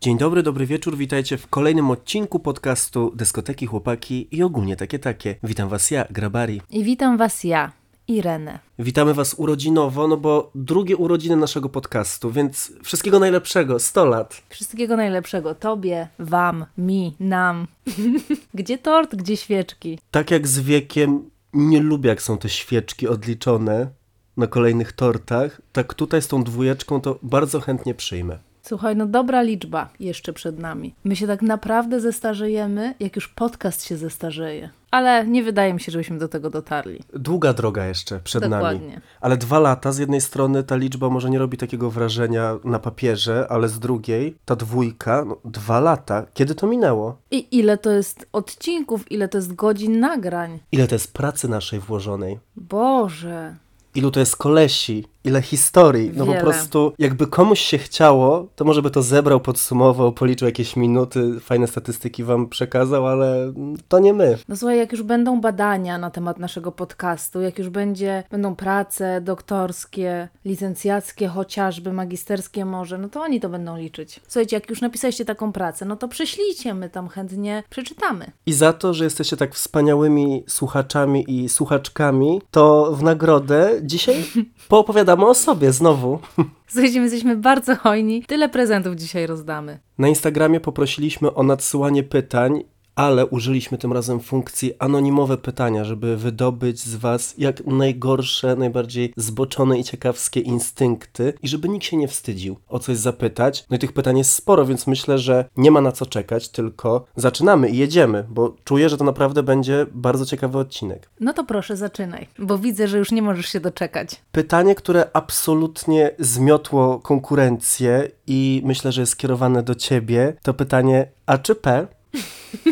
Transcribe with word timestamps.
Dzień 0.00 0.18
dobry, 0.18 0.42
dobry 0.42 0.66
wieczór, 0.66 0.96
witajcie 0.96 1.38
w 1.38 1.46
kolejnym 1.46 1.90
odcinku 1.90 2.40
podcastu 2.40 3.12
Dyskoteki 3.16 3.66
Chłopaki 3.66 4.28
i 4.30 4.42
ogólnie 4.42 4.76
takie 4.76 4.98
takie. 4.98 5.34
Witam 5.42 5.68
was 5.68 5.90
ja, 5.90 6.04
Grabari. 6.10 6.60
I 6.70 6.84
witam 6.84 7.16
Was 7.16 7.44
ja, 7.44 7.72
Irenę. 8.08 8.58
Witamy 8.78 9.14
was 9.14 9.34
urodzinowo, 9.34 10.08
no 10.08 10.16
bo 10.16 10.50
drugie 10.54 10.96
urodziny 10.96 11.36
naszego 11.36 11.68
podcastu, 11.68 12.30
więc 12.30 12.72
wszystkiego 12.82 13.18
najlepszego, 13.18 13.78
100 13.78 14.04
lat. 14.04 14.42
Wszystkiego 14.48 14.96
najlepszego 14.96 15.54
Tobie, 15.54 16.08
Wam, 16.18 16.66
mi, 16.78 17.14
nam. 17.20 17.66
gdzie 18.54 18.78
tort, 18.78 19.16
gdzie 19.16 19.36
świeczki? 19.36 19.98
Tak 20.10 20.30
jak 20.30 20.48
z 20.48 20.60
wiekiem 20.60 21.30
nie 21.52 21.80
lubię 21.80 22.08
jak 22.08 22.22
są 22.22 22.38
te 22.38 22.48
świeczki 22.48 23.08
odliczone 23.08 23.90
na 24.36 24.46
kolejnych 24.46 24.92
tortach, 24.92 25.60
tak 25.72 25.94
tutaj 25.94 26.22
z 26.22 26.28
tą 26.28 26.44
dwójeczką 26.44 27.00
to 27.00 27.18
bardzo 27.22 27.60
chętnie 27.60 27.94
przyjmę. 27.94 28.47
Słuchaj, 28.68 28.96
no 28.96 29.06
dobra 29.06 29.42
liczba 29.42 29.88
jeszcze 30.00 30.32
przed 30.32 30.58
nami. 30.58 30.94
My 31.04 31.16
się 31.16 31.26
tak 31.26 31.42
naprawdę 31.42 32.00
zestarzejemy, 32.00 32.94
jak 33.00 33.16
już 33.16 33.28
podcast 33.28 33.84
się 33.84 33.96
zestarzeje. 33.96 34.70
Ale 34.90 35.26
nie 35.26 35.42
wydaje 35.42 35.74
mi 35.74 35.80
się, 35.80 35.92
żebyśmy 35.92 36.18
do 36.18 36.28
tego 36.28 36.50
dotarli. 36.50 37.00
Długa 37.12 37.52
droga 37.52 37.86
jeszcze 37.86 38.20
przed 38.20 38.42
nami. 38.42 38.52
Dokładnie. 38.52 39.00
Ale 39.20 39.36
dwa 39.36 39.58
lata, 39.58 39.92
z 39.92 39.98
jednej 39.98 40.20
strony 40.20 40.64
ta 40.64 40.76
liczba 40.76 41.08
może 41.08 41.30
nie 41.30 41.38
robi 41.38 41.56
takiego 41.56 41.90
wrażenia 41.90 42.56
na 42.64 42.78
papierze, 42.78 43.46
ale 43.50 43.68
z 43.68 43.78
drugiej 43.78 44.36
ta 44.44 44.56
dwójka, 44.56 45.24
no, 45.24 45.36
dwa 45.44 45.80
lata, 45.80 46.26
kiedy 46.34 46.54
to 46.54 46.66
minęło? 46.66 47.16
I 47.30 47.58
ile 47.58 47.78
to 47.78 47.90
jest 47.90 48.26
odcinków, 48.32 49.12
ile 49.12 49.28
to 49.28 49.38
jest 49.38 49.54
godzin 49.54 50.00
nagrań? 50.00 50.58
Ile 50.72 50.88
to 50.88 50.94
jest 50.94 51.12
pracy 51.12 51.48
naszej 51.48 51.80
włożonej? 51.80 52.38
Boże. 52.56 53.54
Ilu 53.94 54.10
to 54.10 54.20
jest 54.20 54.36
kolesi? 54.36 55.04
Ile 55.24 55.42
historii? 55.42 56.10
No 56.14 56.26
po 56.26 56.32
Wiele. 56.32 56.42
prostu, 56.42 56.92
jakby 56.98 57.26
komuś 57.26 57.60
się 57.60 57.78
chciało, 57.78 58.48
to 58.56 58.64
może 58.64 58.82
by 58.82 58.90
to 58.90 59.02
zebrał, 59.02 59.40
podsumował, 59.40 60.12
policzył 60.12 60.46
jakieś 60.48 60.76
minuty, 60.76 61.40
fajne 61.40 61.66
statystyki 61.66 62.24
wam 62.24 62.48
przekazał, 62.48 63.06
ale 63.06 63.52
to 63.88 63.98
nie 63.98 64.12
my. 64.12 64.38
No 64.48 64.56
słuchaj, 64.56 64.78
jak 64.78 64.92
już 64.92 65.02
będą 65.02 65.40
badania 65.40 65.98
na 65.98 66.10
temat 66.10 66.38
naszego 66.38 66.72
podcastu, 66.72 67.40
jak 67.40 67.58
już 67.58 67.68
będzie, 67.68 68.24
będą 68.30 68.56
prace 68.56 69.20
doktorskie, 69.20 70.28
licencjackie 70.44 71.28
chociażby, 71.28 71.92
magisterskie 71.92 72.64
może, 72.64 72.98
no 72.98 73.08
to 73.08 73.20
oni 73.20 73.40
to 73.40 73.48
będą 73.48 73.76
liczyć. 73.76 74.20
Słuchajcie, 74.28 74.56
jak 74.56 74.70
już 74.70 74.80
napisaliście 74.80 75.24
taką 75.24 75.52
pracę, 75.52 75.84
no 75.84 75.96
to 75.96 76.08
przyślijcie, 76.08 76.74
my 76.74 76.90
tam 76.90 77.08
chętnie 77.08 77.62
przeczytamy. 77.70 78.30
I 78.46 78.52
za 78.52 78.72
to, 78.72 78.94
że 78.94 79.04
jesteście 79.04 79.36
tak 79.36 79.54
wspaniałymi 79.54 80.44
słuchaczami 80.46 81.24
i 81.28 81.48
słuchaczkami, 81.48 82.40
to 82.50 82.92
w 82.92 83.02
nagrodę 83.02 83.70
dzisiaj 83.82 84.24
poopowiadamy 84.68 85.07
o 85.16 85.34
sobie 85.34 85.72
znowu. 85.72 86.18
Słuchajcie, 86.68 86.98
my 86.98 87.04
jesteśmy 87.04 87.36
bardzo 87.36 87.76
hojni, 87.76 88.22
tyle 88.22 88.48
prezentów 88.48 88.94
dzisiaj 88.94 89.26
rozdamy. 89.26 89.78
Na 89.98 90.08
Instagramie 90.08 90.60
poprosiliśmy 90.60 91.34
o 91.34 91.42
nadsyłanie 91.42 92.02
pytań, 92.02 92.64
ale 92.98 93.26
użyliśmy 93.26 93.78
tym 93.78 93.92
razem 93.92 94.20
funkcji 94.20 94.72
anonimowe 94.78 95.36
pytania, 95.36 95.84
żeby 95.84 96.16
wydobyć 96.16 96.80
z 96.80 96.96
Was 96.96 97.34
jak 97.38 97.66
najgorsze, 97.66 98.56
najbardziej 98.56 99.12
zboczone 99.16 99.78
i 99.78 99.84
ciekawskie 99.84 100.40
instynkty 100.40 101.32
i 101.42 101.48
żeby 101.48 101.68
nikt 101.68 101.84
się 101.84 101.96
nie 101.96 102.08
wstydził 102.08 102.56
o 102.68 102.78
coś 102.78 102.96
zapytać. 102.96 103.64
No 103.70 103.76
i 103.76 103.78
tych 103.78 103.92
pytań 103.92 104.18
jest 104.18 104.32
sporo, 104.32 104.66
więc 104.66 104.86
myślę, 104.86 105.18
że 105.18 105.44
nie 105.56 105.70
ma 105.70 105.80
na 105.80 105.92
co 105.92 106.06
czekać, 106.06 106.48
tylko 106.48 107.04
zaczynamy 107.16 107.68
i 107.70 107.76
jedziemy, 107.76 108.24
bo 108.28 108.56
czuję, 108.64 108.88
że 108.88 108.96
to 108.96 109.04
naprawdę 109.04 109.42
będzie 109.42 109.86
bardzo 109.92 110.26
ciekawy 110.26 110.58
odcinek. 110.58 111.10
No 111.20 111.32
to 111.32 111.44
proszę, 111.44 111.76
zaczynaj, 111.76 112.28
bo 112.38 112.58
widzę, 112.58 112.88
że 112.88 112.98
już 112.98 113.12
nie 113.12 113.22
możesz 113.22 113.46
się 113.46 113.60
doczekać. 113.60 114.22
Pytanie, 114.32 114.74
które 114.74 115.10
absolutnie 115.12 116.10
zmiotło 116.18 116.98
konkurencję 116.98 118.10
i 118.26 118.62
myślę, 118.64 118.92
że 118.92 119.00
jest 119.00 119.12
skierowane 119.12 119.62
do 119.62 119.74
Ciebie, 119.74 120.36
to 120.42 120.54
pytanie 120.54 121.08
A 121.26 121.38
czy 121.38 121.54
P? 121.54 121.86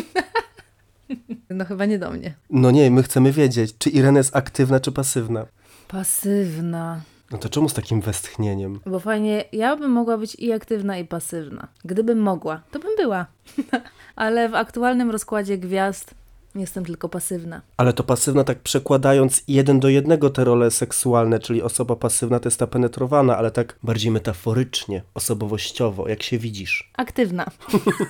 No 1.57 1.65
chyba 1.65 1.85
nie 1.85 1.99
do 1.99 2.11
mnie. 2.11 2.33
No 2.49 2.71
nie, 2.71 2.91
my 2.91 3.03
chcemy 3.03 3.31
wiedzieć, 3.31 3.75
czy 3.77 3.89
Irena 3.89 4.17
jest 4.17 4.35
aktywna, 4.35 4.79
czy 4.79 4.91
pasywna. 4.91 5.45
Pasywna. 5.87 7.01
No 7.31 7.37
to 7.37 7.49
czemu 7.49 7.69
z 7.69 7.73
takim 7.73 8.01
westchnieniem? 8.01 8.79
Bo 8.85 8.99
fajnie, 8.99 9.43
ja 9.51 9.75
bym 9.75 9.91
mogła 9.91 10.17
być 10.17 10.35
i 10.35 10.53
aktywna, 10.53 10.97
i 10.97 11.05
pasywna. 11.05 11.67
Gdybym 11.85 12.19
mogła, 12.19 12.61
to 12.71 12.79
bym 12.79 12.95
była. 12.97 13.25
Ale 14.15 14.49
w 14.49 14.55
aktualnym 14.55 15.11
rozkładzie 15.11 15.57
gwiazd 15.57 16.15
jestem 16.55 16.85
tylko 16.85 17.09
pasywna. 17.09 17.61
Ale 17.77 17.93
to 17.93 18.03
pasywna, 18.03 18.43
tak 18.43 18.59
przekładając 18.59 19.43
jeden 19.47 19.79
do 19.79 19.89
jednego 19.89 20.29
te 20.29 20.43
role 20.43 20.71
seksualne, 20.71 21.39
czyli 21.39 21.61
osoba 21.61 21.95
pasywna 21.95 22.39
to 22.39 22.47
jest 22.47 22.59
ta 22.59 22.67
penetrowana, 22.67 23.37
ale 23.37 23.51
tak 23.51 23.75
bardziej 23.83 24.11
metaforycznie, 24.11 25.01
osobowościowo, 25.13 26.07
jak 26.09 26.23
się 26.23 26.37
widzisz. 26.37 26.91
Aktywna. 26.97 27.45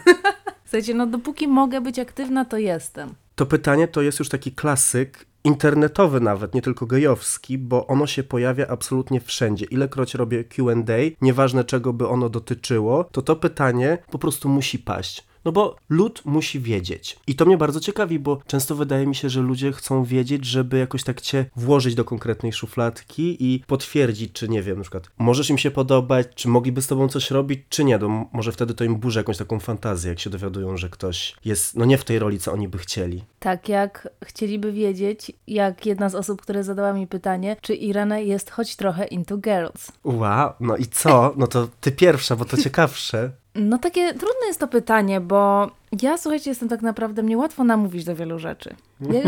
Słuchajcie, 0.66 0.93
no 0.93 1.07
dopóki 1.07 1.47
mogę 1.47 1.81
być 1.81 1.99
aktywna, 1.99 2.45
to 2.45 2.57
jestem. 2.57 3.13
To 3.37 3.45
pytanie 3.45 3.87
to 3.87 4.01
jest 4.01 4.19
już 4.19 4.29
taki 4.29 4.51
klasyk, 4.51 5.25
internetowy 5.43 6.19
nawet, 6.19 6.53
nie 6.53 6.61
tylko 6.61 6.85
gejowski, 6.85 7.57
bo 7.57 7.87
ono 7.87 8.07
się 8.07 8.23
pojawia 8.23 8.67
absolutnie 8.67 9.21
wszędzie. 9.21 9.65
Ilekroć 9.65 10.13
robię 10.13 10.43
Q&A, 10.43 10.97
nieważne 11.21 11.63
czego 11.63 11.93
by 11.93 12.07
ono 12.07 12.29
dotyczyło, 12.29 13.03
to 13.03 13.21
to 13.21 13.35
pytanie 13.35 13.97
po 14.11 14.19
prostu 14.19 14.49
musi 14.49 14.79
paść. 14.79 15.26
No 15.47 15.52
bo 15.52 15.75
lud 15.90 16.22
musi 16.25 16.59
wiedzieć. 16.59 17.19
I 17.28 17.35
to 17.35 17.46
mnie 17.46 17.58
bardzo 17.58 17.80
ciekawi, 17.80 18.19
bo 18.19 18.40
często 18.47 18.75
wydaje 18.75 19.08
mi 19.08 19.16
się, 19.16 19.30
że 19.30 19.41
ludzie 19.41 19.72
chcą 19.72 20.03
wiedzieć, 20.03 20.46
żeby 20.46 20.78
jakoś 20.78 21.03
tak 21.03 21.22
cię 21.22 21.46
włożyć 21.56 21.96
do 21.96 22.06
konkretnej 22.06 22.53
szufladki 22.53 23.38
i 23.40 23.63
potwierdzić, 23.68 24.31
czy 24.34 24.50
nie 24.50 24.63
wiem, 24.63 24.78
na 24.78 24.81
przykład 24.81 25.09
możesz 25.18 25.50
im 25.50 25.58
się 25.58 25.72
podobać, 25.72 26.28
czy 26.35 26.47
mogliby 26.47 26.81
z 26.81 26.88
tobą 26.88 27.08
coś 27.08 27.31
robić, 27.31 27.59
czy 27.69 27.84
nie. 27.84 27.96
M- 27.96 28.25
może 28.34 28.52
wtedy 28.52 28.74
to 28.74 28.84
im 28.84 28.96
burzy 28.96 29.19
jakąś 29.19 29.38
taką 29.38 29.59
fantazję, 29.59 30.09
jak 30.09 30.19
się 30.19 30.30
dowiadują, 30.30 30.78
że 30.78 30.90
ktoś 30.90 31.35
jest, 31.46 31.75
no 31.75 31.85
nie 31.85 31.97
w 31.97 32.03
tej 32.03 32.19
roli, 32.19 32.40
co 32.40 32.53
oni 32.53 32.68
by 32.68 32.78
chcieli. 32.78 33.24
Tak 33.40 33.69
jak 33.69 34.09
chcieliby 34.24 34.72
wiedzieć, 34.72 35.31
jak 35.47 35.85
jedna 35.85 36.09
z 36.09 36.16
osób, 36.16 36.41
które 36.41 36.64
zadała 36.64 36.94
mi 36.94 37.08
pytanie, 37.08 37.56
czy 37.62 37.75
Irena 37.75 38.19
jest 38.19 38.52
choć 38.52 38.75
trochę 38.75 39.06
into 39.06 39.38
girls. 39.38 39.91
Wow, 40.03 40.50
no 40.59 40.78
i 40.78 40.85
co? 40.85 41.34
No 41.38 41.47
to 41.47 41.68
ty 41.81 41.91
pierwsza, 41.91 42.35
bo 42.35 42.46
to 42.46 42.58
ciekawsze. 42.58 43.31
No 43.57 43.78
takie 43.78 44.13
trudne 44.13 44.47
jest 44.47 44.59
to 44.59 44.68
pytanie, 44.68 45.22
bo 45.22 45.72
ja, 46.01 46.18
słuchajcie, 46.18 46.51
jestem 46.51 46.69
tak 46.69 46.81
naprawdę, 46.81 47.23
mnie 47.23 47.38
łatwo 47.38 47.63
namówić 47.63 48.06
do 48.06 48.16
wielu 48.16 48.40
rzeczy. 48.40 48.75
Jak, 49.01 49.25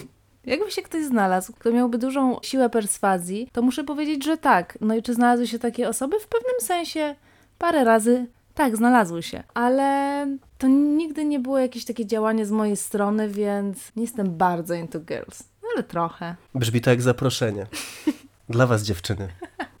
jakby 0.44 0.70
się 0.70 0.82
ktoś 0.82 1.04
znalazł, 1.04 1.52
kto 1.52 1.72
miałby 1.72 1.98
dużą 1.98 2.38
siłę 2.42 2.70
perswazji, 2.70 3.48
to 3.52 3.62
muszę 3.62 3.84
powiedzieć, 3.84 4.24
że 4.24 4.36
tak. 4.36 4.78
No 4.80 4.94
i 4.94 5.02
czy 5.02 5.14
znalazły 5.14 5.46
się 5.46 5.58
takie 5.58 5.88
osoby? 5.88 6.20
W 6.20 6.26
pewnym 6.26 6.60
sensie 6.60 7.14
parę 7.58 7.84
razy 7.84 8.26
tak, 8.54 8.76
znalazły 8.76 9.22
się. 9.22 9.42
Ale 9.54 10.26
to 10.58 10.68
nigdy 10.68 11.24
nie 11.24 11.40
było 11.40 11.58
jakieś 11.58 11.84
takie 11.84 12.06
działanie 12.06 12.46
z 12.46 12.50
mojej 12.50 12.76
strony, 12.76 13.28
więc 13.28 13.92
nie 13.96 14.02
jestem 14.02 14.36
bardzo 14.36 14.74
into 14.74 15.00
girls. 15.00 15.42
Ale 15.74 15.82
trochę. 15.82 16.34
Brzmi 16.54 16.80
to 16.80 16.90
jak 16.90 17.02
zaproszenie. 17.02 17.66
Dla 18.50 18.66
was, 18.66 18.82
dziewczyny. 18.82 19.28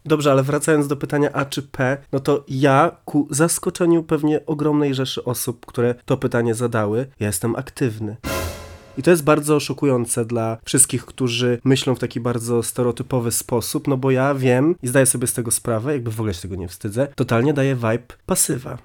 Dobrze, 0.04 0.32
ale 0.32 0.42
wracając 0.42 0.88
do 0.88 0.96
pytania 0.96 1.32
A 1.32 1.44
czy 1.44 1.62
P, 1.62 1.98
no 2.12 2.20
to 2.20 2.44
ja 2.48 2.96
ku 3.04 3.28
zaskoczeniu 3.30 4.02
pewnie 4.02 4.46
ogromnej 4.46 4.94
rzeszy 4.94 5.24
osób, 5.24 5.66
które 5.66 5.94
to 6.04 6.16
pytanie 6.16 6.54
zadały, 6.54 7.06
ja 7.20 7.26
jestem 7.26 7.56
aktywny. 7.56 8.16
I 8.98 9.02
to 9.02 9.10
jest 9.10 9.24
bardzo 9.24 9.60
szokujące 9.60 10.24
dla 10.24 10.58
wszystkich, 10.64 11.04
którzy 11.04 11.60
myślą 11.64 11.94
w 11.94 11.98
taki 11.98 12.20
bardzo 12.20 12.62
stereotypowy 12.62 13.32
sposób, 13.32 13.88
no 13.88 13.96
bo 13.96 14.10
ja 14.10 14.34
wiem 14.34 14.74
i 14.82 14.88
zdaję 14.88 15.06
sobie 15.06 15.26
z 15.26 15.32
tego 15.32 15.50
sprawę, 15.50 15.92
jakby 15.92 16.10
w 16.10 16.20
ogóle 16.20 16.34
się 16.34 16.42
tego 16.42 16.56
nie 16.56 16.68
wstydzę, 16.68 17.08
totalnie 17.14 17.54
daje 17.54 17.74
vibe 17.74 18.14
pasywa. 18.26 18.78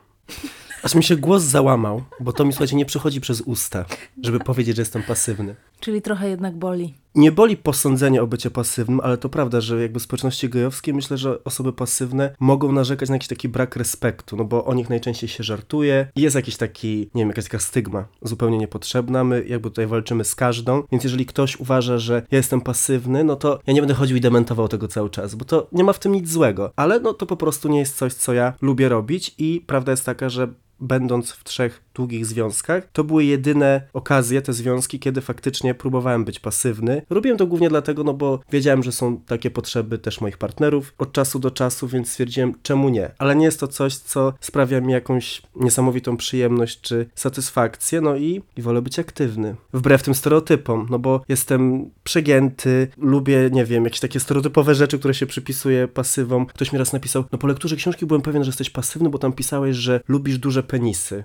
Aż 0.84 0.96
mi 0.96 1.04
się 1.04 1.16
głos 1.16 1.44
załamał, 1.44 2.04
bo 2.20 2.34
to 2.34 2.46
mi, 2.46 2.54
słuchajcie, 2.54 2.76
nie 2.76 2.86
przychodzi 2.86 3.22
przez 3.22 3.42
usta, 3.42 3.86
żeby 4.24 4.40
powiedzieć, 4.40 4.76
że 4.76 4.82
jestem 4.82 5.04
pasywny. 5.04 5.56
Czyli 5.86 6.02
trochę 6.02 6.30
jednak 6.30 6.58
boli. 6.58 6.94
Nie 7.16 7.32
boli 7.32 7.58
posądzenie 7.58 8.22
o 8.22 8.28
bycie 8.28 8.52
pasywnym, 8.52 9.00
ale 9.00 9.18
to 9.18 9.30
prawda, 9.30 9.62
że 9.62 9.82
jakby 9.82 10.00
społeczności 10.00 10.50
gejowskiej 10.50 10.94
myślę, 10.94 11.18
że 11.18 11.44
osoby 11.44 11.74
pasywne 11.74 12.36
mogą 12.40 12.72
narzekać 12.72 13.10
na 13.10 13.16
jakiś 13.16 13.28
taki 13.28 13.50
brak 13.50 13.76
respektu, 13.76 14.38
no 14.38 14.46
bo 14.46 14.66
o 14.66 14.74
nich 14.74 14.90
najczęściej 14.90 15.30
się 15.30 15.44
żartuje 15.44 16.08
i 16.16 16.22
jest 16.22 16.36
jakiś 16.36 16.58
taki, 16.58 17.10
nie 17.16 17.22
wiem, 17.22 17.28
jakaś 17.28 17.44
taka 17.44 17.60
stygma 17.60 18.06
zupełnie 18.22 18.58
niepotrzebna, 18.58 19.24
my 19.24 19.46
jakby 19.48 19.70
tutaj 19.70 19.88
walczymy 19.88 20.24
z 20.24 20.36
każdą, 20.36 20.84
więc 20.92 21.04
jeżeli 21.04 21.26
ktoś 21.26 21.60
uważa, 21.60 21.98
że 21.98 22.14
ja 22.32 22.38
jestem 22.38 22.62
pasywny, 22.62 23.24
no 23.24 23.36
to 23.36 23.60
ja 23.68 23.74
nie 23.74 23.82
będę 23.82 23.94
chodził 23.94 24.18
i 24.18 24.22
dementował 24.22 24.68
tego 24.68 24.88
cały 24.88 25.10
czas, 25.10 25.36
bo 25.36 25.46
to 25.46 25.68
nie 25.72 25.84
ma 25.84 25.94
w 25.94 26.00
tym 26.00 26.12
nic 26.12 26.30
złego, 26.30 26.72
ale 26.76 27.00
no 27.00 27.14
to 27.14 27.26
po 27.26 27.38
prostu 27.38 27.70
nie 27.70 27.80
jest 27.80 27.98
coś, 27.98 28.14
co 28.14 28.34
ja 28.34 28.54
lubię 28.62 28.90
robić 28.90 29.36
i 29.38 29.64
prawda 29.68 29.92
jest 29.92 30.06
taka, 30.06 30.30
że 30.30 30.48
będąc 30.86 31.32
w 31.32 31.44
trzech 31.44 31.86
długich 31.94 32.26
związkach, 32.26 32.88
to 32.94 33.04
były 33.04 33.26
jedyne 33.26 33.82
okazje, 33.94 34.42
te 34.42 34.54
związki, 34.54 35.00
kiedy 35.00 35.22
faktycznie 35.22 35.76
próbowałem 35.76 36.26
być 36.26 36.40
pasywny. 36.40 37.02
Robiłem 37.10 37.38
to 37.38 37.48
głównie 37.48 37.70
dlatego, 37.70 38.04
no 38.04 38.14
bo 38.14 38.40
wiedziałem, 38.52 38.84
że 38.84 38.92
są 38.92 39.18
takie 39.18 39.52
potrzeby 39.52 39.98
też 39.98 40.22
moich 40.22 40.38
partnerów 40.38 40.94
od 40.98 41.12
czasu 41.12 41.40
do 41.40 41.52
czasu, 41.52 41.88
więc 41.88 42.10
stwierdziłem, 42.10 42.54
czemu 42.64 42.90
nie. 42.90 43.12
Ale 43.18 43.36
nie 43.36 43.46
jest 43.46 43.60
to 43.60 43.68
coś, 43.68 43.96
co 43.96 44.34
sprawia 44.40 44.82
mi 44.82 44.94
jakąś 44.94 45.42
niesamowitą 45.56 46.18
przyjemność 46.18 46.82
czy 46.82 47.06
satysfakcję, 47.16 48.02
no 48.02 48.16
i, 48.16 48.42
i 48.58 48.62
wolę 48.62 48.82
być 48.82 49.00
aktywny. 49.00 49.56
Wbrew 49.74 50.04
tym 50.04 50.16
stereotypom, 50.16 50.88
no 50.90 51.00
bo 51.00 51.22
jestem 51.30 51.90
przegięty, 52.04 52.88
lubię, 52.98 53.50
nie 53.52 53.66
wiem, 53.66 53.84
jakieś 53.84 54.00
takie 54.00 54.20
stereotypowe 54.20 54.76
rzeczy, 54.76 55.00
które 55.00 55.14
się 55.14 55.26
przypisuje 55.26 55.88
pasywom. 55.88 56.46
Ktoś 56.46 56.74
mi 56.74 56.80
raz 56.80 56.94
napisał, 56.94 57.24
no 57.32 57.38
po 57.38 57.48
lekturze 57.48 57.76
książki 57.76 58.06
byłem 58.06 58.22
pewien, 58.22 58.44
że 58.44 58.50
jesteś 58.50 58.70
pasywny, 58.70 59.10
bo 59.10 59.18
tam 59.18 59.34
pisałeś, 59.34 59.76
że 59.76 60.02
lubisz 60.08 60.38
duże 60.38 60.64
penisy. 60.80 61.24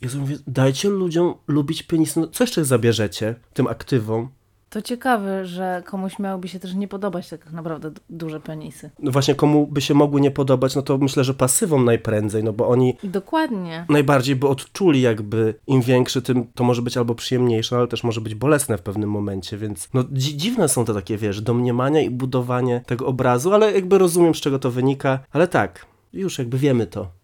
Ja 0.00 0.08
sobie 0.08 0.20
mówię, 0.20 0.36
dajcie 0.46 0.88
ludziom 0.88 1.34
lubić 1.48 1.82
penisy, 1.82 2.20
no 2.20 2.26
co 2.26 2.44
jeszcze 2.44 2.64
zabierzecie 2.64 3.34
tym 3.54 3.66
aktywom? 3.66 4.28
To 4.70 4.82
ciekawe, 4.82 5.46
że 5.46 5.82
komuś 5.86 6.18
miałoby 6.18 6.48
się 6.48 6.58
też 6.60 6.74
nie 6.74 6.88
podobać 6.88 7.28
tak 7.28 7.52
naprawdę 7.52 7.90
du- 7.90 8.00
duże 8.10 8.40
penisy. 8.40 8.90
No 8.98 9.10
właśnie, 9.10 9.34
komu 9.34 9.66
by 9.66 9.80
się 9.80 9.94
mogły 9.94 10.20
nie 10.20 10.30
podobać, 10.30 10.76
no 10.76 10.82
to 10.82 10.98
myślę, 10.98 11.24
że 11.24 11.34
pasywom 11.34 11.84
najprędzej, 11.84 12.44
no 12.44 12.52
bo 12.52 12.68
oni 12.68 12.96
Dokładnie. 13.04 13.86
najbardziej 13.88 14.36
by 14.36 14.48
odczuli 14.48 15.00
jakby 15.00 15.54
im 15.66 15.82
większy, 15.82 16.22
tym 16.22 16.46
to 16.54 16.64
może 16.64 16.82
być 16.82 16.96
albo 16.96 17.14
przyjemniejsze, 17.14 17.76
ale 17.76 17.86
też 17.88 18.04
może 18.04 18.20
być 18.20 18.34
bolesne 18.34 18.78
w 18.78 18.82
pewnym 18.82 19.10
momencie, 19.10 19.56
więc 19.58 19.88
no 19.94 20.04
dzi- 20.12 20.36
dziwne 20.36 20.68
są 20.68 20.84
te 20.84 20.94
takie, 20.94 21.16
wiesz, 21.16 21.40
domniemania 21.40 22.00
i 22.00 22.10
budowanie 22.10 22.82
tego 22.86 23.06
obrazu, 23.06 23.54
ale 23.54 23.72
jakby 23.72 23.98
rozumiem, 23.98 24.34
z 24.34 24.40
czego 24.40 24.58
to 24.58 24.70
wynika, 24.70 25.18
ale 25.32 25.48
tak, 25.48 25.86
już 26.12 26.38
jakby 26.38 26.58
wiemy 26.58 26.86
to. 26.86 27.15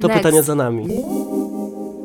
To 0.00 0.08
Next. 0.08 0.22
pytanie 0.22 0.42
za 0.42 0.54
nami. 0.54 0.86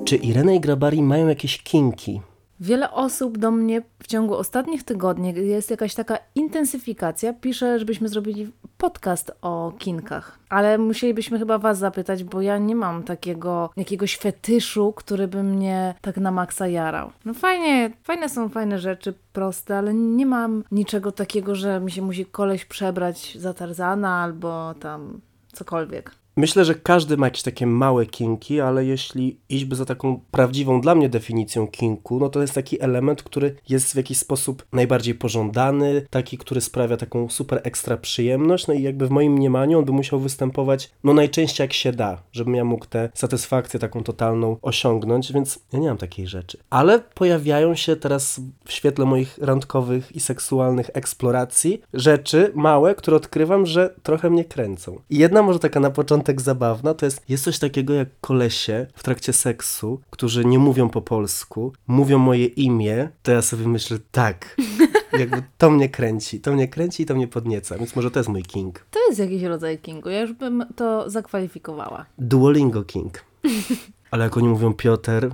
Czy 0.05 0.15
Irene 0.15 0.55
i 0.55 0.59
Grabari 0.59 1.03
mają 1.03 1.27
jakieś 1.27 1.63
kinki? 1.63 2.21
Wiele 2.59 2.91
osób 2.91 3.37
do 3.37 3.51
mnie 3.51 3.81
w 4.03 4.07
ciągu 4.07 4.35
ostatnich 4.35 4.83
tygodni, 4.83 5.33
jest 5.35 5.71
jakaś 5.71 5.95
taka 5.95 6.17
intensyfikacja, 6.35 7.33
pisze, 7.33 7.79
żebyśmy 7.79 8.09
zrobili 8.09 8.51
podcast 8.77 9.31
o 9.41 9.73
kinkach. 9.77 10.39
Ale 10.49 10.77
musielibyśmy 10.77 11.39
chyba 11.39 11.57
was 11.57 11.77
zapytać, 11.77 12.23
bo 12.23 12.41
ja 12.41 12.57
nie 12.57 12.75
mam 12.75 13.03
takiego 13.03 13.69
jakiegoś 13.77 14.17
fetyszu, 14.17 14.93
który 14.95 15.27
by 15.27 15.43
mnie 15.43 15.95
tak 16.01 16.17
na 16.17 16.31
maksa 16.31 16.67
jarał. 16.67 17.11
No 17.25 17.33
fajnie, 17.33 17.91
fajne 18.03 18.29
są 18.29 18.49
fajne 18.49 18.79
rzeczy, 18.79 19.13
proste, 19.33 19.77
ale 19.77 19.93
nie 19.93 20.25
mam 20.25 20.63
niczego 20.71 21.11
takiego, 21.11 21.55
że 21.55 21.79
mi 21.79 21.91
się 21.91 22.01
musi 22.01 22.25
koleś 22.25 22.65
przebrać 22.65 23.37
za 23.39 23.53
Tarzana 23.53 24.23
albo 24.23 24.73
tam 24.73 25.21
cokolwiek. 25.53 26.24
Myślę, 26.37 26.65
że 26.65 26.75
każdy 26.75 27.17
ma 27.17 27.27
jakieś 27.27 27.43
takie 27.43 27.67
małe 27.67 28.05
kinki, 28.05 28.61
ale 28.61 28.85
jeśli 28.85 29.37
iść 29.49 29.67
za 29.71 29.85
taką 29.85 30.19
prawdziwą 30.31 30.81
dla 30.81 30.95
mnie 30.95 31.09
definicją 31.09 31.67
kinku, 31.67 32.19
no 32.19 32.29
to 32.29 32.41
jest 32.41 32.53
taki 32.53 32.81
element, 32.81 33.23
który 33.23 33.55
jest 33.69 33.93
w 33.93 33.95
jakiś 33.95 34.17
sposób 34.17 34.65
najbardziej 34.73 35.15
pożądany, 35.15 36.05
taki, 36.09 36.37
który 36.37 36.61
sprawia 36.61 36.97
taką 36.97 37.29
super 37.29 37.61
ekstra 37.63 37.97
przyjemność, 37.97 38.67
no 38.67 38.73
i 38.73 38.81
jakby 38.81 39.07
w 39.07 39.09
moim 39.09 39.33
mniemaniu 39.33 39.79
on 39.79 39.85
by 39.85 39.91
musiał 39.91 40.19
występować 40.19 40.91
no 41.03 41.13
najczęściej 41.13 41.63
jak 41.63 41.73
się 41.73 41.91
da, 41.91 42.21
żebym 42.31 42.55
ja 42.55 42.65
mógł 42.65 42.85
tę 42.85 43.09
satysfakcję 43.13 43.79
taką 43.79 44.03
totalną 44.03 44.57
osiągnąć, 44.61 45.33
więc 45.33 45.59
ja 45.73 45.79
nie 45.79 45.87
mam 45.87 45.97
takiej 45.97 46.27
rzeczy. 46.27 46.57
Ale 46.69 46.99
pojawiają 46.99 47.75
się 47.75 47.95
teraz 47.95 48.41
w 48.65 48.71
świetle 48.71 49.05
moich 49.05 49.37
randkowych 49.37 50.15
i 50.15 50.19
seksualnych 50.19 50.89
eksploracji 50.93 51.81
rzeczy 51.93 52.51
małe, 52.55 52.95
które 52.95 53.17
odkrywam, 53.17 53.65
że 53.65 53.93
trochę 54.03 54.29
mnie 54.29 54.45
kręcą. 54.45 54.99
I 55.09 55.17
jedna 55.17 55.41
może 55.41 55.59
taka 55.59 55.79
na 55.79 55.89
początek 56.25 56.41
zabawna, 56.41 56.93
to 56.93 57.05
jest, 57.05 57.21
jest 57.29 57.43
coś 57.43 57.59
takiego 57.59 57.93
jak 57.93 58.07
kolesie 58.21 58.87
w 58.95 59.03
trakcie 59.03 59.33
seksu, 59.33 60.01
którzy 60.09 60.45
nie 60.45 60.59
mówią 60.59 60.89
po 60.89 61.01
polsku, 61.01 61.73
mówią 61.87 62.17
moje 62.17 62.45
imię, 62.45 63.09
to 63.23 63.31
ja 63.31 63.41
sobie 63.41 63.67
myślę, 63.67 63.97
tak, 64.11 64.55
jakby 65.19 65.43
to 65.57 65.69
mnie 65.69 65.89
kręci, 65.89 66.39
to 66.39 66.53
mnie 66.53 66.67
kręci 66.67 67.03
i 67.03 67.05
to 67.05 67.15
mnie 67.15 67.27
podnieca, 67.27 67.77
więc 67.77 67.95
może 67.95 68.11
to 68.11 68.19
jest 68.19 68.29
mój 68.29 68.43
king. 68.43 68.85
To 68.91 68.99
jest 69.07 69.19
jakiś 69.19 69.43
rodzaj 69.43 69.77
kingu, 69.79 70.09
ja 70.09 70.21
już 70.21 70.33
bym 70.33 70.65
to 70.75 71.09
zakwalifikowała. 71.09 72.05
Duolingo 72.17 72.83
King. 72.83 73.25
Ale 74.11 74.23
jak 74.23 74.37
oni 74.37 74.47
mówią 74.47 74.73
Piotr 74.73 75.29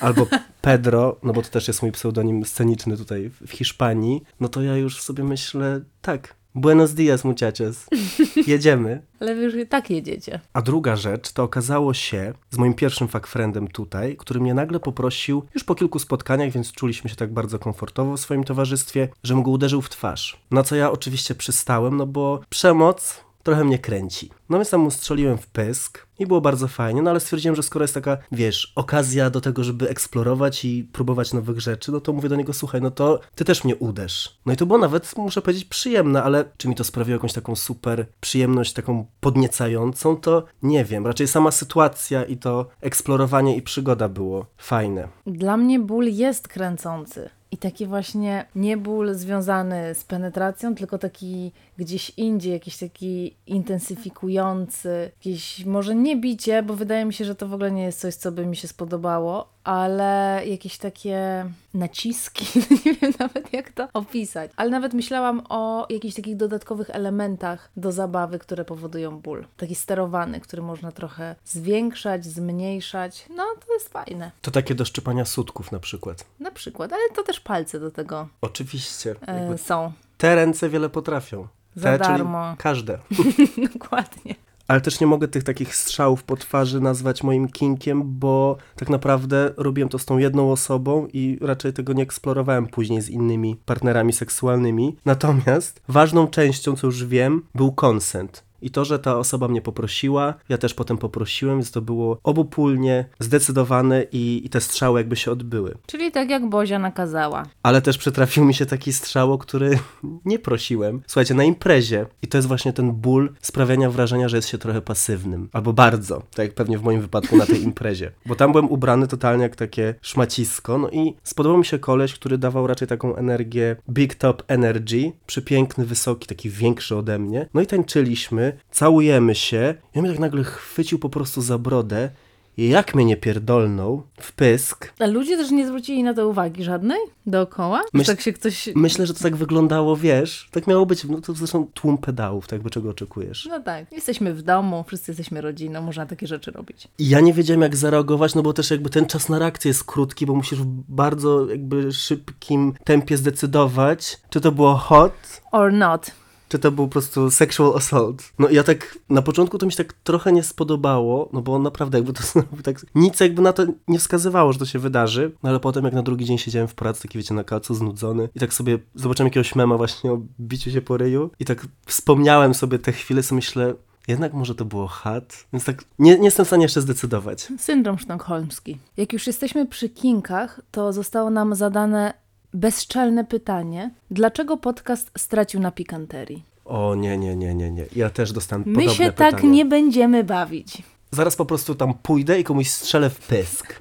albo 0.00 0.26
Pedro, 0.62 1.16
no 1.22 1.32
bo 1.32 1.42
to 1.42 1.48
też 1.48 1.68
jest 1.68 1.82
mój 1.82 1.92
pseudonim 1.92 2.44
sceniczny 2.44 2.96
tutaj 2.96 3.30
w 3.46 3.50
Hiszpanii, 3.50 4.22
no 4.40 4.48
to 4.48 4.62
ja 4.62 4.76
już 4.76 5.00
sobie 5.02 5.24
myślę, 5.24 5.80
tak, 6.02 6.34
buenos 6.60 6.94
dias 6.94 7.24
muchachos, 7.24 7.86
jedziemy. 8.46 9.02
Ale 9.20 9.34
wy 9.34 9.42
już 9.42 9.54
i 9.54 9.66
tak 9.66 9.90
jedziecie. 9.90 10.40
A 10.52 10.62
druga 10.62 10.96
rzecz, 10.96 11.32
to 11.32 11.42
okazało 11.42 11.94
się 11.94 12.32
z 12.50 12.58
moim 12.58 12.74
pierwszym 12.74 13.08
fakfriendem 13.08 13.68
tutaj, 13.68 14.16
który 14.16 14.40
mnie 14.40 14.54
nagle 14.54 14.80
poprosił, 14.80 15.42
już 15.54 15.64
po 15.64 15.74
kilku 15.74 15.98
spotkaniach, 15.98 16.50
więc 16.50 16.72
czuliśmy 16.72 17.10
się 17.10 17.16
tak 17.16 17.32
bardzo 17.32 17.58
komfortowo 17.58 18.16
w 18.16 18.20
swoim 18.20 18.44
towarzystwie, 18.44 19.08
żebym 19.22 19.42
go 19.42 19.50
uderzył 19.50 19.82
w 19.82 19.90
twarz. 19.90 20.40
Na 20.50 20.62
co 20.62 20.76
ja 20.76 20.90
oczywiście 20.90 21.34
przystałem, 21.34 21.96
no 21.96 22.06
bo 22.06 22.40
przemoc 22.48 23.27
trochę 23.48 23.64
mnie 23.64 23.78
kręci. 23.78 24.30
No 24.48 24.58
więc 24.58 24.70
tam 24.70 24.80
mu 24.80 24.90
strzeliłem 24.90 25.38
w 25.38 25.46
pysk 25.46 26.06
i 26.18 26.26
było 26.26 26.40
bardzo 26.40 26.68
fajnie, 26.68 27.02
no 27.02 27.10
ale 27.10 27.20
stwierdziłem, 27.20 27.56
że 27.56 27.62
skoro 27.62 27.82
jest 27.84 27.94
taka, 27.94 28.18
wiesz, 28.32 28.72
okazja 28.76 29.30
do 29.30 29.40
tego, 29.40 29.64
żeby 29.64 29.88
eksplorować 29.88 30.64
i 30.64 30.84
próbować 30.84 31.32
nowych 31.32 31.60
rzeczy, 31.60 31.92
no 31.92 32.00
to 32.00 32.12
mówię 32.12 32.28
do 32.28 32.36
niego, 32.36 32.52
słuchaj, 32.52 32.80
no 32.82 32.90
to 32.90 33.20
ty 33.34 33.44
też 33.44 33.64
mnie 33.64 33.76
uderz. 33.76 34.38
No 34.46 34.52
i 34.52 34.56
to 34.56 34.66
było 34.66 34.78
nawet, 34.78 35.16
muszę 35.16 35.42
powiedzieć, 35.42 35.64
przyjemne, 35.64 36.22
ale 36.22 36.44
czy 36.56 36.68
mi 36.68 36.74
to 36.74 36.84
sprawiło 36.84 37.14
jakąś 37.14 37.32
taką 37.32 37.56
super 37.56 38.06
przyjemność, 38.20 38.72
taką 38.72 39.06
podniecającą, 39.20 40.16
to 40.16 40.44
nie 40.62 40.84
wiem. 40.84 41.06
Raczej 41.06 41.28
sama 41.28 41.50
sytuacja 41.50 42.24
i 42.24 42.36
to 42.36 42.66
eksplorowanie 42.80 43.56
i 43.56 43.62
przygoda 43.62 44.08
było 44.08 44.46
fajne. 44.56 45.08
Dla 45.26 45.56
mnie 45.56 45.78
ból 45.78 46.04
jest 46.04 46.48
kręcący. 46.48 47.30
I 47.50 47.56
taki 47.56 47.86
właśnie 47.86 48.46
nie 48.54 48.76
ból 48.76 49.14
związany 49.14 49.94
z 49.94 50.04
penetracją, 50.04 50.74
tylko 50.74 50.98
taki 50.98 51.52
gdzieś 51.78 52.10
indziej, 52.16 52.52
jakiś 52.52 52.76
taki 52.76 53.36
intensyfikujący, 53.46 55.10
jakieś 55.16 55.64
może 55.64 55.94
nie 55.94 56.16
bicie, 56.16 56.62
bo 56.62 56.74
wydaje 56.74 57.04
mi 57.04 57.14
się, 57.14 57.24
że 57.24 57.34
to 57.34 57.48
w 57.48 57.54
ogóle 57.54 57.70
nie 57.70 57.82
jest 57.82 58.00
coś, 58.00 58.14
co 58.14 58.32
by 58.32 58.46
mi 58.46 58.56
się 58.56 58.68
spodobało, 58.68 59.48
ale 59.64 60.42
jakieś 60.46 60.78
takie 60.78 61.44
naciski, 61.74 62.46
nie 62.86 62.94
wiem 62.94 63.12
nawet 63.18 63.52
jak 63.52 63.72
to 63.72 63.88
opisać. 63.92 64.50
Ale 64.56 64.70
nawet 64.70 64.94
myślałam 64.94 65.42
o 65.48 65.86
jakichś 65.90 66.14
takich 66.16 66.36
dodatkowych 66.36 66.90
elementach 66.90 67.70
do 67.76 67.92
zabawy, 67.92 68.38
które 68.38 68.64
powodują 68.64 69.18
ból. 69.20 69.44
Taki 69.56 69.74
sterowany, 69.74 70.40
który 70.40 70.62
można 70.62 70.92
trochę 70.92 71.36
zwiększać, 71.44 72.24
zmniejszać. 72.24 73.26
No, 73.36 73.44
to 73.66 73.74
jest 73.74 73.88
fajne. 73.88 74.30
To 74.42 74.50
takie 74.50 74.74
do 74.74 74.84
szczypania 74.84 75.24
sutków 75.24 75.72
na 75.72 75.78
przykład. 75.78 76.24
Na 76.40 76.50
przykład, 76.50 76.92
ale 76.92 77.02
to 77.14 77.22
też 77.22 77.40
palce 77.40 77.80
do 77.80 77.90
tego 77.90 78.28
Oczywiście. 78.40 79.14
e, 79.26 79.38
Jakby 79.40 79.58
są. 79.58 79.92
te 80.18 80.34
ręce 80.34 80.68
wiele 80.68 80.88
potrafią. 80.88 81.48
Za 81.78 81.98
Te, 81.98 82.04
czyli 82.04 82.18
darmo. 82.18 82.54
każde. 82.58 82.98
Dokładnie. 83.72 84.34
Ale 84.68 84.80
też 84.80 85.00
nie 85.00 85.06
mogę 85.06 85.28
tych 85.28 85.44
takich 85.44 85.76
strzałów 85.76 86.24
po 86.24 86.36
twarzy 86.36 86.80
nazwać 86.80 87.22
moim 87.22 87.48
kinkiem, 87.48 88.02
bo 88.04 88.56
tak 88.76 88.88
naprawdę 88.88 89.50
robiłem 89.56 89.88
to 89.88 89.98
z 89.98 90.04
tą 90.04 90.18
jedną 90.18 90.52
osobą 90.52 91.06
i 91.12 91.38
raczej 91.40 91.72
tego 91.72 91.92
nie 91.92 92.02
eksplorowałem 92.02 92.66
później 92.66 93.02
z 93.02 93.08
innymi 93.08 93.56
partnerami 93.66 94.12
seksualnymi. 94.12 94.96
Natomiast 95.04 95.82
ważną 95.88 96.26
częścią, 96.26 96.76
co 96.76 96.86
już 96.86 97.04
wiem, 97.04 97.42
był 97.54 97.72
konsent. 97.72 98.47
I 98.62 98.70
to, 98.70 98.84
że 98.84 98.98
ta 98.98 99.16
osoba 99.16 99.48
mnie 99.48 99.62
poprosiła, 99.62 100.34
ja 100.48 100.58
też 100.58 100.74
potem 100.74 100.98
poprosiłem, 100.98 101.58
więc 101.58 101.70
to 101.70 101.80
było 101.80 102.18
obopólnie, 102.22 103.04
zdecydowane 103.20 104.04
i, 104.12 104.42
i 104.44 104.48
te 104.48 104.60
strzały 104.60 105.00
jakby 105.00 105.16
się 105.16 105.30
odbyły. 105.30 105.74
Czyli 105.86 106.12
tak 106.12 106.30
jak 106.30 106.48
Bozia 106.48 106.78
nakazała. 106.78 107.46
Ale 107.62 107.82
też 107.82 107.98
przytrafił 107.98 108.44
mi 108.44 108.54
się 108.54 108.66
taki 108.66 108.92
strzał, 108.92 109.32
o 109.32 109.38
który 109.38 109.78
nie 110.24 110.38
prosiłem. 110.38 111.02
Słuchajcie, 111.06 111.34
na 111.34 111.44
imprezie. 111.44 112.06
I 112.22 112.26
to 112.26 112.38
jest 112.38 112.48
właśnie 112.48 112.72
ten 112.72 112.92
ból 112.92 113.34
sprawiania 113.40 113.90
wrażenia, 113.90 114.28
że 114.28 114.36
jest 114.36 114.48
się 114.48 114.58
trochę 114.58 114.82
pasywnym. 114.82 115.48
Albo 115.52 115.72
bardzo. 115.72 116.22
Tak 116.34 116.46
jak 116.46 116.54
pewnie 116.54 116.78
w 116.78 116.82
moim 116.82 117.00
wypadku 117.00 117.36
na 117.36 117.46
tej 117.46 117.62
imprezie. 117.62 118.10
Bo 118.26 118.34
tam 118.34 118.52
byłem 118.52 118.70
ubrany 118.70 119.06
totalnie 119.08 119.42
jak 119.42 119.56
takie 119.56 119.94
szmacisko. 120.02 120.78
No 120.78 120.90
i 120.90 121.14
spodobał 121.22 121.58
mi 121.58 121.64
się 121.64 121.78
koleś, 121.78 122.14
który 122.14 122.38
dawał 122.38 122.66
raczej 122.66 122.88
taką 122.88 123.16
energię 123.16 123.76
big 123.90 124.14
top 124.14 124.42
energy. 124.48 125.12
Przepiękny, 125.26 125.86
wysoki, 125.86 126.26
taki 126.26 126.50
większy 126.50 126.96
ode 126.96 127.18
mnie. 127.18 127.46
No 127.54 127.60
i 127.60 127.66
tańczyliśmy, 127.66 128.47
całujemy 128.70 129.34
się. 129.34 129.74
I 129.94 129.98
on 129.98 130.02
mnie 130.04 130.12
tak 130.12 130.20
nagle 130.20 130.44
chwycił 130.44 130.98
po 130.98 131.08
prostu 131.08 131.42
za 131.42 131.58
brodę. 131.58 132.10
I 132.56 132.68
jak 132.68 132.94
mnie 132.94 133.04
nie 133.04 133.16
pierdolnął 133.16 134.02
w 134.20 134.32
pysk, 134.32 134.92
A 134.98 135.06
ludzie 135.06 135.36
też 135.36 135.50
nie 135.50 135.66
zwrócili 135.66 136.02
na 136.02 136.14
to 136.14 136.28
uwagi 136.28 136.64
żadnej 136.64 136.98
dookoła? 137.26 137.82
Myśl- 137.94 138.06
tak 138.06 138.20
się 138.20 138.32
ktoś... 138.32 138.68
Myślę, 138.74 139.06
że 139.06 139.14
to 139.14 139.20
tak 139.22 139.36
wyglądało, 139.36 139.96
wiesz, 139.96 140.48
tak 140.50 140.66
miało 140.66 140.86
być, 140.86 141.04
no 141.04 141.20
to 141.20 141.32
zresztą 141.34 141.66
tłum 141.74 141.98
pedałów, 141.98 142.46
tak 142.46 142.52
jakby 142.52 142.70
czego 142.70 142.90
oczekujesz. 142.90 143.46
No 143.50 143.60
tak, 143.60 143.92
jesteśmy 143.92 144.34
w 144.34 144.42
domu, 144.42 144.84
wszyscy 144.86 145.10
jesteśmy 145.10 145.40
rodziną, 145.40 145.82
można 145.82 146.06
takie 146.06 146.26
rzeczy 146.26 146.50
robić. 146.50 146.88
I 146.98 147.08
ja 147.08 147.20
nie 147.20 147.32
wiedziałem 147.32 147.62
jak 147.62 147.76
zareagować, 147.76 148.34
no 148.34 148.42
bo 148.42 148.52
też 148.52 148.70
jakby 148.70 148.90
ten 148.90 149.06
czas 149.06 149.28
na 149.28 149.38
reakcję 149.38 149.68
jest 149.68 149.84
krótki, 149.84 150.26
bo 150.26 150.34
musisz 150.34 150.58
w 150.58 150.66
bardzo 150.88 151.50
jakby 151.50 151.92
szybkim 151.92 152.72
tempie 152.84 153.16
zdecydować, 153.16 154.20
czy 154.30 154.40
to 154.40 154.52
było 154.52 154.74
hot, 154.74 155.12
Or 155.52 155.72
not. 155.72 156.10
Czy 156.48 156.58
to 156.58 156.72
był 156.72 156.86
po 156.86 156.92
prostu 156.92 157.30
sexual 157.30 157.76
assault. 157.76 158.32
No 158.38 158.48
i 158.48 158.54
ja 158.54 158.62
tak, 158.62 158.98
na 159.08 159.22
początku 159.22 159.58
to 159.58 159.66
mi 159.66 159.72
się 159.72 159.78
tak 159.78 159.92
trochę 159.92 160.32
nie 160.32 160.42
spodobało, 160.42 161.28
no 161.32 161.42
bo 161.42 161.58
naprawdę 161.58 161.98
jakby 161.98 162.12
to 162.12 162.22
tak, 162.64 162.86
nic 162.94 163.20
jakby 163.20 163.42
na 163.42 163.52
to 163.52 163.66
nie 163.88 163.98
wskazywało, 163.98 164.52
że 164.52 164.58
to 164.58 164.66
się 164.66 164.78
wydarzy, 164.78 165.32
no 165.42 165.50
ale 165.50 165.60
potem 165.60 165.84
jak 165.84 165.94
na 165.94 166.02
drugi 166.02 166.24
dzień 166.24 166.38
siedziałem 166.38 166.68
w 166.68 166.74
pracy, 166.74 167.02
taki 167.02 167.18
wiecie, 167.18 167.34
na 167.34 167.44
kacu, 167.44 167.74
znudzony 167.74 168.28
i 168.34 168.40
tak 168.40 168.54
sobie 168.54 168.78
zobaczyłem 168.94 169.26
jakiegoś 169.26 169.54
mema 169.54 169.76
właśnie 169.76 170.12
o 170.12 170.20
biciu 170.40 170.70
się 170.70 170.82
po 170.82 170.96
ryju 170.96 171.30
i 171.40 171.44
tak 171.44 171.66
wspomniałem 171.86 172.54
sobie 172.54 172.78
te 172.78 172.92
chwile, 172.92 173.22
co 173.22 173.34
myślę, 173.34 173.74
jednak 174.08 174.32
może 174.32 174.54
to 174.54 174.64
było 174.64 174.86
chat, 174.86 175.46
więc 175.52 175.64
tak 175.64 175.84
nie, 175.98 176.18
nie 176.18 176.24
jestem 176.24 176.44
w 176.44 176.48
stanie 176.48 176.62
jeszcze 176.62 176.80
zdecydować. 176.80 177.48
Syndrom 177.58 177.98
sztokholmski. 177.98 178.78
Jak 178.96 179.12
już 179.12 179.26
jesteśmy 179.26 179.66
przy 179.66 179.88
kinkach, 179.88 180.60
to 180.70 180.92
zostało 180.92 181.30
nam 181.30 181.54
zadane 181.54 182.14
bezczelne 182.54 183.24
pytanie. 183.24 183.90
Dlaczego 184.10 184.56
podcast 184.56 185.10
stracił 185.18 185.60
na 185.60 185.70
pikanterii? 185.70 186.44
O 186.64 186.94
nie, 186.94 187.18
nie, 187.18 187.36
nie, 187.36 187.54
nie, 187.54 187.70
nie. 187.70 187.84
Ja 187.96 188.10
też 188.10 188.32
dostałem 188.32 188.62
My 188.66 188.74
podobne 188.74 188.94
się 188.94 189.04
pytanie. 189.12 189.30
tak 189.32 189.42
nie 189.44 189.64
będziemy 189.64 190.24
bawić. 190.24 190.82
Zaraz 191.10 191.36
po 191.36 191.44
prostu 191.44 191.74
tam 191.74 191.94
pójdę 191.94 192.40
i 192.40 192.44
komuś 192.44 192.68
strzelę 192.68 193.10
w 193.10 193.18
pysk. 193.18 193.78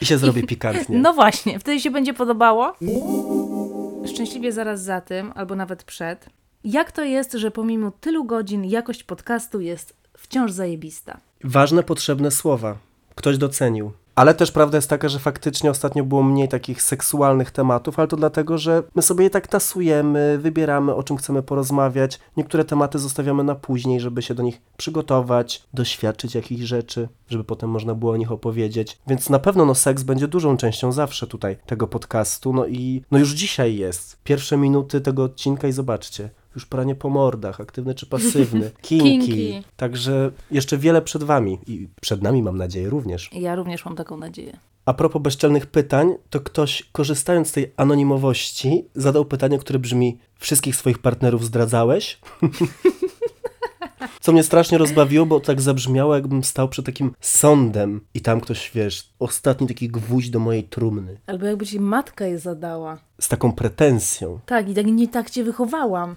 I 0.00 0.06
się 0.06 0.18
zrobię 0.18 0.42
pikantnie. 0.52 0.98
No 0.98 1.12
właśnie, 1.12 1.58
wtedy 1.58 1.80
się 1.80 1.90
będzie 1.90 2.14
podobało. 2.14 2.72
Szczęśliwie 4.06 4.52
zaraz 4.52 4.82
za 4.82 5.00
tym, 5.00 5.32
albo 5.34 5.54
nawet 5.54 5.84
przed. 5.84 6.26
Jak 6.64 6.92
to 6.92 7.04
jest, 7.04 7.32
że 7.32 7.50
pomimo 7.50 7.90
tylu 7.90 8.24
godzin 8.24 8.64
jakość 8.64 9.04
podcastu 9.04 9.60
jest 9.60 9.94
wciąż 10.16 10.52
zajebista? 10.52 11.20
Ważne, 11.44 11.82
potrzebne 11.82 12.30
słowa. 12.30 12.76
Ktoś 13.14 13.38
docenił. 13.38 13.92
Ale 14.14 14.34
też 14.34 14.52
prawda 14.52 14.78
jest 14.78 14.90
taka, 14.90 15.08
że 15.08 15.18
faktycznie 15.18 15.70
ostatnio 15.70 16.04
było 16.04 16.22
mniej 16.22 16.48
takich 16.48 16.82
seksualnych 16.82 17.50
tematów, 17.50 17.98
ale 17.98 18.08
to 18.08 18.16
dlatego, 18.16 18.58
że 18.58 18.82
my 18.94 19.02
sobie 19.02 19.24
je 19.24 19.30
tak 19.30 19.46
tasujemy, 19.46 20.38
wybieramy 20.38 20.94
o 20.94 21.02
czym 21.02 21.16
chcemy 21.16 21.42
porozmawiać. 21.42 22.20
Niektóre 22.36 22.64
tematy 22.64 22.98
zostawiamy 22.98 23.44
na 23.44 23.54
później, 23.54 24.00
żeby 24.00 24.22
się 24.22 24.34
do 24.34 24.42
nich 24.42 24.62
przygotować, 24.76 25.62
doświadczyć 25.74 26.34
jakichś 26.34 26.62
rzeczy, 26.62 27.08
żeby 27.28 27.44
potem 27.44 27.70
można 27.70 27.94
było 27.94 28.12
o 28.12 28.16
nich 28.16 28.32
opowiedzieć. 28.32 28.98
Więc 29.06 29.30
na 29.30 29.38
pewno 29.38 29.64
no 29.64 29.74
seks 29.74 30.02
będzie 30.02 30.28
dużą 30.28 30.56
częścią 30.56 30.92
zawsze 30.92 31.26
tutaj 31.26 31.56
tego 31.66 31.86
podcastu. 31.86 32.52
No 32.52 32.66
i 32.66 33.02
no 33.10 33.18
już 33.18 33.30
dzisiaj 33.30 33.76
jest. 33.76 34.18
Pierwsze 34.24 34.56
minuty 34.56 35.00
tego 35.00 35.24
odcinka 35.24 35.68
i 35.68 35.72
zobaczcie. 35.72 36.30
Już 36.54 36.66
pranie 36.66 36.94
po 36.94 37.10
mordach, 37.10 37.60
aktywny 37.60 37.94
czy 37.94 38.06
pasywny, 38.06 38.70
kinki. 38.82 39.18
Kinki. 39.18 39.62
Także 39.76 40.30
jeszcze 40.50 40.78
wiele 40.78 41.02
przed 41.02 41.22
wami 41.22 41.58
i 41.66 41.88
przed 42.00 42.22
nami 42.22 42.42
mam 42.42 42.58
nadzieję 42.58 42.90
również. 42.90 43.30
Ja 43.32 43.54
również 43.54 43.84
mam 43.84 43.96
taką 43.96 44.16
nadzieję. 44.16 44.56
A 44.86 44.94
propos 44.94 45.22
bezczelnych 45.22 45.66
pytań, 45.66 46.14
to 46.30 46.40
ktoś 46.40 46.82
korzystając 46.92 47.48
z 47.48 47.52
tej 47.52 47.72
anonimowości 47.76 48.84
zadał 48.94 49.24
pytanie, 49.24 49.58
które 49.58 49.78
brzmi 49.78 50.18
wszystkich 50.38 50.76
swoich 50.76 50.98
partnerów 50.98 51.44
zdradzałeś? 51.44 52.18
Co 54.20 54.32
mnie 54.32 54.42
strasznie 54.42 54.78
rozbawiło, 54.78 55.26
bo 55.26 55.40
tak 55.40 55.60
zabrzmiało, 55.60 56.14
jakbym 56.14 56.44
stał 56.44 56.68
przed 56.68 56.86
takim 56.86 57.14
sądem 57.20 58.00
i 58.14 58.20
tam 58.20 58.40
ktoś, 58.40 58.70
wiesz, 58.74 59.10
ostatni 59.18 59.66
taki 59.66 59.88
gwóźdź 59.88 60.30
do 60.30 60.38
mojej 60.38 60.64
trumny. 60.64 61.20
Albo 61.26 61.46
jakby 61.46 61.66
ci 61.66 61.80
matka 61.80 62.26
je 62.26 62.38
zadała. 62.38 62.98
Z 63.20 63.28
taką 63.28 63.52
pretensją. 63.52 64.38
Tak, 64.46 64.68
i 64.68 64.74
tak 64.74 64.86
nie 64.86 65.08
tak 65.08 65.30
cię 65.30 65.44
wychowałam. 65.44 66.16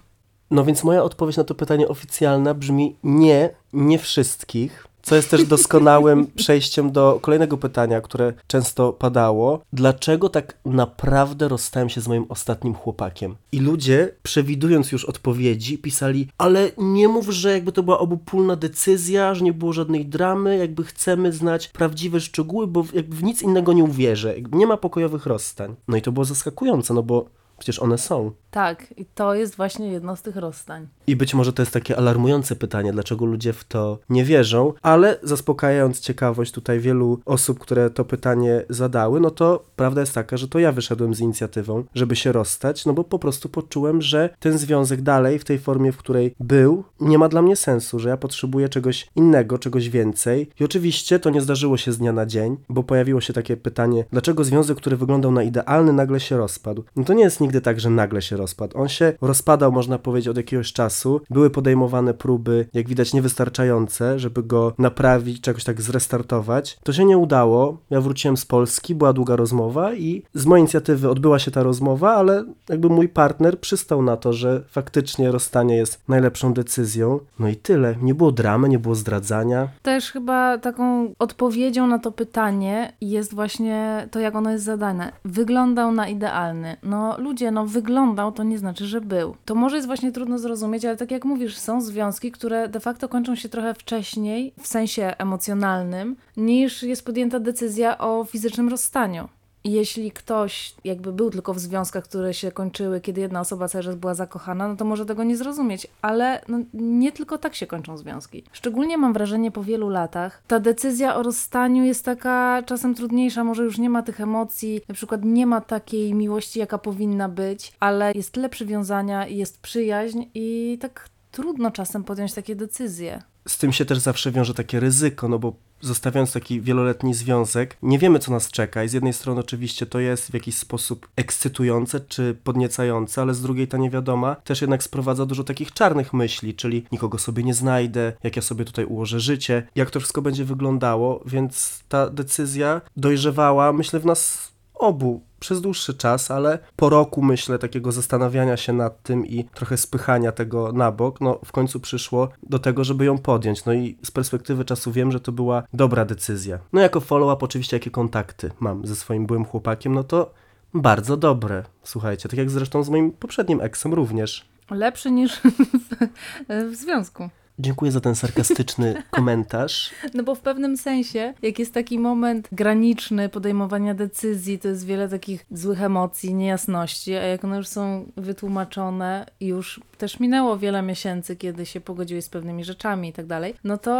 No 0.51 0.65
więc 0.65 0.83
moja 0.83 1.03
odpowiedź 1.03 1.37
na 1.37 1.43
to 1.43 1.55
pytanie 1.55 1.87
oficjalna 1.87 2.53
brzmi 2.53 2.95
nie, 3.03 3.49
nie 3.73 3.99
wszystkich. 3.99 4.87
Co 5.07 5.15
jest 5.15 5.31
też 5.31 5.45
doskonałym 5.45 6.27
przejściem 6.35 6.91
do 6.91 7.19
kolejnego 7.21 7.57
pytania, 7.57 8.01
które 8.01 8.33
często 8.47 8.93
padało. 8.93 9.61
Dlaczego 9.73 10.29
tak 10.29 10.57
naprawdę 10.65 11.47
rozstałem 11.47 11.89
się 11.89 12.01
z 12.01 12.07
moim 12.07 12.25
ostatnim 12.29 12.73
chłopakiem? 12.73 13.35
I 13.51 13.59
ludzie, 13.59 14.11
przewidując 14.23 14.91
już 14.91 15.05
odpowiedzi, 15.05 15.77
pisali, 15.77 16.27
ale 16.37 16.71
nie 16.77 17.07
mów, 17.07 17.29
że 17.29 17.51
jakby 17.51 17.71
to 17.71 17.83
była 17.83 17.99
obopólna 17.99 18.55
decyzja, 18.55 19.35
że 19.35 19.43
nie 19.43 19.53
było 19.53 19.73
żadnej 19.73 20.05
dramy, 20.05 20.57
jakby 20.57 20.83
chcemy 20.83 21.33
znać 21.33 21.67
prawdziwe 21.67 22.19
szczegóły, 22.19 22.67
bo 22.67 22.85
jakby 22.93 23.15
w 23.15 23.23
nic 23.23 23.41
innego 23.41 23.73
nie 23.73 23.83
uwierzę. 23.83 24.35
Nie 24.51 24.67
ma 24.67 24.77
pokojowych 24.77 25.25
rozstań. 25.25 25.75
No 25.87 25.97
i 25.97 26.01
to 26.01 26.11
było 26.11 26.25
zaskakujące, 26.25 26.93
no 26.93 27.03
bo 27.03 27.25
przecież 27.59 27.79
one 27.79 27.97
są. 27.97 28.31
Tak, 28.51 28.93
i 28.97 29.05
to 29.05 29.35
jest 29.35 29.55
właśnie 29.55 29.91
jedno 29.91 30.15
z 30.15 30.21
tych 30.21 30.35
rozstań. 30.35 30.87
I 31.07 31.15
być 31.15 31.33
może 31.33 31.53
to 31.53 31.61
jest 31.61 31.73
takie 31.73 31.97
alarmujące 31.97 32.55
pytanie, 32.55 32.91
dlaczego 32.91 33.25
ludzie 33.25 33.53
w 33.53 33.63
to 33.63 33.99
nie 34.09 34.25
wierzą, 34.25 34.73
ale 34.81 35.19
zaspokajając 35.23 35.99
ciekawość 35.99 36.51
tutaj 36.51 36.79
wielu 36.79 37.19
osób, 37.25 37.59
które 37.59 37.89
to 37.89 38.05
pytanie 38.05 38.63
zadały, 38.69 39.19
no 39.19 39.31
to 39.31 39.65
prawda 39.75 40.01
jest 40.01 40.13
taka, 40.13 40.37
że 40.37 40.47
to 40.47 40.59
ja 40.59 40.71
wyszedłem 40.71 41.13
z 41.13 41.19
inicjatywą, 41.19 41.83
żeby 41.95 42.15
się 42.15 42.31
rozstać, 42.31 42.85
no 42.85 42.93
bo 42.93 43.03
po 43.03 43.19
prostu 43.19 43.49
poczułem, 43.49 44.01
że 44.01 44.29
ten 44.39 44.57
związek 44.57 45.01
dalej 45.01 45.39
w 45.39 45.45
tej 45.45 45.59
formie, 45.59 45.91
w 45.91 45.97
której 45.97 46.35
był, 46.39 46.83
nie 46.99 47.17
ma 47.17 47.29
dla 47.29 47.41
mnie 47.41 47.55
sensu, 47.55 47.99
że 47.99 48.09
ja 48.09 48.17
potrzebuję 48.17 48.69
czegoś 48.69 49.07
innego, 49.15 49.57
czegoś 49.57 49.89
więcej. 49.89 50.49
I 50.59 50.63
oczywiście 50.63 51.19
to 51.19 51.29
nie 51.29 51.41
zdarzyło 51.41 51.77
się 51.77 51.91
z 51.91 51.97
dnia 51.97 52.13
na 52.13 52.25
dzień, 52.25 52.57
bo 52.69 52.83
pojawiło 52.83 53.21
się 53.21 53.33
takie 53.33 53.57
pytanie, 53.57 54.05
dlaczego 54.11 54.43
związek, 54.43 54.77
który 54.77 54.97
wyglądał 54.97 55.31
na 55.31 55.43
idealny, 55.43 55.93
nagle 55.93 56.19
się 56.19 56.37
rozpadł. 56.37 56.83
No 56.95 57.03
to 57.03 57.13
nie 57.13 57.23
jest 57.23 57.41
nigdy 57.47 57.61
tak, 57.61 57.79
że 57.79 57.89
nagle 57.89 58.21
się 58.21 58.37
rozpadł. 58.37 58.77
On 58.77 58.87
się 58.89 59.13
rozpadał, 59.21 59.71
można 59.71 59.99
powiedzieć, 59.99 60.27
od 60.27 60.37
jakiegoś 60.37 60.73
czasu. 60.73 61.21
Były 61.29 61.49
podejmowane 61.49 62.13
próby, 62.13 62.67
jak 62.73 62.89
widać, 62.89 63.13
niewystarczające, 63.13 64.19
żeby 64.19 64.43
go 64.43 64.73
naprawić, 64.77 65.41
czegoś 65.41 65.63
tak 65.63 65.81
zrestartować. 65.81 66.79
To 66.83 66.93
się 66.93 67.05
nie 67.05 67.17
udało. 67.17 67.77
Ja 67.89 68.01
wróciłem 68.01 68.37
z 68.37 68.45
Polski, 68.45 68.95
była 68.95 69.13
długa 69.13 69.35
rozmowa 69.35 69.93
i 69.93 70.23
z 70.33 70.45
mojej 70.45 70.61
inicjatywy 70.61 71.09
odbyła 71.09 71.39
się 71.39 71.51
ta 71.51 71.63
rozmowa, 71.63 72.15
ale 72.15 72.43
jakby 72.69 72.89
mój 72.89 73.09
partner 73.09 73.59
przystał 73.59 74.01
na 74.01 74.17
to, 74.17 74.33
że 74.33 74.63
faktycznie 74.69 75.31
rozstanie 75.31 75.75
jest 75.75 76.01
najlepszą 76.07 76.53
decyzją. 76.53 77.19
No 77.39 77.47
i 77.47 77.55
tyle. 77.55 77.95
Nie 78.01 78.15
było 78.15 78.31
dramy, 78.31 78.69
nie 78.69 78.79
było 78.79 78.95
zdradzania. 78.95 79.67
Też 79.81 80.11
chyba 80.11 80.57
taką 80.57 81.13
odpowiedzią 81.19 81.87
na 81.87 81.99
to 81.99 82.11
pytanie 82.11 82.93
jest 83.01 83.33
właśnie 83.33 84.07
to, 84.11 84.19
jak 84.19 84.35
ono 84.35 84.51
jest 84.51 84.65
zadane. 84.65 85.11
Wyglądał 85.25 85.91
na 85.91 86.07
idealny. 86.07 86.77
No 86.83 87.15
ludzie, 87.17 87.36
no 87.51 87.65
wyglądał 87.65 88.31
to 88.31 88.43
nie 88.43 88.57
znaczy, 88.57 88.85
że 88.85 89.01
był. 89.01 89.35
To 89.45 89.55
może 89.55 89.75
jest 89.75 89.87
właśnie 89.87 90.11
trudno 90.11 90.39
zrozumieć, 90.39 90.85
ale 90.85 90.97
tak 90.97 91.11
jak 91.11 91.25
mówisz, 91.25 91.57
są 91.57 91.81
związki, 91.81 92.31
które 92.31 92.67
de 92.67 92.79
facto 92.79 93.09
kończą 93.09 93.35
się 93.35 93.49
trochę 93.49 93.73
wcześniej, 93.73 94.53
w 94.61 94.67
sensie 94.67 95.13
emocjonalnym, 95.17 96.15
niż 96.37 96.83
jest 96.83 97.05
podjęta 97.05 97.39
decyzja 97.39 97.97
o 97.97 98.23
fizycznym 98.23 98.69
rozstaniu. 98.69 99.27
Jeśli 99.67 100.11
ktoś 100.11 100.75
jakby 100.83 101.13
był 101.13 101.29
tylko 101.29 101.53
w 101.53 101.59
związkach, 101.59 102.03
które 102.03 102.33
się 102.33 102.51
kończyły, 102.51 103.01
kiedy 103.01 103.21
jedna 103.21 103.39
osoba 103.39 103.67
cały 103.67 103.83
czas 103.83 103.95
była 103.95 104.13
zakochana, 104.13 104.67
no 104.67 104.75
to 104.75 104.85
może 104.85 105.05
tego 105.05 105.23
nie 105.23 105.37
zrozumieć, 105.37 105.87
ale 106.01 106.41
no, 106.47 106.59
nie 106.73 107.11
tylko 107.11 107.37
tak 107.37 107.55
się 107.55 107.67
kończą 107.67 107.97
związki. 107.97 108.43
Szczególnie 108.51 108.97
mam 108.97 109.13
wrażenie 109.13 109.51
po 109.51 109.63
wielu 109.63 109.89
latach, 109.89 110.41
ta 110.47 110.59
decyzja 110.59 111.15
o 111.15 111.23
rozstaniu 111.23 111.83
jest 111.83 112.05
taka 112.05 112.63
czasem 112.65 112.95
trudniejsza, 112.95 113.43
może 113.43 113.63
już 113.63 113.77
nie 113.77 113.89
ma 113.89 114.03
tych 114.03 114.21
emocji, 114.21 114.81
na 114.87 114.95
przykład 114.95 115.25
nie 115.25 115.45
ma 115.45 115.61
takiej 115.61 116.13
miłości, 116.13 116.59
jaka 116.59 116.77
powinna 116.77 117.29
być, 117.29 117.73
ale 117.79 118.11
jest 118.15 118.31
tyle 118.31 118.49
przywiązania 118.49 119.27
jest 119.27 119.61
przyjaźń 119.61 120.23
i 120.33 120.77
tak 120.81 121.09
trudno 121.31 121.71
czasem 121.71 122.03
podjąć 122.03 122.33
takie 122.33 122.55
decyzje. 122.55 123.21
Z 123.47 123.57
tym 123.57 123.73
się 123.73 123.85
też 123.85 123.97
zawsze 123.97 124.31
wiąże 124.31 124.53
takie 124.53 124.79
ryzyko, 124.79 125.27
no 125.27 125.39
bo 125.39 125.53
zostawiając 125.81 126.33
taki 126.33 126.61
wieloletni 126.61 127.13
związek, 127.13 127.77
nie 127.81 127.99
wiemy, 127.99 128.19
co 128.19 128.31
nas 128.31 128.51
czeka. 128.51 128.83
I 128.83 128.89
z 128.89 128.93
jednej 128.93 129.13
strony 129.13 129.39
oczywiście 129.39 129.85
to 129.85 129.99
jest 129.99 130.31
w 130.31 130.33
jakiś 130.33 130.55
sposób 130.55 131.07
ekscytujące 131.15 131.99
czy 131.99 132.37
podniecające, 132.43 133.21
ale 133.21 133.33
z 133.33 133.41
drugiej 133.41 133.67
ta 133.67 133.77
niewiadoma 133.77 134.35
też 134.35 134.61
jednak 134.61 134.83
sprowadza 134.83 135.25
dużo 135.25 135.43
takich 135.43 135.73
czarnych 135.73 136.13
myśli, 136.13 136.55
czyli 136.55 136.85
nikogo 136.91 137.17
sobie 137.17 137.43
nie 137.43 137.53
znajdę, 137.53 138.13
jak 138.23 138.35
ja 138.35 138.41
sobie 138.41 138.65
tutaj 138.65 138.85
ułożę 138.85 139.19
życie, 139.19 139.67
jak 139.75 139.91
to 139.91 139.99
wszystko 139.99 140.21
będzie 140.21 140.45
wyglądało, 140.45 141.23
więc 141.25 141.83
ta 141.89 142.09
decyzja 142.09 142.81
dojrzewała, 142.97 143.73
myślę, 143.73 143.99
w 143.99 144.05
nas 144.05 144.51
obu 144.79 145.21
przez 145.39 145.61
dłuższy 145.61 145.93
czas, 145.93 146.31
ale 146.31 146.59
po 146.75 146.89
roku, 146.89 147.21
myślę, 147.21 147.59
takiego 147.59 147.91
zastanawiania 147.91 148.57
się 148.57 148.73
nad 148.73 149.03
tym 149.03 149.25
i 149.25 149.43
trochę 149.43 149.77
spychania 149.77 150.31
tego 150.31 150.71
na 150.71 150.91
bok, 150.91 151.21
no 151.21 151.39
w 151.45 151.51
końcu 151.51 151.79
przyszło 151.79 152.29
do 152.43 152.59
tego, 152.59 152.83
żeby 152.83 153.05
ją 153.05 153.17
podjąć. 153.17 153.65
No 153.65 153.73
i 153.73 153.97
z 154.03 154.11
perspektywy 154.11 154.65
czasu 154.65 154.91
wiem, 154.91 155.11
że 155.11 155.19
to 155.19 155.31
była 155.31 155.63
dobra 155.73 156.05
decyzja. 156.05 156.59
No 156.73 156.81
jako 156.81 156.99
follow-up 156.99 157.45
oczywiście 157.45 157.75
jakie 157.75 157.91
kontakty 157.91 158.51
mam 158.59 158.87
ze 158.87 158.95
swoim 158.95 159.25
byłym 159.25 159.45
chłopakiem, 159.45 159.95
no 159.95 160.03
to 160.03 160.33
bardzo 160.73 161.17
dobre. 161.17 161.63
Słuchajcie, 161.83 162.29
tak 162.29 162.37
jak 162.37 162.49
zresztą 162.49 162.83
z 162.83 162.89
moim 162.89 163.11
poprzednim 163.11 163.61
eksem 163.61 163.93
również. 163.93 164.45
Lepszy 164.71 165.11
niż 165.11 165.35
w, 165.39 166.71
w 166.71 166.75
związku. 166.75 167.29
Dziękuję 167.59 167.91
za 167.91 168.01
ten 168.01 168.15
sarkastyczny 168.15 169.03
komentarz. 169.11 169.91
No 170.13 170.23
bo 170.23 170.35
w 170.35 170.39
pewnym 170.39 170.77
sensie, 170.77 171.33
jak 171.41 171.59
jest 171.59 171.73
taki 171.73 171.99
moment 171.99 172.47
graniczny 172.51 173.29
podejmowania 173.29 173.93
decyzji, 173.93 174.59
to 174.59 174.67
jest 174.67 174.85
wiele 174.85 175.09
takich 175.09 175.45
złych 175.51 175.81
emocji, 175.81 176.33
niejasności, 176.33 177.15
a 177.15 177.21
jak 177.21 177.45
one 177.45 177.57
już 177.57 177.67
są 177.67 178.11
wytłumaczone 178.17 179.25
już 179.41 179.81
też 179.97 180.19
minęło 180.19 180.57
wiele 180.57 180.81
miesięcy, 180.81 181.35
kiedy 181.35 181.65
się 181.65 181.81
pogodziłeś 181.81 182.25
z 182.25 182.29
pewnymi 182.29 182.63
rzeczami 182.63 183.09
i 183.09 183.13
tak 183.13 183.25
dalej, 183.25 183.53
no 183.63 183.77
to, 183.77 183.91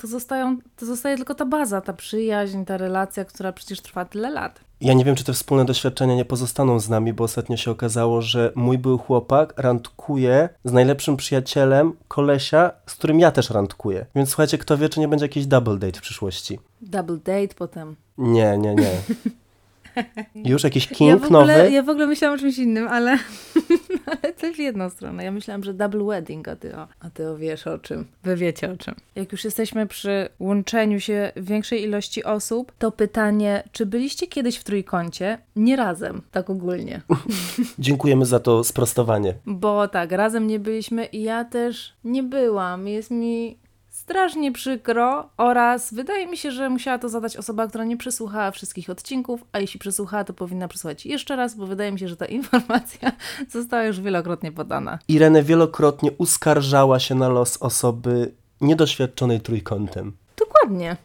to, 0.00 0.06
zostają, 0.06 0.56
to 0.76 0.86
zostaje 0.86 1.16
tylko 1.16 1.34
ta 1.34 1.46
baza, 1.46 1.80
ta 1.80 1.92
przyjaźń, 1.92 2.64
ta 2.64 2.76
relacja, 2.76 3.24
która 3.24 3.52
przecież 3.52 3.80
trwa 3.80 4.04
tyle 4.04 4.30
lat. 4.30 4.60
Ja 4.80 4.94
nie 4.94 5.04
wiem, 5.04 5.14
czy 5.14 5.24
te 5.24 5.32
wspólne 5.32 5.64
doświadczenia 5.64 6.14
nie 6.14 6.24
pozostaną 6.24 6.80
z 6.80 6.88
nami, 6.88 7.12
bo 7.12 7.24
ostatnio 7.24 7.56
się 7.56 7.70
okazało, 7.70 8.22
że 8.22 8.52
mój 8.54 8.78
był 8.78 8.98
chłopak 8.98 9.54
randkuje 9.56 10.48
z 10.64 10.72
najlepszym 10.72 11.16
przyjacielem 11.16 11.92
kolesia, 12.08 12.70
z 12.86 12.94
którym 12.94 13.20
ja 13.20 13.30
też 13.30 13.50
randkuję. 13.50 14.06
Więc 14.14 14.28
słuchajcie, 14.28 14.58
kto 14.58 14.78
wie, 14.78 14.88
czy 14.88 15.00
nie 15.00 15.08
będzie 15.08 15.24
jakiś 15.24 15.46
double 15.46 15.78
date 15.78 15.98
w 15.98 16.02
przyszłości. 16.02 16.58
Double 16.80 17.16
date 17.16 17.54
potem. 17.58 17.96
Nie, 18.18 18.58
nie, 18.58 18.74
nie. 18.74 18.90
Już 20.34 20.64
jakiś 20.64 20.90
Ja 20.90 20.96
king 20.96 21.24
ogóle, 21.24 21.56
nowy? 21.56 21.70
ja 21.70 21.82
w 21.82 21.88
ogóle 21.88 22.06
myślałam 22.06 22.38
o 22.38 22.40
czymś 22.40 22.58
innym, 22.58 22.88
ale, 22.88 23.10
ale 24.06 24.32
to 24.32 24.52
w 24.54 24.58
jedną 24.58 24.90
stronę. 24.90 25.24
Ja 25.24 25.30
myślałam, 25.30 25.64
że 25.64 25.74
double 25.74 26.04
wedding, 26.04 26.48
a 26.48 26.56
ty, 26.56 26.76
o, 26.76 26.88
a 27.00 27.10
ty 27.10 27.28
o 27.28 27.36
wiesz 27.36 27.66
o 27.66 27.78
czym. 27.78 28.04
Wy 28.22 28.36
wiecie 28.36 28.70
o 28.70 28.76
czym. 28.76 28.94
Jak 29.14 29.32
już 29.32 29.44
jesteśmy 29.44 29.86
przy 29.86 30.28
łączeniu 30.40 31.00
się 31.00 31.32
większej 31.36 31.82
ilości 31.82 32.24
osób, 32.24 32.72
to 32.78 32.92
pytanie, 32.92 33.62
czy 33.72 33.86
byliście 33.86 34.26
kiedyś 34.26 34.56
w 34.56 34.64
trójkącie? 34.64 35.38
Nie 35.56 35.76
razem, 35.76 36.22
tak 36.32 36.50
ogólnie. 36.50 37.00
Dziękujemy 37.78 38.26
za 38.26 38.40
to 38.40 38.64
sprostowanie. 38.64 39.34
Bo 39.46 39.88
tak, 39.88 40.12
razem 40.12 40.46
nie 40.46 40.58
byliśmy 40.58 41.04
i 41.04 41.22
ja 41.22 41.44
też 41.44 41.92
nie 42.04 42.22
byłam. 42.22 42.88
Jest 42.88 43.10
mi 43.10 43.61
strasznie 44.12 44.52
przykro 44.52 45.28
oraz 45.36 45.94
wydaje 45.94 46.26
mi 46.26 46.36
się, 46.36 46.50
że 46.50 46.70
musiała 46.70 46.98
to 46.98 47.08
zadać 47.08 47.36
osoba, 47.36 47.66
która 47.66 47.84
nie 47.84 47.96
przesłuchała 47.96 48.50
wszystkich 48.50 48.90
odcinków, 48.90 49.44
a 49.52 49.58
jeśli 49.58 49.80
przesłuchała, 49.80 50.24
to 50.24 50.32
powinna 50.32 50.68
przesłuchać 50.68 51.06
jeszcze 51.06 51.36
raz, 51.36 51.54
bo 51.54 51.66
wydaje 51.66 51.92
mi 51.92 51.98
się, 51.98 52.08
że 52.08 52.16
ta 52.16 52.26
informacja 52.40 53.12
została 53.50 53.84
już 53.84 54.00
wielokrotnie 54.00 54.52
podana. 54.52 54.98
Irene 55.08 55.42
wielokrotnie 55.42 56.10
uskarżała 56.18 57.00
się 57.00 57.14
na 57.14 57.28
los 57.28 57.56
osoby 57.56 58.32
niedoświadczonej 58.60 59.40
trójkątem. 59.40 60.12
Dokładnie. 60.38 60.96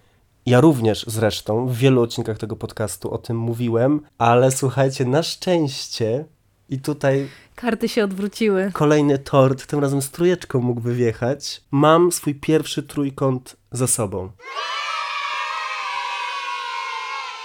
Ja 0.45 0.61
również 0.61 1.05
zresztą 1.07 1.67
w 1.67 1.75
wielu 1.75 2.01
odcinkach 2.01 2.37
tego 2.37 2.55
podcastu 2.55 3.11
o 3.11 3.17
tym 3.17 3.37
mówiłem, 3.37 4.01
ale 4.17 4.51
słuchajcie, 4.51 5.05
na 5.05 5.23
szczęście 5.23 6.25
i 6.69 6.79
tutaj 6.79 7.27
Karty 7.57 7.89
się 7.89 8.03
odwróciły. 8.03 8.71
kolejny 8.73 9.19
tort, 9.19 9.67
tym 9.67 9.79
razem 9.79 10.01
z 10.01 10.11
trójeczką 10.11 10.61
mógłby 10.61 10.93
wjechać. 10.93 11.61
Mam 11.71 12.11
swój 12.11 12.35
pierwszy 12.35 12.83
trójkąt 12.83 13.55
za 13.71 13.87
sobą. 13.87 14.31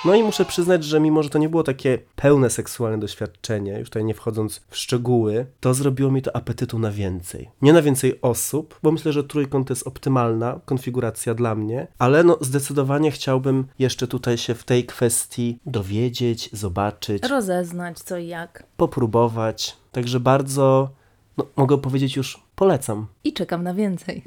No 0.04 0.14
i 0.14 0.22
muszę 0.22 0.44
przyznać, 0.44 0.84
że 0.84 1.00
mimo, 1.00 1.22
że 1.22 1.30
to 1.30 1.38
nie 1.38 1.48
było 1.48 1.62
takie 1.62 1.98
pełne 2.16 2.50
seksualne 2.50 2.98
doświadczenie, 2.98 3.78
już 3.78 3.88
tutaj 3.88 4.04
nie 4.04 4.14
wchodząc 4.14 4.60
w 4.68 4.76
szczegóły, 4.76 5.46
to 5.60 5.74
zrobiło 5.74 6.10
mi 6.10 6.22
to 6.22 6.36
apetytu 6.36 6.78
na 6.78 6.90
więcej. 6.90 7.50
Nie 7.62 7.72
na 7.72 7.82
więcej 7.82 8.18
osób, 8.22 8.78
bo 8.82 8.92
myślę, 8.92 9.12
że 9.12 9.24
trójkąt 9.24 9.68
to 9.68 9.72
jest 9.72 9.86
optymalna 9.86 10.60
konfiguracja 10.64 11.34
dla 11.34 11.54
mnie, 11.54 11.86
ale 11.98 12.24
no 12.24 12.38
zdecydowanie 12.40 13.10
chciałbym 13.10 13.64
jeszcze 13.78 14.06
tutaj 14.06 14.38
się 14.38 14.54
w 14.54 14.64
tej 14.64 14.84
kwestii 14.84 15.58
dowiedzieć, 15.66 16.50
zobaczyć, 16.52 17.22
Rozeznać 17.22 17.98
co 17.98 18.18
i 18.18 18.26
jak. 18.26 18.64
popróbować. 18.76 19.76
Także 19.92 20.20
bardzo, 20.20 20.90
no, 21.36 21.46
mogę 21.56 21.78
powiedzieć 21.78 22.16
już, 22.16 22.40
polecam. 22.54 23.06
I 23.24 23.32
czekam 23.32 23.62
na 23.62 23.74
więcej. 23.74 24.22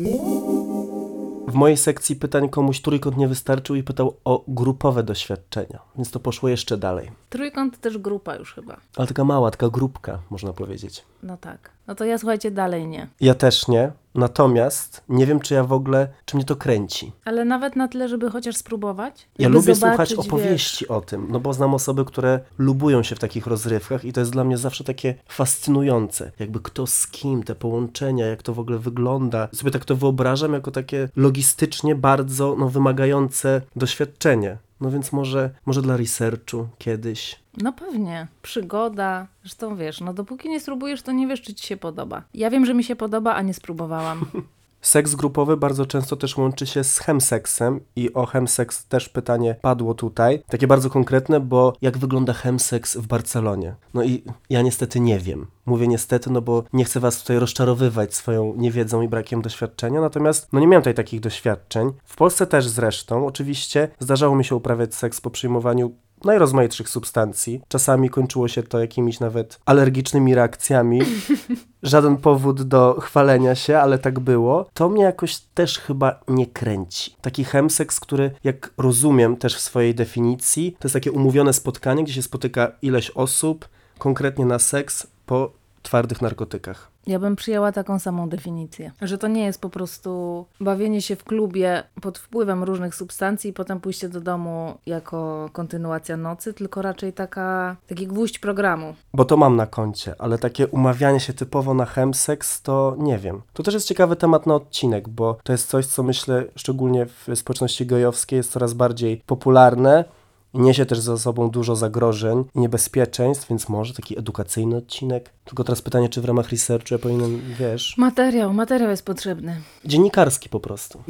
W 1.47 1.53
mojej 1.53 1.77
sekcji 1.77 2.15
pytań 2.15 2.49
komuś 2.49 2.81
trójkąt 2.81 3.17
nie 3.17 3.27
wystarczył 3.27 3.75
i 3.75 3.83
pytał 3.83 4.17
o 4.25 4.43
grupowe 4.47 5.03
doświadczenia, 5.03 5.79
więc 5.95 6.11
to 6.11 6.19
poszło 6.19 6.49
jeszcze 6.49 6.77
dalej. 6.77 7.11
Trójkąt 7.29 7.75
to 7.75 7.81
też 7.81 7.97
grupa 7.97 8.35
już 8.35 8.53
chyba. 8.53 8.77
Ale 8.95 9.07
taka 9.07 9.23
mała, 9.23 9.51
taka 9.51 9.69
grupka, 9.69 10.19
można 10.29 10.53
powiedzieć. 10.53 11.05
No 11.23 11.37
tak. 11.37 11.71
No 11.87 11.95
to 11.95 12.05
ja 12.05 12.17
słuchajcie, 12.17 12.51
dalej 12.51 12.87
nie. 12.87 13.07
Ja 13.21 13.33
też 13.33 13.67
nie, 13.67 13.91
natomiast 14.15 15.03
nie 15.09 15.25
wiem, 15.25 15.39
czy 15.39 15.53
ja 15.53 15.63
w 15.63 15.73
ogóle, 15.73 16.07
czy 16.25 16.35
mnie 16.35 16.45
to 16.45 16.55
kręci. 16.55 17.11
Ale 17.25 17.45
nawet 17.45 17.75
na 17.75 17.87
tyle, 17.87 18.09
żeby 18.09 18.31
chociaż 18.31 18.55
spróbować. 18.55 19.27
Ja 19.39 19.49
lubię 19.49 19.75
słuchać 19.75 20.13
opowieści 20.13 20.87
o 20.87 21.01
tym, 21.01 21.27
no 21.29 21.39
bo 21.39 21.53
znam 21.53 21.73
osoby, 21.73 22.05
które 22.05 22.39
lubują 22.57 23.03
się 23.03 23.15
w 23.15 23.19
takich 23.19 23.47
rozrywkach 23.47 24.05
i 24.05 24.13
to 24.13 24.19
jest 24.19 24.31
dla 24.31 24.43
mnie 24.43 24.57
zawsze 24.57 24.83
takie 24.83 25.15
fascynujące. 25.27 26.31
Jakby 26.39 26.59
kto 26.59 26.87
z 26.87 27.07
kim, 27.07 27.43
te 27.43 27.55
połączenia, 27.55 28.25
jak 28.25 28.43
to 28.43 28.53
w 28.53 28.59
ogóle 28.59 28.77
wygląda. 28.77 29.47
Sobie 29.53 29.71
tak 29.71 29.85
to 29.85 29.95
wyobrażam 29.95 30.53
jako 30.53 30.71
takie 30.71 31.09
logistycznie 31.15 31.95
bardzo 31.95 32.55
no, 32.59 32.69
wymagające 32.69 33.61
doświadczenie. 33.75 34.57
No 34.81 34.91
więc 34.91 35.11
może, 35.11 35.49
może 35.65 35.81
dla 35.81 35.97
researchu 35.97 36.67
kiedyś. 36.77 37.39
No 37.57 37.73
pewnie. 37.73 38.27
Przygoda. 38.41 39.27
Zresztą 39.43 39.75
wiesz, 39.75 40.01
no 40.01 40.13
dopóki 40.13 40.49
nie 40.49 40.59
spróbujesz, 40.59 41.01
to 41.01 41.11
nie 41.11 41.27
wiesz, 41.27 41.41
czy 41.41 41.53
ci 41.53 41.67
się 41.67 41.77
podoba. 41.77 42.23
Ja 42.33 42.49
wiem, 42.49 42.65
że 42.65 42.73
mi 42.73 42.83
się 42.83 42.95
podoba, 42.95 43.35
a 43.35 43.41
nie 43.41 43.53
spróbowałam. 43.53 44.04
Seks 44.85 45.15
grupowy 45.15 45.57
bardzo 45.57 45.85
często 45.85 46.15
też 46.15 46.37
łączy 46.37 46.67
się 46.67 46.83
z 46.83 46.99
chemseksem 46.99 47.79
i 47.95 48.13
o 48.13 48.25
chemseks 48.25 48.85
też 48.85 49.09
pytanie 49.09 49.55
padło 49.61 49.93
tutaj. 49.93 50.43
Takie 50.49 50.67
bardzo 50.67 50.89
konkretne, 50.89 51.39
bo 51.39 51.73
jak 51.81 51.97
wygląda 51.97 52.33
chemseks 52.33 52.97
w 52.97 53.07
Barcelonie? 53.07 53.75
No 53.93 54.03
i 54.03 54.23
ja 54.49 54.61
niestety 54.61 54.99
nie 54.99 55.19
wiem. 55.19 55.47
Mówię 55.65 55.87
niestety, 55.87 56.29
no 56.29 56.41
bo 56.41 56.63
nie 56.73 56.85
chcę 56.85 56.99
was 56.99 57.21
tutaj 57.21 57.39
rozczarowywać 57.39 58.15
swoją 58.15 58.53
niewiedzą 58.57 59.01
i 59.01 59.07
brakiem 59.07 59.41
doświadczenia, 59.41 60.01
natomiast 60.01 60.47
no 60.53 60.59
nie 60.59 60.67
miałem 60.67 60.81
tutaj 60.81 60.93
takich 60.93 61.19
doświadczeń. 61.19 61.91
W 62.05 62.15
Polsce 62.15 62.47
też 62.47 62.67
zresztą, 62.67 63.27
oczywiście 63.27 63.89
zdarzało 63.99 64.35
mi 64.35 64.45
się 64.45 64.55
uprawiać 64.55 64.95
seks 64.95 65.21
po 65.21 65.29
przyjmowaniu 65.29 65.91
najrozmaitszych 66.23 66.89
substancji. 66.89 67.61
Czasami 67.67 68.09
kończyło 68.09 68.47
się 68.47 68.63
to 68.63 68.79
jakimiś 68.79 69.19
nawet 69.19 69.59
alergicznymi 69.65 70.35
reakcjami. 70.35 71.01
Żaden 71.83 72.17
powód 72.17 72.61
do 72.61 72.97
chwalenia 73.01 73.55
się, 73.55 73.77
ale 73.77 73.99
tak 73.99 74.19
było. 74.19 74.69
To 74.73 74.89
mnie 74.89 75.03
jakoś 75.03 75.37
też 75.37 75.79
chyba 75.79 76.19
nie 76.27 76.47
kręci. 76.47 77.15
Taki 77.21 77.43
chemseks, 77.43 77.99
który 77.99 78.31
jak 78.43 78.73
rozumiem 78.77 79.37
też 79.37 79.55
w 79.55 79.61
swojej 79.61 79.95
definicji, 79.95 80.75
to 80.79 80.87
jest 80.87 80.93
takie 80.93 81.11
umówione 81.11 81.53
spotkanie, 81.53 82.03
gdzie 82.03 82.13
się 82.13 82.21
spotyka 82.21 82.71
ileś 82.81 83.11
osób, 83.11 83.69
konkretnie 83.97 84.45
na 84.45 84.59
seks 84.59 85.07
po 85.25 85.64
twardych 85.85 86.21
narkotykach. 86.21 86.91
Ja 87.07 87.19
bym 87.19 87.35
przyjęła 87.35 87.71
taką 87.71 87.99
samą 87.99 88.29
definicję. 88.29 88.91
Że 89.01 89.17
to 89.17 89.27
nie 89.27 89.45
jest 89.45 89.61
po 89.61 89.69
prostu 89.69 90.45
bawienie 90.59 91.01
się 91.01 91.15
w 91.15 91.23
klubie 91.23 91.83
pod 92.01 92.17
wpływem 92.17 92.63
różnych 92.63 92.95
substancji 92.95 93.49
i 93.49 93.53
potem 93.53 93.79
pójście 93.79 94.09
do 94.09 94.21
domu 94.21 94.73
jako 94.85 95.49
kontynuacja 95.53 96.17
nocy, 96.17 96.53
tylko 96.53 96.81
raczej 96.81 97.13
taka, 97.13 97.75
taki 97.87 98.07
gwóźdź 98.07 98.39
programu. 98.39 98.95
Bo 99.13 99.25
to 99.25 99.37
mam 99.37 99.55
na 99.55 99.67
koncie, 99.67 100.15
ale 100.19 100.37
takie 100.37 100.67
umawianie 100.67 101.19
się 101.19 101.33
typowo 101.33 101.73
na 101.73 101.85
chemseks, 101.85 102.61
to 102.61 102.95
nie 102.97 103.17
wiem. 103.17 103.41
To 103.53 103.63
też 103.63 103.73
jest 103.73 103.87
ciekawy 103.87 104.15
temat 104.15 104.47
na 104.47 104.55
odcinek, 104.55 105.09
bo 105.09 105.37
to 105.43 105.51
jest 105.51 105.69
coś, 105.69 105.85
co 105.85 106.03
myślę, 106.03 106.43
szczególnie 106.55 107.05
w 107.05 107.27
społeczności 107.35 107.85
gejowskiej 107.85 108.37
jest 108.37 108.51
coraz 108.51 108.73
bardziej 108.73 109.21
popularne. 109.25 110.05
Niesie 110.55 110.85
też 110.85 110.99
za 110.99 111.17
sobą 111.17 111.49
dużo 111.49 111.75
zagrożeń 111.75 112.43
i 112.55 112.59
niebezpieczeństw, 112.59 113.49
więc 113.49 113.69
może 113.69 113.93
taki 113.93 114.19
edukacyjny 114.19 114.75
odcinek. 114.77 115.29
Tylko 115.45 115.63
teraz 115.63 115.81
pytanie, 115.81 116.09
czy 116.09 116.21
w 116.21 116.25
ramach 116.25 116.49
researchu 116.49 116.87
ja 116.93 116.97
powinienem, 116.99 117.41
wiesz, 117.59 117.97
Materiał, 117.97 118.53
materiał 118.53 118.89
jest 118.89 119.05
potrzebny. 119.05 119.61
dziennikarski 119.85 120.49
po 120.49 120.59
prostu. 120.59 121.03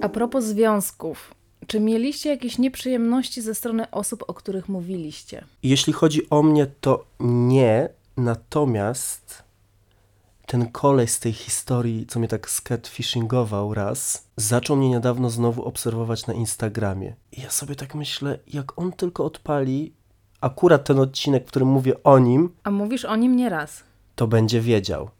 A 0.00 0.08
propos 0.08 0.44
związków. 0.44 1.34
Czy 1.66 1.80
mieliście 1.80 2.30
jakieś 2.30 2.58
nieprzyjemności 2.58 3.42
ze 3.42 3.54
strony 3.54 3.90
osób, 3.90 4.24
o 4.28 4.34
których 4.34 4.68
mówiliście? 4.68 5.44
Jeśli 5.62 5.92
chodzi 5.92 6.30
o 6.30 6.42
mnie, 6.42 6.66
to 6.80 7.04
nie, 7.20 7.88
natomiast 8.16 9.42
ten 10.46 10.70
koleś 10.70 11.10
z 11.10 11.20
tej 11.20 11.32
historii, 11.32 12.06
co 12.06 12.18
mnie 12.18 12.28
tak 12.28 12.50
skatfishingował 12.50 13.74
raz, 13.74 14.26
zaczął 14.36 14.76
mnie 14.76 14.88
niedawno 14.88 15.30
znowu 15.30 15.64
obserwować 15.64 16.26
na 16.26 16.34
Instagramie. 16.34 17.14
I 17.32 17.40
ja 17.42 17.50
sobie 17.50 17.74
tak 17.74 17.94
myślę, 17.94 18.38
jak 18.52 18.78
on 18.78 18.92
tylko 18.92 19.24
odpali 19.24 19.92
akurat 20.40 20.84
ten 20.84 20.98
odcinek, 20.98 21.44
w 21.44 21.48
którym 21.48 21.68
mówię 21.68 22.02
o 22.02 22.18
nim, 22.18 22.50
A 22.64 22.70
mówisz 22.70 23.04
o 23.04 23.16
nim 23.16 23.36
nie 23.36 23.48
raz. 23.48 23.82
to 24.16 24.26
będzie 24.26 24.60
wiedział. 24.60 25.10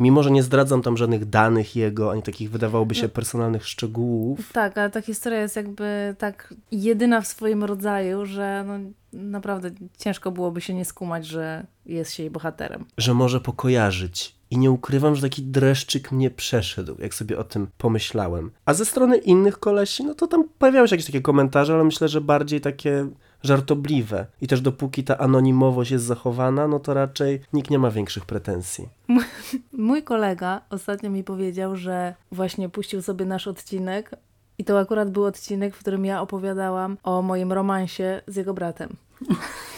Mimo, 0.00 0.22
że 0.22 0.30
nie 0.30 0.42
zdradzam 0.42 0.82
tam 0.82 0.96
żadnych 0.96 1.24
danych 1.28 1.76
jego, 1.76 2.10
ani 2.12 2.22
takich 2.22 2.50
wydawałoby 2.50 2.94
się 2.94 3.08
personalnych 3.08 3.66
szczegółów. 3.66 4.52
Tak, 4.52 4.78
ale 4.78 4.90
ta 4.90 5.00
historia 5.02 5.40
jest 5.40 5.56
jakby 5.56 6.14
tak 6.18 6.54
jedyna 6.72 7.20
w 7.20 7.26
swoim 7.26 7.64
rodzaju, 7.64 8.26
że 8.26 8.64
no, 8.66 8.74
naprawdę 9.12 9.70
ciężko 9.98 10.30
byłoby 10.30 10.60
się 10.60 10.74
nie 10.74 10.84
skumać, 10.84 11.26
że 11.26 11.66
jest 11.86 12.12
się 12.12 12.22
jej 12.22 12.30
bohaterem. 12.30 12.84
że 12.98 13.14
może 13.14 13.40
pokojarzyć. 13.40 14.34
I 14.54 14.58
nie 14.58 14.70
ukrywam, 14.70 15.16
że 15.16 15.22
taki 15.22 15.42
dreszczyk 15.42 16.12
mnie 16.12 16.30
przeszedł, 16.30 16.96
jak 16.98 17.14
sobie 17.14 17.38
o 17.38 17.44
tym 17.44 17.66
pomyślałem. 17.78 18.50
A 18.64 18.74
ze 18.74 18.84
strony 18.84 19.16
innych 19.16 19.58
kolesi, 19.58 20.04
no 20.04 20.14
to 20.14 20.26
tam 20.26 20.44
pojawiały 20.58 20.88
się 20.88 20.94
jakieś 20.94 21.06
takie 21.06 21.20
komentarze, 21.20 21.74
ale 21.74 21.84
myślę, 21.84 22.08
że 22.08 22.20
bardziej 22.20 22.60
takie 22.60 23.06
żartobliwe. 23.42 24.26
I 24.40 24.46
też 24.46 24.60
dopóki 24.60 25.04
ta 25.04 25.18
anonimowość 25.18 25.90
jest 25.90 26.04
zachowana, 26.04 26.68
no 26.68 26.80
to 26.80 26.94
raczej 26.94 27.40
nikt 27.52 27.70
nie 27.70 27.78
ma 27.78 27.90
większych 27.90 28.24
pretensji. 28.24 28.88
Mój 29.72 30.02
kolega 30.12 30.60
ostatnio 30.70 31.10
mi 31.10 31.24
powiedział, 31.24 31.76
że 31.76 32.14
właśnie 32.32 32.68
puścił 32.68 33.02
sobie 33.02 33.24
nasz 33.24 33.46
odcinek 33.46 34.10
i 34.58 34.64
to 34.64 34.78
akurat 34.78 35.10
był 35.10 35.24
odcinek, 35.24 35.76
w 35.76 35.78
którym 35.78 36.04
ja 36.04 36.20
opowiadałam 36.20 36.96
o 37.02 37.22
moim 37.22 37.52
romansie 37.52 38.20
z 38.26 38.36
jego 38.36 38.54
bratem. 38.54 38.96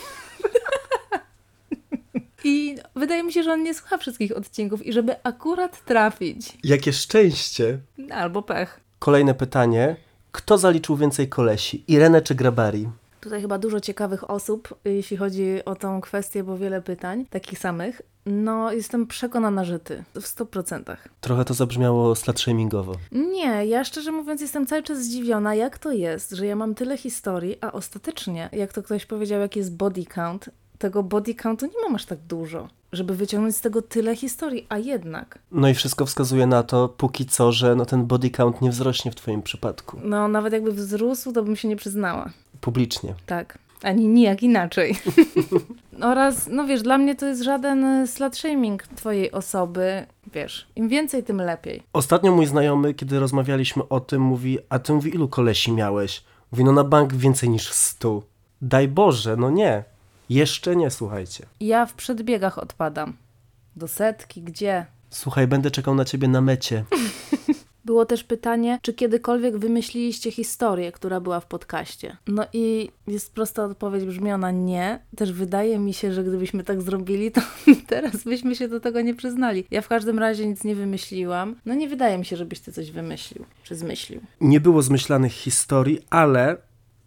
I 2.44 2.76
wydaje 2.96 3.22
mi 3.22 3.32
się, 3.32 3.42
że 3.42 3.52
on 3.52 3.62
nie 3.62 3.74
słucha 3.74 3.98
wszystkich 3.98 4.36
odcinków 4.36 4.86
i 4.86 4.92
żeby 4.92 5.22
akurat 5.22 5.84
trafić. 5.84 6.58
Jakie 6.64 6.92
szczęście. 6.92 7.78
Albo 8.10 8.42
pech. 8.42 8.80
Kolejne 8.98 9.34
pytanie. 9.34 9.96
Kto 10.32 10.58
zaliczył 10.58 10.96
więcej 10.96 11.28
kolesi? 11.28 11.84
Irene 11.88 12.22
czy 12.22 12.34
Grabari? 12.34 12.88
Tutaj 13.20 13.40
chyba 13.40 13.58
dużo 13.58 13.80
ciekawych 13.80 14.30
osób, 14.30 14.74
jeśli 14.84 15.16
chodzi 15.16 15.64
o 15.64 15.74
tą 15.74 16.00
kwestię, 16.00 16.44
bo 16.44 16.58
wiele 16.58 16.82
pytań, 16.82 17.26
takich 17.30 17.58
samych. 17.58 18.02
No, 18.26 18.72
jestem 18.72 19.06
przekonana, 19.06 19.64
że 19.64 19.78
ty. 19.78 20.04
W 20.14 20.20
100%. 20.20 20.96
Trochę 21.20 21.44
to 21.44 21.54
zabrzmiało 21.54 22.14
slut-shamingowo. 22.14 22.94
Nie, 23.12 23.66
ja 23.66 23.84
szczerze 23.84 24.12
mówiąc 24.12 24.40
jestem 24.40 24.66
cały 24.66 24.82
czas 24.82 24.98
zdziwiona, 24.98 25.54
jak 25.54 25.78
to 25.78 25.92
jest, 25.92 26.30
że 26.30 26.46
ja 26.46 26.56
mam 26.56 26.74
tyle 26.74 26.98
historii, 26.98 27.58
a 27.60 27.72
ostatecznie, 27.72 28.48
jak 28.52 28.72
to 28.72 28.82
ktoś 28.82 29.06
powiedział, 29.06 29.40
jaki 29.40 29.58
jest 29.58 29.76
body 29.76 30.04
count, 30.04 30.50
tego 30.78 31.02
body 31.02 31.34
countu 31.34 31.66
nie 31.66 31.82
mam 31.82 31.94
aż 31.94 32.04
tak 32.04 32.18
dużo, 32.18 32.68
żeby 32.92 33.16
wyciągnąć 33.16 33.56
z 33.56 33.60
tego 33.60 33.82
tyle 33.82 34.16
historii, 34.16 34.66
a 34.68 34.78
jednak. 34.78 35.38
No 35.52 35.68
i 35.68 35.74
wszystko 35.74 36.06
wskazuje 36.06 36.46
na 36.46 36.62
to, 36.62 36.88
póki 36.88 37.26
co, 37.26 37.52
że 37.52 37.74
no 37.74 37.86
ten 37.86 38.06
body 38.06 38.30
count 38.30 38.62
nie 38.62 38.70
wzrośnie 38.70 39.10
w 39.10 39.14
twoim 39.14 39.42
przypadku. 39.42 39.98
No, 40.04 40.28
nawet 40.28 40.52
jakby 40.52 40.72
wzrósł, 40.72 41.32
to 41.32 41.42
bym 41.42 41.56
się 41.56 41.68
nie 41.68 41.76
przyznała. 41.76 42.30
Publicznie. 42.60 43.14
Tak. 43.26 43.58
Ani 43.82 44.08
nijak 44.08 44.42
inaczej. 44.42 44.96
Oraz, 46.02 46.48
no 46.50 46.66
wiesz, 46.66 46.82
dla 46.82 46.98
mnie 46.98 47.14
to 47.14 47.26
jest 47.26 47.42
żaden 47.42 48.06
slut 48.06 48.36
shaming 48.36 48.82
twojej 48.82 49.32
osoby. 49.32 50.06
Wiesz, 50.32 50.66
im 50.76 50.88
więcej, 50.88 51.24
tym 51.24 51.36
lepiej. 51.36 51.82
Ostatnio 51.92 52.32
mój 52.32 52.46
znajomy, 52.46 52.94
kiedy 52.94 53.20
rozmawialiśmy 53.20 53.88
o 53.88 54.00
tym, 54.00 54.22
mówi, 54.22 54.58
a 54.68 54.78
ty 54.78 54.92
mówi, 54.92 55.14
ilu 55.14 55.28
kolesi 55.28 55.72
miałeś? 55.72 56.24
Mówi, 56.52 56.64
no 56.64 56.72
na 56.72 56.84
bank 56.84 57.14
więcej 57.14 57.50
niż 57.50 57.72
stu. 57.72 58.22
Daj 58.62 58.88
Boże, 58.88 59.36
no 59.36 59.50
nie. 59.50 59.84
Jeszcze 60.28 60.76
nie, 60.76 60.90
słuchajcie. 60.90 61.46
Ja 61.60 61.86
w 61.86 61.94
przedbiegach 61.94 62.58
odpadam. 62.58 63.16
Do 63.76 63.88
setki, 63.88 64.42
gdzie? 64.42 64.86
Słuchaj, 65.10 65.46
będę 65.46 65.70
czekał 65.70 65.94
na 65.94 66.04
ciebie 66.04 66.28
na 66.28 66.40
mecie. 66.40 66.84
Było 67.84 68.06
też 68.06 68.24
pytanie, 68.24 68.78
czy 68.82 68.94
kiedykolwiek 68.94 69.58
wymyśliliście 69.58 70.30
historię, 70.30 70.92
która 70.92 71.20
była 71.20 71.40
w 71.40 71.46
podcaście. 71.46 72.16
No 72.26 72.46
i 72.52 72.90
jest 73.06 73.34
prosta 73.34 73.64
odpowiedź 73.64 74.04
brzmiona 74.04 74.50
nie. 74.50 75.00
Też 75.16 75.32
wydaje 75.32 75.78
mi 75.78 75.94
się, 75.94 76.12
że 76.12 76.24
gdybyśmy 76.24 76.64
tak 76.64 76.82
zrobili, 76.82 77.32
to 77.32 77.40
teraz 77.86 78.24
byśmy 78.24 78.56
się 78.56 78.68
do 78.68 78.80
tego 78.80 79.00
nie 79.00 79.14
przyznali. 79.14 79.64
Ja 79.70 79.82
w 79.82 79.88
każdym 79.88 80.18
razie 80.18 80.46
nic 80.46 80.64
nie 80.64 80.74
wymyśliłam. 80.74 81.56
No 81.66 81.74
nie 81.74 81.88
wydaje 81.88 82.18
mi 82.18 82.24
się, 82.24 82.36
żebyś 82.36 82.60
ty 82.60 82.72
coś 82.72 82.90
wymyślił, 82.90 83.44
czy 83.64 83.76
zmyślił. 83.76 84.20
Nie 84.40 84.60
było 84.60 84.82
zmyślanych 84.82 85.32
historii, 85.32 86.00
ale 86.10 86.56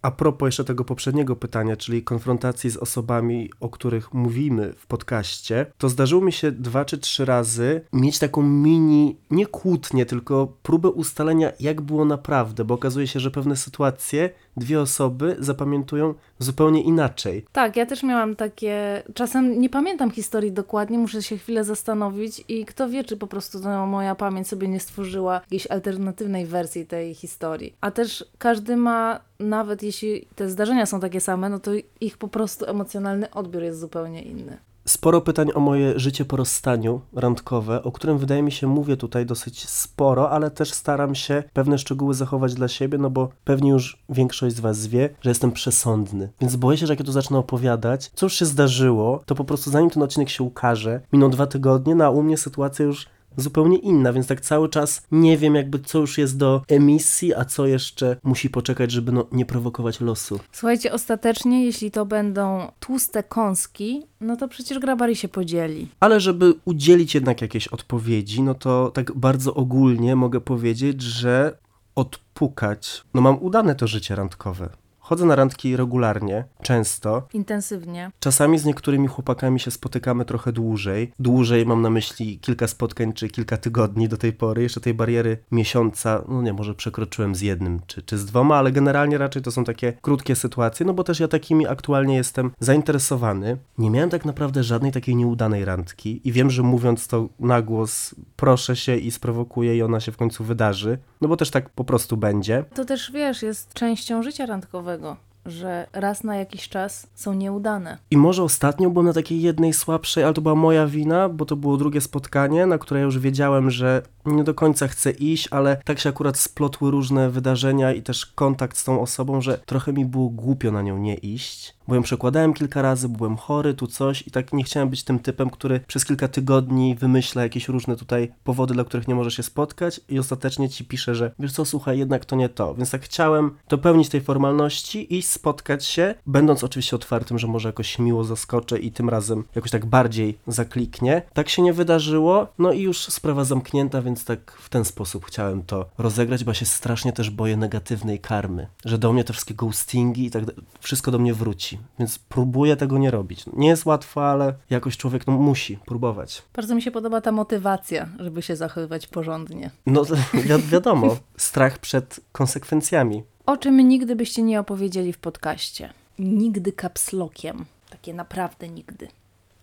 a 0.01 0.11
propos 0.11 0.47
jeszcze 0.47 0.63
tego 0.63 0.85
poprzedniego 0.85 1.35
pytania, 1.35 1.77
czyli 1.77 2.03
konfrontacji 2.03 2.69
z 2.69 2.77
osobami, 2.77 3.49
o 3.59 3.69
których 3.69 4.13
mówimy 4.13 4.73
w 4.77 4.87
podcaście, 4.87 5.65
to 5.77 5.89
zdarzyło 5.89 6.21
mi 6.21 6.31
się 6.31 6.51
dwa 6.51 6.85
czy 6.85 6.97
trzy 6.97 7.25
razy 7.25 7.81
mieć 7.93 8.19
taką 8.19 8.41
mini, 8.41 9.17
nie 9.31 9.45
kłótnię, 9.45 10.05
tylko 10.05 10.53
próbę 10.63 10.89
ustalenia, 10.89 11.51
jak 11.59 11.81
było 11.81 12.05
naprawdę, 12.05 12.65
bo 12.65 12.73
okazuje 12.73 13.07
się, 13.07 13.19
że 13.19 13.31
pewne 13.31 13.55
sytuacje 13.55 14.29
dwie 14.57 14.81
osoby 14.81 15.35
zapamiętują 15.39 16.13
zupełnie 16.39 16.83
inaczej. 16.83 17.45
Tak, 17.51 17.75
ja 17.75 17.85
też 17.85 18.03
miałam 18.03 18.35
takie. 18.35 19.03
Czasem 19.13 19.61
nie 19.61 19.69
pamiętam 19.69 20.11
historii 20.11 20.51
dokładnie, 20.51 20.97
muszę 20.97 21.23
się 21.23 21.37
chwilę 21.37 21.63
zastanowić 21.63 22.43
i 22.47 22.65
kto 22.65 22.89
wie, 22.89 23.03
czy 23.03 23.17
po 23.17 23.27
prostu 23.27 23.59
no, 23.59 23.85
moja 23.85 24.15
pamięć 24.15 24.47
sobie 24.47 24.67
nie 24.67 24.79
stworzyła 24.79 25.33
jakiejś 25.33 25.67
alternatywnej 25.67 26.45
wersji 26.45 26.85
tej 26.85 27.13
historii. 27.13 27.75
A 27.81 27.91
też 27.91 28.25
każdy 28.37 28.77
ma, 28.77 29.19
nawet 29.39 29.83
jeśli 29.83 30.25
te 30.35 30.49
zdarzenia 30.49 30.85
są 30.85 30.99
takie 30.99 31.21
same, 31.21 31.49
no 31.49 31.59
to 31.59 31.71
ich 32.01 32.17
po 32.17 32.27
prostu 32.27 32.65
emocjonalny 32.65 33.31
odbiór 33.31 33.63
jest 33.63 33.79
zupełnie 33.79 34.21
inny. 34.21 34.57
Sporo 34.89 35.21
pytań 35.21 35.49
o 35.55 35.59
moje 35.59 35.99
życie 35.99 36.25
po 36.25 36.37
rozstaniu 36.37 37.01
randkowe, 37.13 37.83
o 37.83 37.91
którym 37.91 38.17
wydaje 38.17 38.43
mi 38.43 38.51
się 38.51 38.67
mówię 38.67 38.97
tutaj 38.97 39.25
dosyć 39.25 39.69
sporo, 39.69 40.29
ale 40.29 40.51
też 40.51 40.73
staram 40.73 41.15
się 41.15 41.43
pewne 41.53 41.77
szczegóły 41.77 42.13
zachować 42.13 42.53
dla 42.53 42.67
siebie, 42.67 42.97
no 42.97 43.09
bo 43.09 43.29
pewnie 43.43 43.69
już 43.69 44.03
większość 44.09 44.55
z 44.55 44.59
Was 44.59 44.87
wie, 44.87 45.09
że 45.21 45.29
jestem 45.29 45.51
przesądny. 45.51 46.29
Więc 46.41 46.55
boję 46.55 46.77
się, 46.77 46.87
że 46.87 46.93
jak 46.93 46.99
ja 46.99 47.05
tu 47.05 47.11
zacznę 47.11 47.37
opowiadać, 47.37 48.11
co 48.13 48.25
już 48.25 48.33
się 48.33 48.45
zdarzyło, 48.45 49.23
to 49.25 49.35
po 49.35 49.43
prostu 49.43 49.71
zanim 49.71 49.89
ten 49.89 50.03
odcinek 50.03 50.29
się 50.29 50.43
ukaże, 50.43 51.01
miną 51.13 51.29
dwa 51.29 51.47
tygodnie, 51.47 51.95
no 51.95 52.05
a 52.05 52.09
u 52.09 52.23
mnie 52.23 52.37
sytuacja 52.37 52.85
już 52.85 53.05
zupełnie 53.37 53.77
inna, 53.77 54.13
więc 54.13 54.27
tak 54.27 54.41
cały 54.41 54.69
czas 54.69 55.01
nie 55.11 55.37
wiem 55.37 55.55
jakby 55.55 55.79
co 55.79 55.99
już 55.99 56.17
jest 56.17 56.37
do 56.37 56.61
emisji, 56.67 57.33
a 57.35 57.45
co 57.45 57.65
jeszcze 57.67 58.17
musi 58.23 58.49
poczekać, 58.49 58.91
żeby 58.91 59.11
no, 59.11 59.27
nie 59.31 59.45
prowokować 59.45 60.01
losu. 60.01 60.39
Słuchajcie, 60.51 60.93
ostatecznie, 60.93 61.65
jeśli 61.65 61.91
to 61.91 62.05
będą 62.05 62.71
tłuste 62.79 63.23
kąski, 63.23 64.05
no 64.21 64.35
to 64.37 64.47
przecież 64.47 64.79
Grabari 64.79 65.15
się 65.15 65.27
podzieli. 65.27 65.87
Ale 65.99 66.19
żeby 66.19 66.53
udzielić 66.65 67.15
jednak 67.15 67.41
jakiejś 67.41 67.67
odpowiedzi, 67.67 68.41
no 68.41 68.55
to 68.55 68.91
tak 68.93 69.11
bardzo 69.15 69.53
ogólnie 69.53 70.15
mogę 70.15 70.41
powiedzieć, 70.41 71.01
że 71.01 71.57
odpukać, 71.95 73.03
no 73.13 73.21
mam 73.21 73.43
udane 73.43 73.75
to 73.75 73.87
życie 73.87 74.15
randkowe. 74.15 74.69
Chodzę 75.09 75.25
na 75.25 75.35
randki 75.35 75.77
regularnie, 75.77 76.45
często. 76.61 77.27
Intensywnie. 77.33 78.11
Czasami 78.19 78.59
z 78.59 78.65
niektórymi 78.65 79.07
chłopakami 79.07 79.59
się 79.59 79.71
spotykamy 79.71 80.25
trochę 80.25 80.51
dłużej. 80.51 81.11
Dłużej 81.19 81.65
mam 81.65 81.81
na 81.81 81.89
myśli 81.89 82.39
kilka 82.39 82.67
spotkań 82.67 83.13
czy 83.13 83.29
kilka 83.29 83.57
tygodni 83.57 84.09
do 84.09 84.17
tej 84.17 84.33
pory. 84.33 84.63
Jeszcze 84.63 84.81
tej 84.81 84.93
bariery 84.93 85.37
miesiąca, 85.51 86.23
no 86.27 86.41
nie, 86.41 86.53
może 86.53 86.75
przekroczyłem 86.75 87.35
z 87.35 87.41
jednym 87.41 87.79
czy, 87.87 88.01
czy 88.01 88.17
z 88.17 88.25
dwoma, 88.25 88.57
ale 88.57 88.71
generalnie 88.71 89.17
raczej 89.17 89.41
to 89.41 89.51
są 89.51 89.63
takie 89.63 89.93
krótkie 90.01 90.35
sytuacje, 90.35 90.85
no 90.85 90.93
bo 90.93 91.03
też 91.03 91.19
ja 91.19 91.27
takimi 91.27 91.67
aktualnie 91.67 92.15
jestem 92.15 92.51
zainteresowany. 92.59 93.57
Nie 93.77 93.89
miałem 93.89 94.09
tak 94.09 94.25
naprawdę 94.25 94.63
żadnej 94.63 94.91
takiej 94.91 95.15
nieudanej 95.15 95.65
randki 95.65 96.21
i 96.23 96.31
wiem, 96.31 96.49
że 96.49 96.63
mówiąc 96.63 97.07
to 97.07 97.29
na 97.39 97.61
głos, 97.61 98.15
proszę 98.35 98.75
się 98.75 98.95
i 98.95 99.11
sprowokuję 99.11 99.77
i 99.77 99.81
ona 99.81 99.99
się 99.99 100.11
w 100.11 100.17
końcu 100.17 100.43
wydarzy, 100.43 100.97
no 101.21 101.27
bo 101.27 101.37
też 101.37 101.49
tak 101.49 101.69
po 101.69 101.83
prostu 101.83 102.17
będzie. 102.17 102.65
To 102.75 102.85
też 102.85 103.11
wiesz, 103.11 103.43
jest 103.43 103.73
częścią 103.73 104.23
życia 104.23 104.45
randkowego 104.45 104.98
że 105.45 105.87
raz 105.93 106.23
na 106.23 106.35
jakiś 106.35 106.69
czas 106.69 107.07
są 107.15 107.33
nieudane. 107.33 107.97
I 108.11 108.17
może 108.17 108.43
ostatnio 108.43 108.89
byłem 108.89 109.05
na 109.07 109.13
takiej 109.13 109.41
jednej 109.41 109.73
słabszej, 109.73 110.23
ale 110.23 110.33
to 110.33 110.41
była 110.41 110.55
moja 110.55 110.87
wina, 110.87 111.29
bo 111.29 111.45
to 111.45 111.55
było 111.55 111.77
drugie 111.77 112.01
spotkanie, 112.01 112.65
na 112.65 112.77
które 112.77 113.01
już 113.01 113.19
wiedziałem, 113.19 113.71
że 113.71 114.01
nie 114.35 114.43
do 114.43 114.53
końca 114.53 114.87
chcę 114.87 115.11
iść, 115.11 115.47
ale 115.51 115.81
tak 115.85 115.99
się 115.99 116.09
akurat 116.09 116.37
splotły 116.37 116.91
różne 116.91 117.29
wydarzenia 117.29 117.93
i 117.93 118.01
też 118.01 118.25
kontakt 118.25 118.77
z 118.77 118.83
tą 118.83 119.01
osobą, 119.01 119.41
że 119.41 119.57
trochę 119.65 119.93
mi 119.93 120.05
było 120.05 120.29
głupio 120.29 120.71
na 120.71 120.81
nią 120.81 120.97
nie 120.97 121.15
iść. 121.15 121.79
Bo 121.87 121.95
ją 121.95 122.01
przekładałem 122.01 122.53
kilka 122.53 122.81
razy, 122.81 123.09
byłem 123.09 123.37
chory, 123.37 123.73
tu 123.73 123.87
coś 123.87 124.27
i 124.27 124.31
tak 124.31 124.53
nie 124.53 124.63
chciałem 124.63 124.89
być 124.89 125.03
tym 125.03 125.19
typem, 125.19 125.49
który 125.49 125.79
przez 125.79 126.05
kilka 126.05 126.27
tygodni 126.27 126.95
wymyśla 126.95 127.43
jakieś 127.43 127.67
różne 127.67 127.95
tutaj 127.95 128.31
powody, 128.43 128.73
dla 128.73 128.83
których 128.83 129.07
nie 129.07 129.15
może 129.15 129.31
się 129.31 129.43
spotkać 129.43 130.01
i 130.09 130.19
ostatecznie 130.19 130.69
ci 130.69 130.85
pisze, 130.85 131.15
że 131.15 131.31
wiesz 131.39 131.51
co, 131.51 131.65
słuchaj, 131.65 131.99
jednak 131.99 132.25
to 132.25 132.35
nie 132.35 132.49
to. 132.49 132.75
Więc 132.75 132.91
tak 132.91 133.01
chciałem 133.01 133.57
dopełnić 133.69 134.09
tej 134.09 134.21
formalności 134.21 135.17
i 135.17 135.21
spotkać 135.21 135.85
się, 135.85 136.15
będąc 136.25 136.63
oczywiście 136.63 136.95
otwartym, 136.95 137.39
że 137.39 137.47
może 137.47 137.69
jakoś 137.69 137.99
miło 137.99 138.23
zaskoczę 138.23 138.79
i 138.79 138.91
tym 138.91 139.09
razem 139.09 139.43
jakoś 139.55 139.71
tak 139.71 139.85
bardziej 139.85 140.37
zakliknie. 140.47 141.21
Tak 141.33 141.49
się 141.49 141.61
nie 141.61 141.73
wydarzyło, 141.73 142.47
no 142.59 142.71
i 142.71 142.81
już 142.81 142.99
sprawa 142.99 143.43
zamknięta, 143.43 144.01
więc 144.01 144.18
tak 144.25 144.51
w 144.51 144.69
ten 144.69 144.85
sposób 144.85 145.25
chciałem 145.25 145.63
to 145.63 145.85
rozegrać, 145.97 146.43
bo 146.43 146.51
ja 146.51 146.55
się 146.55 146.65
strasznie 146.65 147.13
też 147.13 147.29
boję 147.29 147.57
negatywnej 147.57 148.19
karmy, 148.19 148.67
że 148.85 148.97
do 148.97 149.13
mnie 149.13 149.23
te 149.23 149.33
wszystkie 149.33 149.53
ghostingi 149.53 150.25
i 150.25 150.31
tak 150.31 150.43
wszystko 150.79 151.11
do 151.11 151.19
mnie 151.19 151.33
wróci, 151.33 151.79
więc 151.99 152.19
próbuję 152.19 152.75
tego 152.75 152.97
nie 152.97 153.11
robić. 153.11 153.45
Nie 153.53 153.67
jest 153.67 153.85
łatwo, 153.85 154.29
ale 154.29 154.53
jakoś 154.69 154.97
człowiek 154.97 155.27
no, 155.27 155.33
musi 155.33 155.77
próbować. 155.85 156.43
Bardzo 156.55 156.75
mi 156.75 156.81
się 156.81 156.91
podoba 156.91 157.21
ta 157.21 157.31
motywacja, 157.31 158.09
żeby 158.19 158.41
się 158.41 158.55
zachowywać 158.55 159.07
porządnie. 159.07 159.71
No 159.85 160.05
wi 160.33 160.69
wiadomo, 160.71 161.17
strach 161.37 161.77
przed 161.77 162.19
konsekwencjami. 162.31 163.23
O 163.45 163.57
czym 163.57 163.87
nigdy 163.87 164.15
byście 164.15 164.41
nie 164.41 164.59
opowiedzieli 164.59 165.13
w 165.13 165.17
podcaście? 165.17 165.93
Nigdy 166.19 166.71
kapslokiem. 166.71 167.65
Takie 167.89 168.13
naprawdę 168.13 168.69
nigdy. 168.69 169.07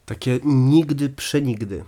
Takie 0.06 0.40
nigdy, 0.44 1.08
przenigdy. 1.08 1.84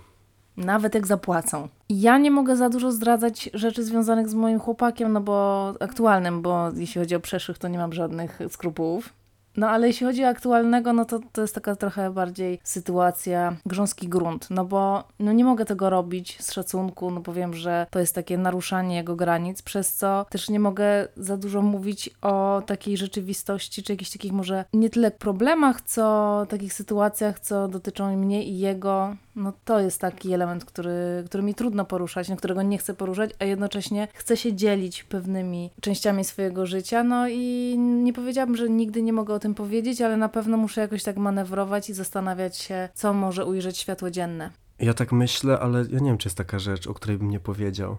Nawet 0.59 0.95
jak 0.95 1.07
zapłacą. 1.07 1.69
Ja 1.89 2.19
nie 2.19 2.31
mogę 2.31 2.57
za 2.57 2.69
dużo 2.69 2.93
zdradzać 2.93 3.51
rzeczy 3.55 3.85
związanych 3.85 4.29
z 4.29 4.35
moim 4.35 4.61
chłopakiem, 4.61 5.13
no 5.13 5.21
bo 5.21 5.75
aktualnym, 5.81 6.43
bo 6.43 6.71
jeśli 6.77 7.01
chodzi 7.01 7.15
o 7.15 7.21
przeszłych, 7.21 7.59
to 7.59 7.69
nie 7.69 7.79
mam 7.79 7.93
żadnych 7.93 8.39
skrupułów. 8.51 9.13
No 9.59 9.69
ale 9.69 9.87
jeśli 9.87 10.07
chodzi 10.07 10.25
o 10.25 10.29
aktualnego, 10.29 10.93
no 10.93 11.05
to 11.05 11.21
to 11.33 11.43
jest 11.43 11.55
taka 11.55 11.77
trochę 11.77 12.11
bardziej 12.11 12.61
sytuacja 12.65 13.57
grząski 13.67 14.09
grunt, 14.09 14.47
no 14.51 14.65
bo 14.65 15.05
no 15.19 15.33
nie 15.33 15.45
mogę 15.45 15.65
tego 15.65 15.91
robić 15.91 16.43
z 16.43 16.53
szacunku, 16.53 17.11
no 17.11 17.21
bo 17.21 17.33
wiem, 17.33 17.55
że 17.55 17.87
to 17.91 17.99
jest 18.01 18.15
takie 18.15 18.39
naruszanie 18.39 18.97
jego 18.97 19.17
granic, 19.17 19.63
przez 19.63 19.95
co 19.95 20.27
też 20.31 20.49
nie 20.51 20.61
mogę 20.61 21.09
za 21.17 21.37
dużo 21.37 21.63
mówić 21.63 22.11
o 22.23 22.63
takiej 22.67 22.97
rzeczywistości, 22.97 23.83
czy 23.83 23.93
jakichś 23.93 24.11
takich 24.11 24.33
może 24.33 24.65
nie 24.73 24.91
tyle 24.91 25.11
problemach, 25.11 25.81
co 25.81 26.47
takich 26.49 26.73
sytuacjach, 26.73 27.41
co 27.41 27.69
dotyczą 27.69 28.17
mnie 28.17 28.45
i 28.45 28.59
jego. 28.59 29.17
No 29.37 29.53
to 29.65 29.81
jest 29.81 30.01
taki 30.01 30.33
element, 30.33 30.65
który, 30.65 31.25
który 31.27 31.43
mi 31.43 31.55
trudno 31.55 31.85
poruszać, 31.85 32.29
no, 32.29 32.37
którego 32.37 32.63
nie 32.63 32.79
chcę 32.79 32.95
poruszać, 32.95 33.31
a 33.39 33.45
jednocześnie 33.45 34.09
chcę 34.15 34.37
się 34.37 34.55
dzielić 34.55 35.05
pewnymi 35.05 35.71
częściami 35.81 36.25
swojego 36.25 36.67
życia, 36.67 37.05
no 37.05 37.29
i 37.29 37.75
nie 37.79 38.13
powiedziałabym, 38.13 38.57
że 38.57 38.69
nigdy 38.69 39.03
nie 39.03 39.13
mogę 39.13 39.35
o 39.35 39.39
tym 39.39 39.48
tym 39.49 39.55
powiedzieć, 39.55 40.01
ale 40.01 40.17
na 40.17 40.29
pewno 40.29 40.57
muszę 40.57 40.81
jakoś 40.81 41.03
tak 41.03 41.17
manewrować 41.17 41.91
i 41.91 41.95
zastanawiać 41.95 42.57
się, 42.57 42.89
co 42.95 43.13
może 43.13 43.45
ujrzeć 43.45 43.79
światło 43.79 44.11
dzienne. 44.11 44.51
Ja 44.79 44.95
tak 44.95 45.13
myślę, 45.13 45.59
ale 45.59 45.79
ja 45.79 45.99
nie 45.99 46.11
wiem, 46.11 46.19
czy 46.19 46.29
jest 46.29 46.37
taka 46.37 46.59
rzecz, 46.59 46.87
o 46.87 46.95
której 46.95 47.19
bym 47.19 47.31
nie 47.31 47.41
powiedział. 47.41 47.97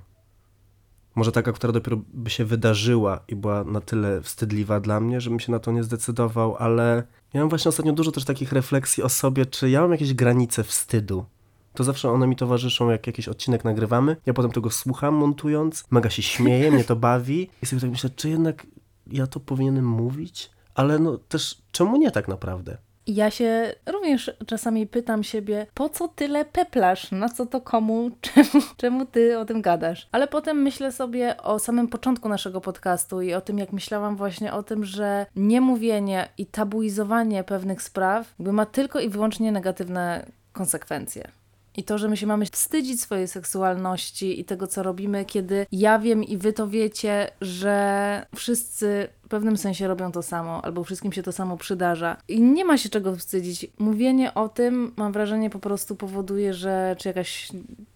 Może 1.15 1.31
taka, 1.31 1.51
która 1.51 1.73
dopiero 1.73 1.97
by 2.13 2.29
się 2.29 2.45
wydarzyła 2.45 3.19
i 3.27 3.35
była 3.35 3.63
na 3.63 3.81
tyle 3.81 4.21
wstydliwa 4.21 4.79
dla 4.79 4.99
mnie, 4.99 5.21
żebym 5.21 5.39
się 5.39 5.51
na 5.51 5.59
to 5.59 5.71
nie 5.71 5.83
zdecydował, 5.83 6.55
ale 6.55 7.03
mam 7.33 7.49
właśnie 7.49 7.69
ostatnio 7.69 7.93
dużo 7.93 8.12
też 8.12 8.25
takich 8.25 8.51
refleksji 8.51 9.03
o 9.03 9.09
sobie, 9.09 9.45
czy 9.45 9.69
ja 9.69 9.81
mam 9.81 9.91
jakieś 9.91 10.13
granice 10.13 10.63
wstydu. 10.63 11.25
To 11.73 11.83
zawsze 11.83 12.12
one 12.12 12.27
mi 12.27 12.35
towarzyszą, 12.35 12.89
jak 12.89 13.07
jakiś 13.07 13.27
odcinek 13.27 13.63
nagrywamy. 13.63 14.15
Ja 14.25 14.33
potem 14.33 14.51
tego 14.51 14.69
słucham, 14.69 15.15
montując, 15.15 15.83
mega 15.91 16.09
się 16.09 16.21
śmieję, 16.21 16.71
mnie 16.71 16.83
to 16.83 16.95
bawi. 16.95 17.49
I 17.63 17.65
sobie 17.65 17.81
tak 17.81 17.89
myślę, 17.89 18.09
czy 18.09 18.29
jednak 18.29 18.67
ja 19.07 19.27
to 19.27 19.39
powinienem 19.39 19.88
mówić? 19.88 20.58
Ale 20.79 20.99
no 20.99 21.17
też, 21.17 21.61
czemu 21.71 21.97
nie 21.97 22.11
tak 22.11 22.27
naprawdę? 22.27 22.77
Ja 23.07 23.31
się 23.31 23.73
również 23.85 24.31
czasami 24.45 24.87
pytam 24.87 25.23
siebie, 25.23 25.67
po 25.73 25.89
co 25.89 26.07
tyle 26.07 26.45
peplasz, 26.45 27.11
na 27.11 27.29
co 27.29 27.45
to 27.45 27.61
komu, 27.61 28.11
czemu, 28.21 28.63
czemu 28.77 29.05
ty 29.05 29.39
o 29.39 29.45
tym 29.45 29.61
gadasz? 29.61 30.07
Ale 30.11 30.27
potem 30.27 30.61
myślę 30.61 30.91
sobie 30.91 31.37
o 31.37 31.59
samym 31.59 31.87
początku 31.87 32.29
naszego 32.29 32.61
podcastu 32.61 33.21
i 33.21 33.33
o 33.33 33.41
tym, 33.41 33.57
jak 33.57 33.73
myślałam 33.73 34.15
właśnie 34.15 34.53
o 34.53 34.63
tym, 34.63 34.85
że 34.85 35.25
niemówienie 35.35 36.29
i 36.37 36.45
tabuizowanie 36.45 37.43
pewnych 37.43 37.81
spraw 37.81 38.33
ma 38.39 38.65
tylko 38.65 38.99
i 38.99 39.09
wyłącznie 39.09 39.51
negatywne 39.51 40.25
konsekwencje. 40.53 41.31
I 41.79 41.83
to, 41.83 41.97
że 41.97 42.07
my 42.07 42.17
się 42.17 42.27
mamy 42.27 42.45
wstydzić 42.45 43.01
swojej 43.01 43.27
seksualności 43.27 44.39
i 44.39 44.45
tego, 44.45 44.67
co 44.67 44.83
robimy, 44.83 45.25
kiedy 45.25 45.65
ja 45.71 45.99
wiem 45.99 46.23
i 46.23 46.37
wy 46.37 46.53
to 46.53 46.67
wiecie, 46.67 47.31
że 47.41 48.25
wszyscy 48.35 49.07
w 49.23 49.27
pewnym 49.27 49.57
sensie 49.57 49.87
robią 49.87 50.11
to 50.11 50.21
samo, 50.21 50.65
albo 50.65 50.83
wszystkim 50.83 51.11
się 51.11 51.23
to 51.23 51.31
samo 51.31 51.57
przydarza. 51.57 52.17
I 52.27 52.41
nie 52.41 52.65
ma 52.65 52.77
się 52.77 52.89
czego 52.89 53.15
wstydzić. 53.15 53.67
Mówienie 53.77 54.33
o 54.33 54.49
tym, 54.49 54.91
mam 54.95 55.11
wrażenie, 55.11 55.49
po 55.49 55.59
prostu 55.59 55.95
powoduje, 55.95 56.53
że 56.53 56.95
czy 56.99 57.07
jakaś 57.07 57.49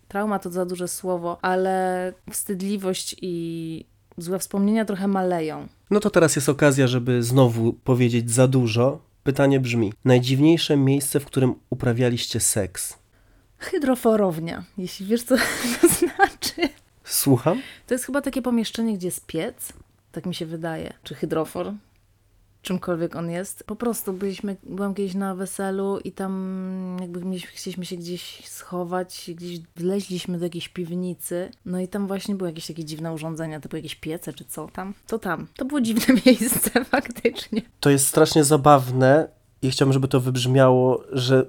trauma 0.07 0.39
to 0.39 0.49
za 0.49 0.65
duże 0.65 0.87
słowo, 0.87 1.37
ale 1.41 2.13
wstydliwość 2.31 3.15
i 3.21 3.85
złe 4.17 4.39
wspomnienia 4.39 4.85
trochę 4.85 5.07
maleją. 5.07 5.67
No 5.91 5.99
to 5.99 6.09
teraz 6.09 6.35
jest 6.35 6.49
okazja, 6.49 6.87
żeby 6.87 7.23
znowu 7.23 7.73
powiedzieć 7.73 8.31
za 8.31 8.47
dużo. 8.47 8.99
Pytanie 9.23 9.59
brzmi: 9.59 9.93
najdziwniejsze 10.05 10.77
miejsce, 10.77 11.19
w 11.19 11.25
którym 11.25 11.55
uprawialiście 11.69 12.39
seks? 12.39 13.02
Hydroforownia, 13.63 14.63
jeśli 14.77 15.05
wiesz, 15.05 15.23
co 15.23 15.35
to 15.81 15.87
znaczy. 15.87 16.69
Słucham? 17.03 17.61
To 17.87 17.93
jest 17.93 18.05
chyba 18.05 18.21
takie 18.21 18.41
pomieszczenie, 18.41 18.97
gdzie 18.97 19.07
jest 19.07 19.25
piec, 19.25 19.73
tak 20.11 20.25
mi 20.25 20.35
się 20.35 20.45
wydaje, 20.45 20.93
czy 21.03 21.15
hydrofor, 21.15 21.73
czymkolwiek 22.61 23.15
on 23.15 23.29
jest. 23.29 23.63
Po 23.63 23.75
prostu 23.75 24.13
byliśmy, 24.13 24.55
byłam 24.63 24.93
kiedyś 24.93 25.13
na 25.13 25.35
weselu 25.35 25.99
i 26.03 26.11
tam 26.11 26.97
jakby 27.01 27.25
mieliśmy, 27.25 27.51
chcieliśmy 27.51 27.85
się 27.85 27.95
gdzieś 27.95 28.49
schować, 28.49 29.31
gdzieś 29.35 29.59
wleźliśmy 29.75 30.37
do 30.37 30.45
jakiejś 30.45 30.69
piwnicy, 30.69 31.51
no 31.65 31.79
i 31.79 31.87
tam 31.87 32.07
właśnie 32.07 32.35
były 32.35 32.49
jakieś 32.49 32.67
takie 32.67 32.85
dziwne 32.85 33.13
urządzenia, 33.13 33.59
typu 33.59 33.75
jakieś 33.75 33.95
piece 33.95 34.33
czy 34.33 34.45
co 34.45 34.67
tam. 34.73 34.93
To 35.07 35.19
tam. 35.19 35.47
To 35.55 35.65
było 35.65 35.81
dziwne 35.81 36.15
miejsce 36.25 36.85
faktycznie. 36.85 37.61
To 37.79 37.89
jest 37.89 38.07
strasznie 38.07 38.43
zabawne 38.43 39.27
i 39.61 39.71
chciałbym, 39.71 39.93
żeby 39.93 40.07
to 40.07 40.19
wybrzmiało, 40.19 41.03
że 41.11 41.45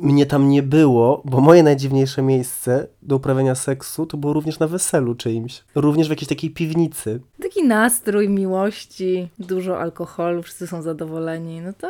mnie 0.00 0.26
tam 0.26 0.48
nie 0.48 0.62
było, 0.62 1.22
bo 1.24 1.40
moje 1.40 1.62
najdziwniejsze 1.62 2.22
miejsce 2.22 2.86
do 3.02 3.16
uprawiania 3.16 3.54
seksu 3.54 4.06
to 4.06 4.16
było 4.16 4.32
również 4.32 4.58
na 4.58 4.66
weselu 4.68 5.14
czyimś. 5.14 5.64
Również 5.74 6.06
w 6.06 6.10
jakiejś 6.10 6.28
takiej 6.28 6.50
piwnicy. 6.50 7.20
Taki 7.42 7.64
nastrój 7.64 8.28
miłości, 8.28 9.28
dużo 9.38 9.80
alkoholu, 9.80 10.42
wszyscy 10.42 10.66
są 10.66 10.82
zadowoleni, 10.82 11.60
no 11.60 11.72
to 11.72 11.88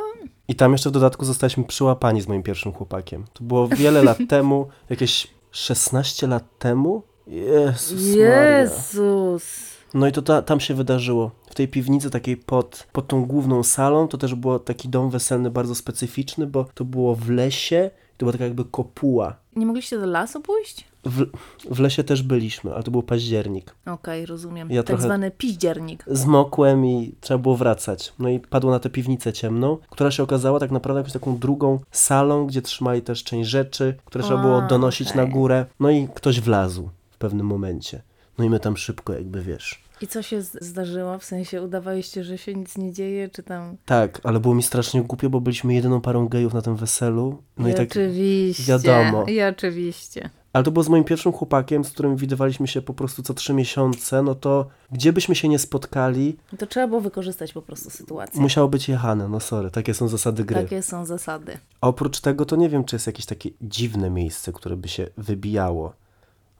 I 0.48 0.54
tam 0.54 0.72
jeszcze 0.72 0.90
w 0.90 0.92
dodatku 0.92 1.24
zostaliśmy 1.24 1.64
przyłapani 1.64 2.20
z 2.20 2.28
moim 2.28 2.42
pierwszym 2.42 2.72
chłopakiem. 2.72 3.24
To 3.32 3.44
było 3.44 3.68
wiele 3.68 4.02
lat 4.02 4.18
temu, 4.28 4.68
jakieś 4.90 5.26
16 5.50 6.26
lat 6.26 6.44
temu. 6.58 7.02
Jezus 7.26 8.06
Maria. 8.08 8.58
Jezus! 8.58 9.79
No 9.94 10.06
i 10.06 10.12
to 10.12 10.22
ta, 10.22 10.42
tam 10.42 10.60
się 10.60 10.74
wydarzyło. 10.74 11.30
W 11.50 11.54
tej 11.54 11.68
piwnicy 11.68 12.10
takiej 12.10 12.36
pod, 12.36 12.86
pod 12.92 13.06
tą 13.06 13.24
główną 13.24 13.62
salą, 13.62 14.08
to 14.08 14.18
też 14.18 14.34
był 14.34 14.58
taki 14.58 14.88
dom 14.88 15.10
weselny 15.10 15.50
bardzo 15.50 15.74
specyficzny, 15.74 16.46
bo 16.46 16.66
to 16.74 16.84
było 16.84 17.14
w 17.14 17.30
lesie, 17.30 17.90
to 18.16 18.26
była 18.26 18.32
taka 18.32 18.44
jakby 18.44 18.64
kopuła. 18.64 19.36
Nie 19.56 19.66
mogliście 19.66 19.98
do 19.98 20.06
lasu 20.06 20.40
pójść? 20.40 20.84
W, 21.04 21.26
w 21.70 21.80
lesie 21.80 22.04
też 22.04 22.22
byliśmy, 22.22 22.74
ale 22.74 22.82
to 22.82 22.90
był 22.90 23.02
październik. 23.02 23.74
Okej, 23.86 24.26
rozumiem. 24.26 24.70
Ja 24.70 24.82
tak 24.82 25.00
zwany 25.02 25.30
piździernik. 25.30 26.04
Zmokłem 26.06 26.86
i 26.86 27.14
trzeba 27.20 27.38
było 27.38 27.56
wracać. 27.56 28.12
No 28.18 28.28
i 28.28 28.40
padło 28.40 28.70
na 28.70 28.78
tę 28.78 28.90
piwnicę 28.90 29.32
ciemną, 29.32 29.78
która 29.90 30.10
się 30.10 30.22
okazała 30.22 30.60
tak 30.60 30.70
naprawdę 30.70 31.00
jakąś 31.00 31.12
taką 31.12 31.38
drugą 31.38 31.78
salą, 31.90 32.46
gdzie 32.46 32.62
trzymali 32.62 33.02
też 33.02 33.24
część 33.24 33.50
rzeczy, 33.50 33.94
które 34.04 34.24
trzeba 34.24 34.42
było 34.42 34.62
donosić 34.62 35.14
na 35.14 35.22
okej. 35.22 35.34
górę. 35.34 35.66
No 35.80 35.90
i 35.90 36.08
ktoś 36.14 36.40
wlazł 36.40 36.88
w 37.10 37.18
pewnym 37.18 37.46
momencie. 37.46 38.02
No 38.40 38.46
i 38.46 38.50
my 38.50 38.60
tam 38.60 38.76
szybko 38.76 39.12
jakby, 39.12 39.42
wiesz... 39.42 39.82
I 40.00 40.06
co 40.06 40.22
się 40.22 40.42
zdarzyło? 40.42 41.18
W 41.18 41.24
sensie 41.24 41.62
udawaliście, 41.62 42.24
że 42.24 42.38
się 42.38 42.54
nic 42.54 42.78
nie 42.78 42.92
dzieje, 42.92 43.28
czy 43.28 43.42
tam... 43.42 43.76
Tak, 43.84 44.20
ale 44.24 44.40
było 44.40 44.54
mi 44.54 44.62
strasznie 44.62 45.02
głupio, 45.02 45.30
bo 45.30 45.40
byliśmy 45.40 45.74
jedyną 45.74 46.00
parą 46.00 46.28
gejów 46.28 46.54
na 46.54 46.62
tym 46.62 46.76
weselu. 46.76 47.42
No 47.58 47.68
i, 47.68 47.70
I 47.72 47.74
tak, 47.74 47.90
oczywiście. 47.90 48.64
wiadomo. 48.72 49.24
I 49.24 49.42
oczywiście. 49.42 50.30
ale 50.52 50.64
to 50.64 50.70
było 50.70 50.82
z 50.82 50.88
moim 50.88 51.04
pierwszym 51.04 51.32
chłopakiem, 51.32 51.84
z 51.84 51.90
którym 51.90 52.16
widywaliśmy 52.16 52.66
się 52.68 52.82
po 52.82 52.94
prostu 52.94 53.22
co 53.22 53.34
trzy 53.34 53.54
miesiące, 53.54 54.22
no 54.22 54.34
to 54.34 54.66
gdzie 54.92 55.12
byśmy 55.12 55.34
się 55.34 55.48
nie 55.48 55.58
spotkali, 55.58 56.36
To 56.58 56.66
trzeba 56.66 56.88
było 56.88 57.00
wykorzystać 57.00 57.52
po 57.52 57.62
prostu 57.62 57.90
sytuację. 57.90 58.40
musiało 58.40 58.68
być 58.68 58.88
jechane, 58.88 59.28
no 59.28 59.40
sorry, 59.40 59.70
takie 59.70 59.94
są 59.94 60.08
zasady 60.08 60.44
gry. 60.44 60.62
Takie 60.62 60.82
są 60.82 61.04
zasady. 61.06 61.58
A 61.80 61.88
oprócz 61.88 62.20
tego 62.20 62.44
to 62.44 62.56
nie 62.56 62.68
wiem, 62.68 62.84
czy 62.84 62.96
jest 62.96 63.06
jakieś 63.06 63.26
takie 63.26 63.50
dziwne 63.62 64.10
miejsce, 64.10 64.52
które 64.52 64.76
by 64.76 64.88
się 64.88 65.06
wybijało. 65.16 65.92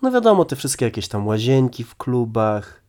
No 0.02 0.10
wiadomo, 0.10 0.44
te 0.44 0.56
wszystkie 0.56 0.84
jakieś 0.84 1.08
tam 1.08 1.26
łazienki 1.26 1.84
w 1.84 1.96
klubach, 1.96 2.80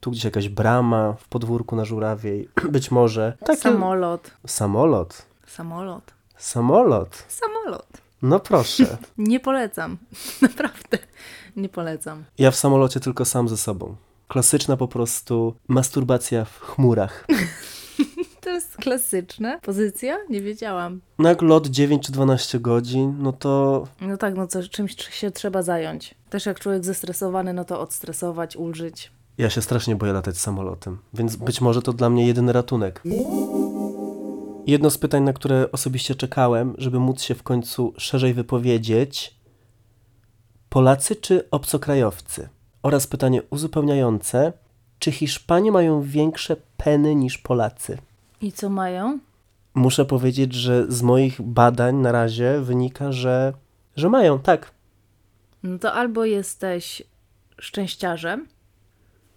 tu 0.00 0.10
gdzieś 0.10 0.24
jakaś 0.24 0.48
brama 0.48 1.12
w 1.12 1.28
podwórku 1.28 1.76
na 1.76 1.84
Żurawiej, 1.84 2.48
być 2.72 2.90
może. 2.90 3.36
Takie... 3.46 3.60
Samolot. 3.62 4.30
Samolot. 4.46 5.26
Samolot. 5.46 6.12
Samolot. 6.36 7.24
Samolot. 7.28 7.86
No 8.22 8.40
proszę. 8.40 8.98
Nie 9.18 9.40
polecam. 9.40 9.98
Naprawdę. 10.42 10.98
Nie 11.56 11.68
polecam. 11.68 12.24
Ja 12.38 12.50
w 12.50 12.56
samolocie 12.56 13.00
tylko 13.00 13.24
sam 13.24 13.48
ze 13.48 13.56
sobą. 13.56 13.96
Klasyczna 14.28 14.76
po 14.76 14.88
prostu 14.88 15.54
masturbacja 15.68 16.44
w 16.44 16.60
chmurach. 16.60 17.26
To 18.40 18.50
jest 18.50 18.76
klasyczna 18.76 19.58
pozycja? 19.58 20.18
Nie 20.30 20.40
wiedziałam. 20.40 21.00
Jak 21.18 21.42
lot 21.42 21.66
9 21.66 22.06
czy 22.06 22.12
12 22.12 22.60
godzin, 22.60 23.16
no 23.18 23.32
to 23.32 23.84
No 24.00 24.16
tak, 24.16 24.34
no 24.34 24.46
co, 24.46 24.62
czymś 24.62 24.96
się 25.10 25.30
trzeba 25.30 25.62
zająć. 25.62 26.14
Też 26.30 26.46
jak 26.46 26.60
człowiek 26.60 26.84
zestresowany, 26.84 27.52
no 27.52 27.64
to 27.64 27.80
odstresować, 27.80 28.56
ulżyć. 28.56 29.12
ja 29.38 29.50
się 29.50 29.62
strasznie 29.62 29.96
boję 29.96 30.12
latać 30.12 30.38
samolotem, 30.38 30.98
więc 31.14 31.36
być 31.36 31.60
może 31.60 31.82
to 31.82 31.92
dla 31.92 32.10
mnie 32.10 32.26
jedyny 32.26 32.52
ratunek. 32.52 33.02
Jedno 34.66 34.90
z 34.90 34.98
pytań, 34.98 35.22
na 35.22 35.32
które 35.32 35.72
osobiście 35.72 36.14
czekałem, 36.14 36.74
żeby 36.78 36.98
móc 37.00 37.22
się 37.22 37.34
w 37.34 37.42
końcu 37.42 37.94
szerzej 37.96 38.34
wypowiedzieć. 38.34 39.34
Polacy 40.68 41.16
czy 41.16 41.50
obcokrajowcy? 41.50 42.48
Oraz 42.82 43.06
pytanie 43.06 43.42
uzupełniające, 43.50 44.52
czy 44.98 45.12
Hiszpanie 45.12 45.72
mają 45.72 46.02
większe 46.02 46.56
peny 46.76 47.14
niż 47.14 47.38
Polacy? 47.38 47.98
I 48.40 48.52
co 48.52 48.70
mają? 48.70 49.18
Muszę 49.74 50.04
powiedzieć, 50.04 50.54
że 50.54 50.86
z 50.88 51.02
moich 51.02 51.42
badań 51.42 51.96
na 51.96 52.12
razie 52.12 52.60
wynika, 52.60 53.12
że, 53.12 53.52
że 53.96 54.08
mają, 54.08 54.38
tak. 54.38 54.72
No 55.62 55.78
to 55.78 55.92
albo 55.92 56.24
jesteś 56.24 57.02
szczęściarzem, 57.58 58.48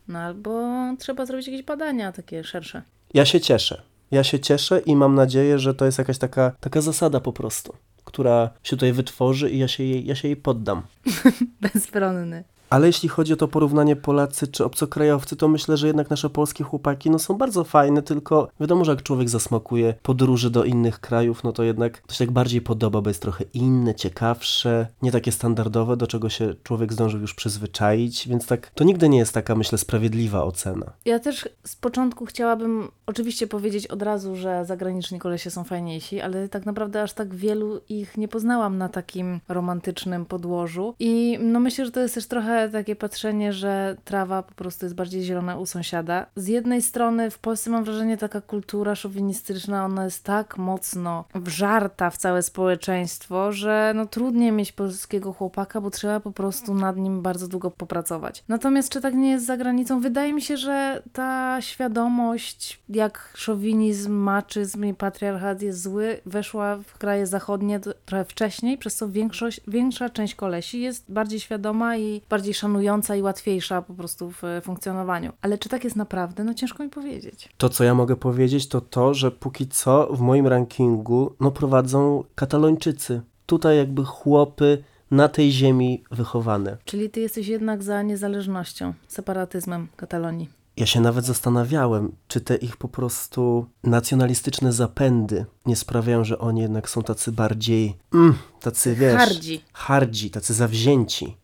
no 0.08 0.20
albo 0.20 0.62
trzeba 1.00 1.26
zrobić 1.26 1.48
jakieś 1.48 1.64
badania 1.64 2.12
takie 2.12 2.44
szersze. 2.44 2.82
Ja 3.14 3.26
się 3.26 3.42
cieszę. 3.42 3.82
Ja 4.12 4.24
się 4.24 4.40
cieszę 4.40 4.80
i 4.80 4.96
mam 4.96 5.16
nadzieję, 5.16 5.60
że 5.60 5.74
to 5.74 5.86
jest 5.86 5.98
jakaś 5.98 6.18
taka, 6.18 6.52
taka 6.60 6.82
zasada 6.82 7.20
po 7.20 7.34
prostu, 7.34 7.76
która 8.04 8.50
się 8.64 8.76
tutaj 8.76 8.94
wytworzy 8.94 9.50
i 9.50 9.60
ja 9.60 9.68
się 9.68 9.84
jej, 9.84 10.06
ja 10.06 10.16
się 10.16 10.28
jej 10.28 10.38
poddam. 10.38 10.82
Bezbronny. 11.62 12.44
Ale 12.74 12.88
jeśli 12.88 13.10
chodzi 13.10 13.34
o 13.34 13.36
to 13.36 13.48
porównanie 13.48 13.96
Polacy 13.96 14.48
czy 14.48 14.66
obcokrajowcy, 14.66 15.36
to 15.36 15.48
myślę, 15.48 15.78
że 15.78 15.88
jednak 15.88 16.10
nasze 16.10 16.30
polskie 16.30 16.64
chłopaki 16.64 17.10
no, 17.10 17.20
są 17.20 17.34
bardzo 17.34 17.64
fajne, 17.64 18.02
tylko 18.02 18.50
wiadomo, 18.60 18.86
że 18.86 18.92
jak 18.92 19.04
człowiek 19.04 19.30
zasmakuje 19.30 19.94
podróży 20.02 20.50
do 20.50 20.64
innych 20.64 21.00
krajów, 21.00 21.44
no 21.44 21.52
to 21.52 21.64
jednak 21.64 22.02
to 22.02 22.14
się 22.14 22.26
tak 22.26 22.34
bardziej 22.34 22.62
podoba, 22.62 23.02
bo 23.02 23.10
jest 23.10 23.22
trochę 23.22 23.44
inne, 23.54 23.96
ciekawsze, 23.96 24.88
nie 25.02 25.12
takie 25.12 25.32
standardowe, 25.32 25.98
do 25.98 26.08
czego 26.08 26.30
się 26.30 26.56
człowiek 26.64 26.94
zdążył 26.94 27.22
już 27.22 27.34
przyzwyczaić, 27.34 28.28
więc 28.28 28.46
tak 28.46 28.72
to 28.76 28.84
nigdy 28.84 29.10
nie 29.10 29.18
jest 29.18 29.34
taka, 29.34 29.56
myślę, 29.56 29.78
sprawiedliwa 29.78 30.44
ocena. 30.44 30.94
Ja 31.06 31.20
też 31.20 31.50
z 31.64 31.76
początku 31.76 32.26
chciałabym 32.26 32.92
oczywiście 33.06 33.48
powiedzieć 33.48 33.88
od 33.88 34.02
razu, 34.02 34.36
że 34.36 34.66
zagraniczni 34.66 35.20
kolesie 35.20 35.50
są 35.50 35.64
fajniejsi, 35.64 36.22
ale 36.22 36.50
tak 36.50 36.66
naprawdę 36.66 37.02
aż 37.02 37.14
tak 37.14 37.36
wielu 37.36 37.82
ich 37.90 38.18
nie 38.18 38.28
poznałam 38.28 38.78
na 38.78 38.90
takim 38.90 39.40
romantycznym 39.48 40.26
podłożu. 40.26 40.96
I 41.00 41.40
no 41.42 41.60
myślę, 41.60 41.86
że 41.86 41.92
to 41.92 42.00
jest 42.00 42.16
też 42.16 42.28
trochę 42.28 42.63
takie 42.70 42.96
patrzenie, 42.96 43.54
że 43.54 43.96
trawa 44.06 44.44
po 44.44 44.54
prostu 44.54 44.86
jest 44.86 44.96
bardziej 44.96 45.24
zielona 45.24 45.58
u 45.58 45.66
sąsiada. 45.66 46.26
Z 46.36 46.48
jednej 46.48 46.82
strony 46.82 47.32
w 47.32 47.40
Polsce 47.40 47.70
mam 47.70 47.84
wrażenie, 47.84 48.18
taka 48.18 48.42
kultura 48.42 48.96
szowinistyczna, 48.96 49.86
ona 49.86 50.06
jest 50.06 50.24
tak 50.24 50.58
mocno 50.58 51.26
wżarta 51.36 52.10
w 52.10 52.18
całe 52.18 52.44
społeczeństwo, 52.44 53.52
że 53.52 53.92
no 53.96 54.06
trudniej 54.06 54.52
mieć 54.52 54.72
polskiego 54.72 55.34
chłopaka, 55.34 55.82
bo 55.82 55.92
trzeba 55.92 56.20
po 56.20 56.32
prostu 56.32 56.74
nad 56.76 56.98
nim 56.98 57.22
bardzo 57.22 57.48
długo 57.48 57.72
popracować. 57.72 58.44
Natomiast 58.48 58.90
czy 58.90 59.02
tak 59.02 59.14
nie 59.14 59.32
jest 59.32 59.46
za 59.46 59.58
granicą? 59.58 60.00
Wydaje 60.02 60.34
mi 60.34 60.42
się, 60.42 60.58
że 60.58 61.04
ta 61.14 61.62
świadomość, 61.62 62.82
jak 62.90 63.34
szowinizm, 63.36 64.14
maczyzm 64.14 64.86
i 64.86 64.94
patriarchat 64.94 65.62
jest 65.62 65.82
zły, 65.82 66.22
weszła 66.26 66.78
w 66.78 66.98
kraje 66.98 67.28
zachodnie 67.28 67.80
trochę 68.06 68.26
wcześniej, 68.26 68.78
przez 68.78 68.96
co 68.96 69.10
większość, 69.10 69.62
większa 69.68 70.10
część 70.10 70.36
kolesi 70.36 70.82
jest 70.82 71.12
bardziej 71.12 71.40
świadoma 71.40 71.98
i 71.98 72.22
bardziej 72.30 72.53
szanująca 72.54 73.16
i 73.16 73.22
łatwiejsza 73.22 73.82
po 73.82 73.94
prostu 73.94 74.32
w 74.32 74.42
funkcjonowaniu. 74.64 75.32
Ale 75.42 75.58
czy 75.58 75.70
tak 75.70 75.84
jest 75.84 75.96
naprawdę? 75.96 76.44
No 76.44 76.54
ciężko 76.54 76.84
mi 76.84 76.90
powiedzieć. 76.90 77.50
To, 77.58 77.70
co 77.70 77.84
ja 77.84 77.94
mogę 77.96 78.16
powiedzieć, 78.16 78.68
to 78.68 78.82
to, 78.82 79.14
że 79.14 79.32
póki 79.32 79.68
co 79.68 80.08
w 80.14 80.20
moim 80.20 80.48
rankingu 80.48 81.36
no, 81.40 81.52
prowadzą 81.52 82.24
Katalończycy. 82.36 83.22
Tutaj 83.46 83.78
jakby 83.78 84.06
chłopy 84.06 84.84
na 85.12 85.28
tej 85.28 85.52
ziemi 85.52 86.04
wychowane. 86.12 86.78
Czyli 86.86 87.10
ty 87.10 87.20
jesteś 87.20 87.48
jednak 87.48 87.84
za 87.84 88.02
niezależnością, 88.02 88.94
separatyzmem 89.08 89.88
Katalonii. 89.96 90.50
Ja 90.78 90.86
się 90.86 91.02
nawet 91.02 91.26
zastanawiałem, 91.26 92.12
czy 92.28 92.42
te 92.42 92.56
ich 92.56 92.78
po 92.78 92.88
prostu 92.88 93.66
nacjonalistyczne 93.84 94.74
zapędy 94.74 95.46
nie 95.66 95.76
sprawiają, 95.76 96.24
że 96.24 96.40
oni 96.40 96.62
jednak 96.62 96.90
są 96.90 97.04
tacy 97.04 97.32
bardziej, 97.32 97.96
mm, 98.14 98.34
tacy 98.60 98.96
wiesz, 98.96 99.18
hardzi. 99.18 99.62
hardzi, 99.74 100.32
tacy 100.32 100.54
zawzięci. 100.54 101.38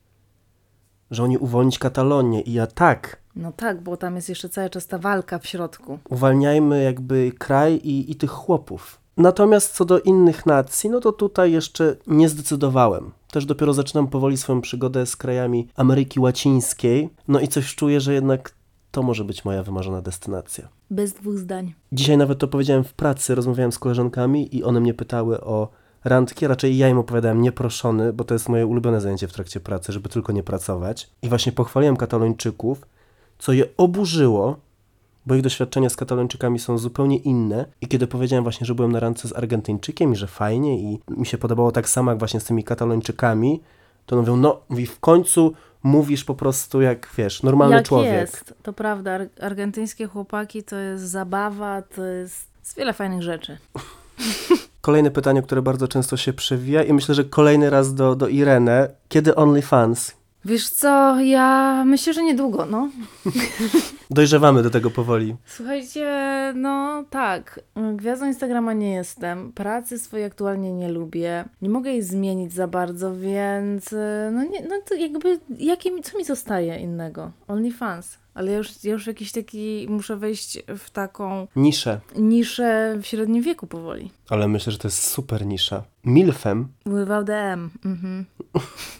Że 1.12 1.24
oni 1.24 1.38
uwolnić 1.38 1.80
Katalonię 1.80 2.41
i 2.41 2.54
ja 2.54 2.67
tak. 2.67 3.17
No 3.36 3.52
tak, 3.52 3.82
bo 3.82 3.98
tam 3.98 4.15
jest 4.15 4.30
jeszcze 4.30 4.50
cały 4.50 4.69
czas 4.69 4.88
ta 4.88 4.98
walka 4.98 5.39
w 5.39 5.48
środku. 5.48 6.00
Uwalniajmy 6.10 6.84
jakby 6.84 7.32
kraj 7.38 7.74
i, 7.74 8.12
i 8.12 8.15
tych 8.15 8.32
chłopów. 8.32 9.00
Natomiast 9.17 9.76
co 9.76 9.86
do 9.86 10.00
innych 10.00 10.45
nacji, 10.45 10.89
no 10.89 11.00
to 11.00 11.12
tutaj 11.12 11.52
jeszcze 11.52 11.95
nie 12.08 12.30
zdecydowałem. 12.30 13.12
Też 13.32 13.45
dopiero 13.45 13.74
zaczynam 13.74 14.08
powoli 14.08 14.38
swoją 14.38 14.62
przygodę 14.62 15.06
z 15.06 15.15
krajami 15.15 15.67
Ameryki 15.76 16.19
Łacińskiej. 16.19 17.10
No 17.28 17.39
i 17.39 17.48
coś 17.48 17.76
czuję, 17.76 18.02
że 18.02 18.13
jednak 18.13 18.54
to 18.91 19.04
może 19.04 19.24
być 19.24 19.45
moja 19.45 19.63
wymarzona 19.63 20.02
destynacja. 20.02 20.67
Bez 20.89 21.13
dwóch 21.13 21.38
zdań. 21.38 21.74
Dzisiaj 21.91 22.17
nawet 22.17 22.39
to 22.39 22.48
powiedziałem 22.48 22.84
w 22.84 22.93
pracy, 22.93 23.36
rozmawiałem 23.36 23.72
z 23.72 23.80
koleżankami 23.80 24.56
i 24.56 24.63
one 24.63 24.80
mnie 24.80 24.93
pytały 24.93 25.41
o 25.41 25.69
randki, 26.04 26.48
raczej 26.48 26.78
ja 26.78 26.90
im 26.90 26.98
opowiadałem 26.98 27.42
nieproszony, 27.42 28.14
bo 28.14 28.24
to 28.24 28.36
jest 28.36 28.50
moje 28.50 28.68
ulubione 28.68 29.02
zajęcie 29.02 29.28
w 29.28 29.34
trakcie 29.34 29.60
pracy, 29.60 29.92
żeby 29.92 30.10
tylko 30.10 30.32
nie 30.32 30.44
pracować. 30.44 31.10
I 31.22 31.30
właśnie 31.30 31.52
pochwaliłem 31.52 31.98
Katalończyków, 31.98 32.86
co 33.40 33.54
je 33.54 33.66
oburzyło, 33.78 34.58
bo 35.26 35.36
ich 35.36 35.42
doświadczenia 35.42 35.90
z 35.90 35.96
Katalończykami 35.96 36.60
są 36.60 36.78
zupełnie 36.78 37.18
inne. 37.18 37.66
I 37.82 37.88
kiedy 37.88 38.08
powiedziałem 38.08 38.44
właśnie, 38.44 38.68
że 38.68 38.76
byłem 38.76 38.92
na 38.92 39.00
randce 39.00 39.28
z 39.28 39.34
Argentyńczykiem 39.34 40.14
i 40.14 40.16
że 40.16 40.28
fajnie 40.28 40.80
i 40.80 41.00
mi 41.10 41.26
się 41.26 41.38
podobało 41.38 41.72
tak 41.72 41.90
samo 41.90 42.12
jak 42.12 42.20
właśnie 42.20 42.40
z 42.40 42.44
tymi 42.44 42.64
Katalończykami, 42.64 43.62
to 44.06 44.16
mówią, 44.16 44.36
no, 44.36 44.62
mówi, 44.70 44.86
w 44.86 45.00
końcu 45.00 45.54
mówisz 45.84 46.24
po 46.24 46.36
prostu 46.36 46.82
jak, 46.82 47.10
wiesz, 47.18 47.44
normalny 47.44 47.76
jak 47.76 47.86
człowiek. 47.86 48.14
jest, 48.14 48.54
to 48.64 48.74
prawda. 48.74 49.12
Ar 49.12 49.28
argentyńskie 49.42 50.08
chłopaki 50.08 50.64
to 50.64 50.76
jest 50.76 51.04
zabawa, 51.04 51.82
to 51.82 52.06
jest, 52.06 52.48
jest 52.60 52.78
wiele 52.78 52.94
fajnych 52.94 53.22
rzeczy. 53.22 53.58
Kolejne 54.82 55.12
pytanie, 55.12 55.42
które 55.42 55.62
bardzo 55.62 55.88
często 55.88 56.18
się 56.18 56.34
przewija 56.34 56.84
i 56.84 56.94
myślę, 56.94 57.15
że 57.15 57.24
kolejny 57.24 57.70
raz 57.70 57.94
do, 57.94 58.15
do 58.15 58.28
Irene. 58.28 58.89
Kiedy 59.10 59.36
OnlyFans? 59.36 60.20
Wiesz 60.46 60.70
co, 60.70 61.20
ja 61.20 61.84
myślę, 61.86 62.13
że 62.13 62.24
niedługo, 62.24 62.65
no. 62.65 62.89
Dojrzewamy 64.12 64.63
do 64.63 64.70
tego 64.70 64.89
powoli. 64.89 65.36
Słuchajcie, 65.46 66.08
no 66.56 67.04
tak, 67.10 67.60
gwiazdą 67.96 68.26
Instagrama 68.26 68.74
nie 68.74 68.94
jestem, 68.94 69.54
pracy 69.54 70.00
swojej 70.00 70.26
aktualnie 70.26 70.74
nie 70.74 70.89
lubię, 70.89 71.46
nie 71.62 71.70
mogę 71.70 71.92
jej 71.92 72.02
zmienić 72.02 72.54
za 72.54 72.68
bardzo, 72.68 73.15
więc 73.15 73.96
no, 74.32 74.44
nie, 74.44 74.62
no 74.62 74.76
to 74.89 74.96
jakby, 74.96 75.39
jakie, 75.58 76.02
co 76.02 76.18
mi 76.18 76.26
zostaje 76.26 76.80
innego? 76.80 77.32
OnlyFans. 77.48 78.18
Ale 78.39 78.52
ja 78.52 78.58
już, 78.58 78.84
ja 78.84 78.91
już 78.91 79.08
jakiś 79.08 79.32
taki, 79.32 79.88
muszę 79.89 80.17
wejść 80.17 80.60
w 80.78 80.89
taką... 80.89 81.47
Niszę. 81.56 81.99
Niszę 82.15 82.97
w 83.02 83.06
średnim 83.06 83.43
wieku 83.43 83.67
powoli. 83.67 84.12
Ale 84.30 84.47
myślę, 84.47 84.71
że 84.71 84.78
to 84.78 84.88
jest 84.88 85.04
super 85.04 85.45
nisza. 85.45 85.84
Milfem. 86.06 86.67
Without 86.86 87.28
the 87.28 87.36
M. 87.36 87.69
Mhm. 87.86 88.25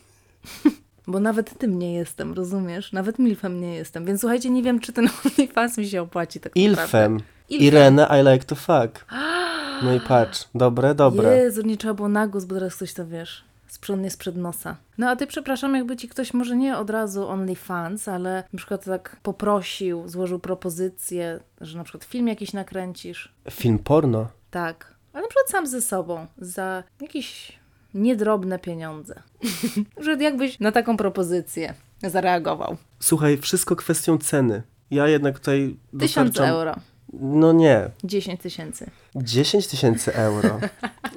Bo 1.08 1.20
nawet 1.20 1.58
tym 1.58 1.80
nie 1.80 1.94
jestem, 1.94 2.34
rozumiesz? 2.34 2.92
Nawet 2.92 3.20
milfem 3.20 3.62
nie 3.62 3.76
jestem. 3.76 4.06
Więc 4.06 4.22
słuchajcie, 4.22 4.50
nie 4.50 4.64
wiem, 4.64 4.80
czy 4.80 4.94
ten 4.94 5.10
OnlyFans 5.26 5.78
mi 5.78 5.88
się 5.88 6.02
opłaci 6.02 6.40
tak 6.40 6.52
Ilfem. 6.56 6.84
Ilfem. 6.84 7.20
Irene, 7.50 8.08
I 8.22 8.34
like 8.34 8.46
to 8.46 8.56
fuck. 8.56 9.06
No 9.84 9.94
i 9.94 10.00
patrz, 10.00 10.48
dobre, 10.56 10.96
dobre. 10.96 11.38
Jezu, 11.38 11.62
nie 11.62 11.78
trzeba 11.78 11.94
było 11.94 12.10
na 12.10 12.28
głos, 12.28 12.46
bo 12.46 12.56
teraz 12.56 12.76
ktoś 12.76 12.94
to 12.94 13.08
wiesz. 13.08 13.44
Sprzątnie 13.70 14.12
sprzed 14.12 14.38
nosa. 14.38 14.76
No 14.98 15.10
a 15.10 15.16
ty, 15.16 15.28
przepraszam, 15.28 15.76
jakby 15.76 15.98
ci 15.98 16.10
ktoś 16.10 16.34
może 16.34 16.58
nie 16.58 16.78
od 16.78 16.90
razu 16.90 17.28
OnlyFans, 17.28 18.08
ale 18.08 18.44
na 18.54 18.58
przykład 18.58 18.86
tak 18.86 19.18
poprosił, 19.24 20.08
złożył 20.08 20.40
propozycję, 20.40 21.40
że 21.62 21.78
na 21.78 21.84
przykład 21.84 22.04
film 22.04 22.28
jakiś 22.28 22.54
nakręcisz. 22.54 23.34
Film 23.52 23.80
porno? 23.80 24.28
Tak. 24.52 24.96
Ale 25.14 25.22
na 25.22 25.28
przykład 25.28 25.50
sam 25.50 25.68
ze 25.68 25.82
sobą, 25.82 26.28
za 26.38 26.84
jakiś 27.02 27.60
niedrobne 27.94 28.60
pieniądze. 28.60 29.22
że 30.04 30.16
jakbyś 30.16 30.60
na 30.60 30.72
taką 30.72 30.98
propozycję 30.98 31.74
zareagował. 32.04 32.78
Słuchaj, 33.00 33.38
wszystko 33.38 33.76
kwestią 33.76 34.18
ceny. 34.18 34.62
Ja 34.92 35.08
jednak 35.08 35.40
tutaj 35.40 35.78
Tysiąc 36.00 36.30
dostarczam... 36.30 36.56
euro. 36.56 36.76
No 37.14 37.54
nie. 37.54 37.90
10 38.04 38.42
tysięcy. 38.42 38.90
10 39.16 39.68
tysięcy 39.68 40.14
euro. 40.16 40.60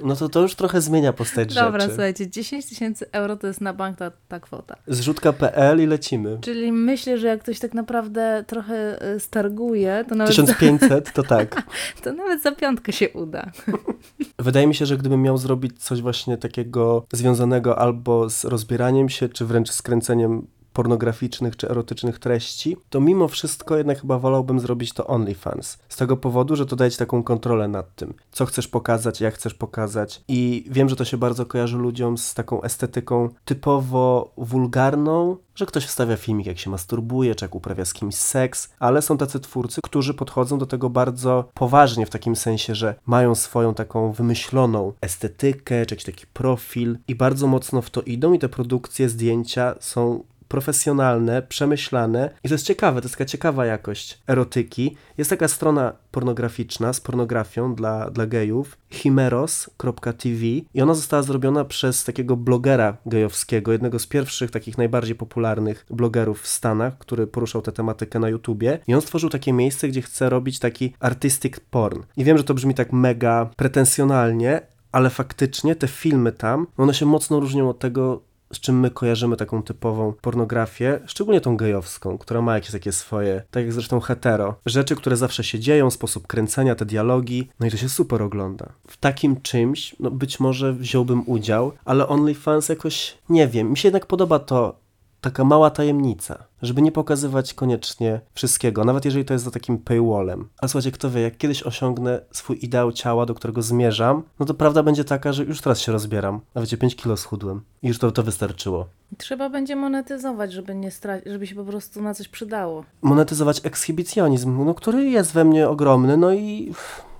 No 0.03 0.15
to 0.15 0.29
to 0.29 0.41
już 0.41 0.55
trochę 0.55 0.81
zmienia 0.81 1.13
postać 1.13 1.47
Dobra, 1.47 1.63
rzeczy. 1.63 1.71
Dobra, 1.71 1.87
słuchajcie, 1.87 2.29
10 2.29 2.65
tysięcy 2.65 3.05
euro 3.11 3.35
to 3.35 3.47
jest 3.47 3.61
na 3.61 3.73
bank 3.73 3.97
ta, 3.97 4.11
ta 4.27 4.39
kwota. 4.39 4.75
Zrzutka.pl 4.87 5.81
i 5.81 5.85
lecimy. 5.85 6.37
Czyli 6.41 6.71
myślę, 6.71 7.17
że 7.17 7.27
jak 7.27 7.41
ktoś 7.41 7.59
tak 7.59 7.73
naprawdę 7.73 8.43
trochę 8.47 9.05
y, 9.15 9.19
starguje, 9.19 10.05
to 10.09 10.15
nawet... 10.15 10.35
1500 10.35 11.13
to 11.13 11.23
tak. 11.23 11.63
to 12.03 12.13
nawet 12.13 12.43
za 12.43 12.51
piątkę 12.51 12.91
się 12.91 13.09
uda. 13.09 13.51
Wydaje 14.39 14.67
mi 14.67 14.75
się, 14.75 14.85
że 14.85 14.97
gdybym 14.97 15.21
miał 15.21 15.37
zrobić 15.37 15.83
coś 15.83 16.01
właśnie 16.01 16.37
takiego 16.37 17.05
związanego 17.13 17.79
albo 17.79 18.29
z 18.29 18.45
rozbieraniem 18.45 19.09
się, 19.09 19.29
czy 19.29 19.45
wręcz 19.45 19.71
skręceniem 19.71 20.47
pornograficznych 20.73 21.57
czy 21.57 21.69
erotycznych 21.69 22.19
treści, 22.19 22.77
to 22.89 23.01
mimo 23.01 23.27
wszystko 23.27 23.77
jednak 23.77 24.01
chyba 24.01 24.19
wolałbym 24.19 24.59
zrobić 24.59 24.93
to 24.93 25.07
OnlyFans. 25.07 25.77
Z 25.89 25.95
tego 25.95 26.17
powodu, 26.17 26.55
że 26.55 26.65
to 26.65 26.75
daje 26.75 26.91
ci 26.91 26.97
taką 26.97 27.23
kontrolę 27.23 27.67
nad 27.67 27.95
tym, 27.95 28.13
co 28.31 28.45
chcesz 28.45 28.67
pokazać, 28.67 29.21
jak 29.21 29.33
chcesz 29.33 29.53
pokazać. 29.53 30.23
I 30.27 30.65
wiem, 30.69 30.89
że 30.89 30.95
to 30.95 31.05
się 31.05 31.17
bardzo 31.17 31.45
kojarzy 31.45 31.77
ludziom 31.77 32.17
z 32.17 32.33
taką 32.33 32.61
estetyką 32.61 33.29
typowo 33.45 34.31
wulgarną, 34.37 35.37
że 35.55 35.65
ktoś 35.65 35.85
wstawia 35.85 36.17
filmik, 36.17 36.47
jak 36.47 36.59
się 36.59 36.69
masturbuje, 36.69 37.35
czy 37.35 37.45
jak 37.45 37.55
uprawia 37.55 37.85
z 37.85 37.93
kimś 37.93 38.15
seks, 38.15 38.69
ale 38.79 39.01
są 39.01 39.17
tacy 39.17 39.39
twórcy, 39.39 39.81
którzy 39.83 40.13
podchodzą 40.13 40.57
do 40.57 40.65
tego 40.65 40.89
bardzo 40.89 41.49
poważnie, 41.53 42.05
w 42.05 42.09
takim 42.09 42.35
sensie, 42.35 42.75
że 42.75 42.95
mają 43.05 43.35
swoją 43.35 43.73
taką 43.73 44.11
wymyśloną 44.11 44.93
estetykę, 45.01 45.85
czy 45.85 45.95
jakiś 45.95 46.05
taki 46.05 46.25
profil 46.33 46.97
i 47.07 47.15
bardzo 47.15 47.47
mocno 47.47 47.81
w 47.81 47.89
to 47.89 48.01
idą 48.01 48.33
i 48.33 48.39
te 48.39 48.49
produkcje, 48.49 49.09
zdjęcia 49.09 49.75
są 49.79 50.23
profesjonalne, 50.53 51.41
przemyślane 51.41 52.29
i 52.43 52.47
to 52.47 52.53
jest 52.53 52.65
ciekawe, 52.65 53.01
to 53.01 53.05
jest 53.05 53.15
taka 53.15 53.25
ciekawa 53.25 53.65
jakość 53.65 54.21
erotyki. 54.27 54.95
Jest 55.17 55.29
taka 55.29 55.47
strona 55.47 55.93
pornograficzna 56.11 56.93
z 56.93 57.01
pornografią 57.01 57.75
dla, 57.75 58.09
dla 58.09 58.27
gejów, 58.27 58.77
chimeros.tv 58.89 60.45
i 60.73 60.81
ona 60.81 60.93
została 60.93 61.23
zrobiona 61.23 61.65
przez 61.65 62.03
takiego 62.03 62.35
blogera 62.37 62.97
gejowskiego, 63.05 63.71
jednego 63.71 63.99
z 63.99 64.07
pierwszych 64.07 64.51
takich 64.51 64.77
najbardziej 64.77 65.15
popularnych 65.15 65.85
blogerów 65.89 66.41
w 66.41 66.47
Stanach, 66.47 66.97
który 66.97 67.27
poruszał 67.27 67.61
tę 67.61 67.71
tematykę 67.71 68.19
na 68.19 68.29
YouTubie 68.29 68.79
i 68.87 68.93
on 68.93 69.01
stworzył 69.01 69.29
takie 69.29 69.53
miejsce, 69.53 69.87
gdzie 69.87 70.01
chce 70.01 70.29
robić 70.29 70.59
taki 70.59 70.93
artistic 70.99 71.59
porn. 71.59 72.03
I 72.17 72.23
wiem, 72.23 72.37
że 72.37 72.43
to 72.43 72.53
brzmi 72.53 72.73
tak 72.73 72.93
mega 72.93 73.49
pretensjonalnie, 73.55 74.61
ale 74.91 75.09
faktycznie 75.09 75.75
te 75.75 75.87
filmy 75.87 76.31
tam, 76.31 76.67
one 76.77 76.93
się 76.93 77.05
mocno 77.05 77.39
różnią 77.39 77.69
od 77.69 77.79
tego, 77.79 78.32
z 78.53 78.59
czym 78.59 78.79
my 78.79 78.91
kojarzymy 78.91 79.37
taką 79.37 79.63
typową 79.63 80.13
pornografię, 80.21 80.99
szczególnie 81.05 81.41
tą 81.41 81.57
gejowską, 81.57 82.17
która 82.17 82.41
ma 82.41 82.55
jakieś 82.55 82.71
takie 82.71 82.91
swoje, 82.91 83.43
tak 83.51 83.63
jak 83.63 83.73
zresztą 83.73 83.99
hetero, 83.99 84.55
rzeczy, 84.65 84.95
które 84.95 85.17
zawsze 85.17 85.43
się 85.43 85.59
dzieją, 85.59 85.91
sposób 85.91 86.27
kręcenia, 86.27 86.75
te 86.75 86.85
dialogi, 86.85 87.49
no 87.59 87.67
i 87.67 87.71
to 87.71 87.77
się 87.77 87.89
super 87.89 88.21
ogląda. 88.21 88.69
W 88.87 88.97
takim 88.97 89.41
czymś, 89.41 89.95
no 89.99 90.11
być 90.11 90.39
może 90.39 90.73
wziąłbym 90.73 91.23
udział, 91.25 91.71
ale 91.85 92.07
OnlyFans 92.07 92.69
jakoś, 92.69 93.17
nie 93.29 93.47
wiem, 93.47 93.69
mi 93.69 93.77
się 93.77 93.87
jednak 93.87 94.05
podoba 94.05 94.39
to 94.39 94.83
taka 95.21 95.43
mała 95.43 95.69
tajemnica, 95.69 96.43
żeby 96.63 96.81
nie 96.81 96.91
pokazywać 96.91 97.53
koniecznie 97.53 98.21
wszystkiego, 98.33 98.83
nawet 98.83 99.05
jeżeli 99.05 99.25
to 99.25 99.33
jest 99.33 99.45
za 99.45 99.51
takim 99.51 99.77
paywallem. 99.77 100.49
A 100.61 100.67
słuchajcie, 100.67 100.91
kto 100.91 101.11
wie, 101.11 101.21
jak 101.21 101.37
kiedyś 101.37 101.63
osiągnę 101.63 102.21
swój 102.31 102.65
ideał 102.65 102.91
ciała, 102.91 103.25
do 103.25 103.33
którego 103.33 103.61
zmierzam, 103.61 104.23
no 104.39 104.45
to 104.45 104.53
prawda 104.53 104.83
będzie 104.83 105.03
taka, 105.03 105.33
że 105.33 105.43
już 105.43 105.61
teraz 105.61 105.79
się 105.79 105.91
rozbieram. 105.91 106.41
A 106.55 106.61
wiecie, 106.61 106.77
5 106.77 106.95
kilo 106.95 107.17
schudłem. 107.17 107.61
I 107.83 107.87
już 107.87 107.99
to, 107.99 108.11
to 108.11 108.23
wystarczyło. 108.23 108.87
Trzeba 109.17 109.49
będzie 109.49 109.75
monetyzować, 109.75 110.53
żeby, 110.53 110.75
nie 110.75 110.89
stra- 110.89 111.21
żeby 111.25 111.47
się 111.47 111.55
po 111.55 111.63
prostu 111.65 112.01
na 112.01 112.13
coś 112.13 112.27
przydało. 112.27 112.83
Monetyzować 113.01 113.61
ekshibicjonizm, 113.63 114.65
no, 114.65 114.73
który 114.73 115.09
jest 115.09 115.33
we 115.33 115.45
mnie 115.45 115.69
ogromny, 115.69 116.17
no 116.17 116.33
i 116.33 116.73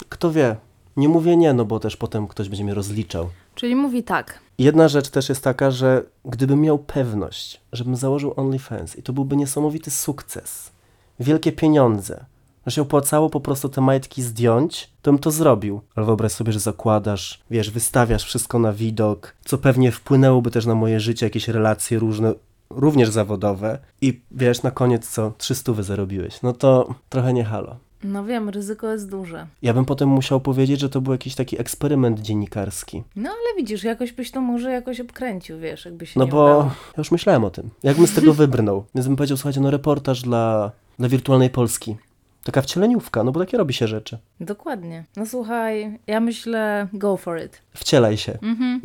kto 0.10 0.32
wie. 0.32 0.56
Nie 0.98 1.10
mówię 1.10 1.38
nie, 1.38 1.54
no 1.54 1.66
bo 1.66 1.80
też 1.80 1.98
potem 1.98 2.28
ktoś 2.28 2.50
będzie 2.50 2.64
mnie 2.64 2.74
rozliczał. 2.74 3.30
Czyli 3.64 3.76
mówi 3.76 4.04
tak. 4.04 4.40
Jedna 4.58 4.88
rzecz 4.88 5.10
też 5.10 5.30
jest 5.30 5.44
taka, 5.44 5.72
że 5.72 6.04
gdybym 6.26 6.62
miał 6.62 6.80
pewność, 6.80 7.62
żebym 7.72 7.96
założył 7.96 8.34
OnlyFans 8.36 8.96
i 8.96 9.04
to 9.04 9.14
byłby 9.14 9.38
niesamowity 9.38 9.92
sukces, 9.92 10.72
wielkie 11.20 11.52
pieniądze, 11.52 12.26
że 12.66 12.76
się 12.76 12.82
opłacało 12.82 13.30
po 13.30 13.40
prostu 13.40 13.70
te 13.70 13.82
majtki 13.82 14.22
zdjąć, 14.22 14.90
to 15.02 15.12
bym 15.12 15.20
to 15.20 15.32
zrobił. 15.32 15.82
Ale 15.96 16.06
wyobraź 16.06 16.32
sobie, 16.32 16.54
że 16.54 16.60
zakładasz, 16.60 17.42
wiesz, 17.52 17.72
wystawiasz 17.72 18.24
wszystko 18.24 18.60
na 18.60 18.74
widok, 18.74 19.36
co 19.46 19.58
pewnie 19.58 19.92
wpłynęłoby 19.92 20.52
też 20.52 20.66
na 20.66 20.76
moje 20.76 21.00
życie, 21.00 21.26
jakieś 21.26 21.48
relacje 21.48 22.00
różne, 22.00 22.34
również 22.70 23.10
zawodowe 23.10 23.80
i 24.02 24.22
wiesz, 24.32 24.64
na 24.64 24.72
koniec 24.72 25.10
co, 25.10 25.34
300 25.38 25.84
zarobiłeś. 25.84 26.42
No 26.42 26.54
to 26.54 26.96
trochę 27.10 27.34
nie 27.34 27.44
halo. 27.44 27.76
No 28.04 28.26
wiem, 28.26 28.50
ryzyko 28.50 28.92
jest 28.92 29.10
duże. 29.10 29.48
Ja 29.62 29.74
bym 29.74 29.86
potem 29.86 30.10
musiał 30.10 30.40
powiedzieć, 30.42 30.80
że 30.80 30.90
to 30.90 31.02
był 31.02 31.12
jakiś 31.14 31.36
taki 31.36 31.60
eksperyment 31.62 32.20
dziennikarski. 32.20 33.04
No 33.16 33.30
ale 33.30 33.58
widzisz, 33.58 33.84
jakoś 33.84 34.12
byś 34.12 34.32
to 34.32 34.42
może 34.42 34.72
jakoś 34.72 35.00
obkręcił, 35.00 35.60
wiesz, 35.60 35.86
jakby 35.86 36.06
się 36.06 36.20
No 36.20 36.26
nie 36.26 36.32
bo 36.32 36.44
udało. 36.44 36.64
ja 36.64 36.72
już 36.98 37.12
myślałem 37.12 37.44
o 37.44 37.50
tym. 37.50 37.70
Jakbym 37.84 38.08
z 38.08 38.14
tego 38.14 38.34
wybrnął. 38.44 38.84
Więc 38.96 39.08
bym 39.08 39.16
powiedział, 39.16 39.38
słuchajcie, 39.38 39.60
no 39.62 39.72
reportaż 39.72 40.22
dla, 40.22 40.72
dla 41.00 41.10
wirtualnej 41.10 41.50
Polski. 41.50 41.96
Taka 42.44 42.62
wcieleniówka, 42.62 43.24
no 43.24 43.32
bo 43.32 43.40
takie 43.40 43.58
robi 43.58 43.74
się 43.74 43.88
rzeczy. 43.88 44.18
Dokładnie. 44.40 45.04
No 45.16 45.26
słuchaj, 45.26 46.00
ja 46.08 46.20
myślę 46.20 46.88
go 46.94 47.18
for 47.18 47.42
it. 47.46 47.62
Wcielaj 47.74 48.18
się. 48.18 48.38
Mhm. 48.42 48.82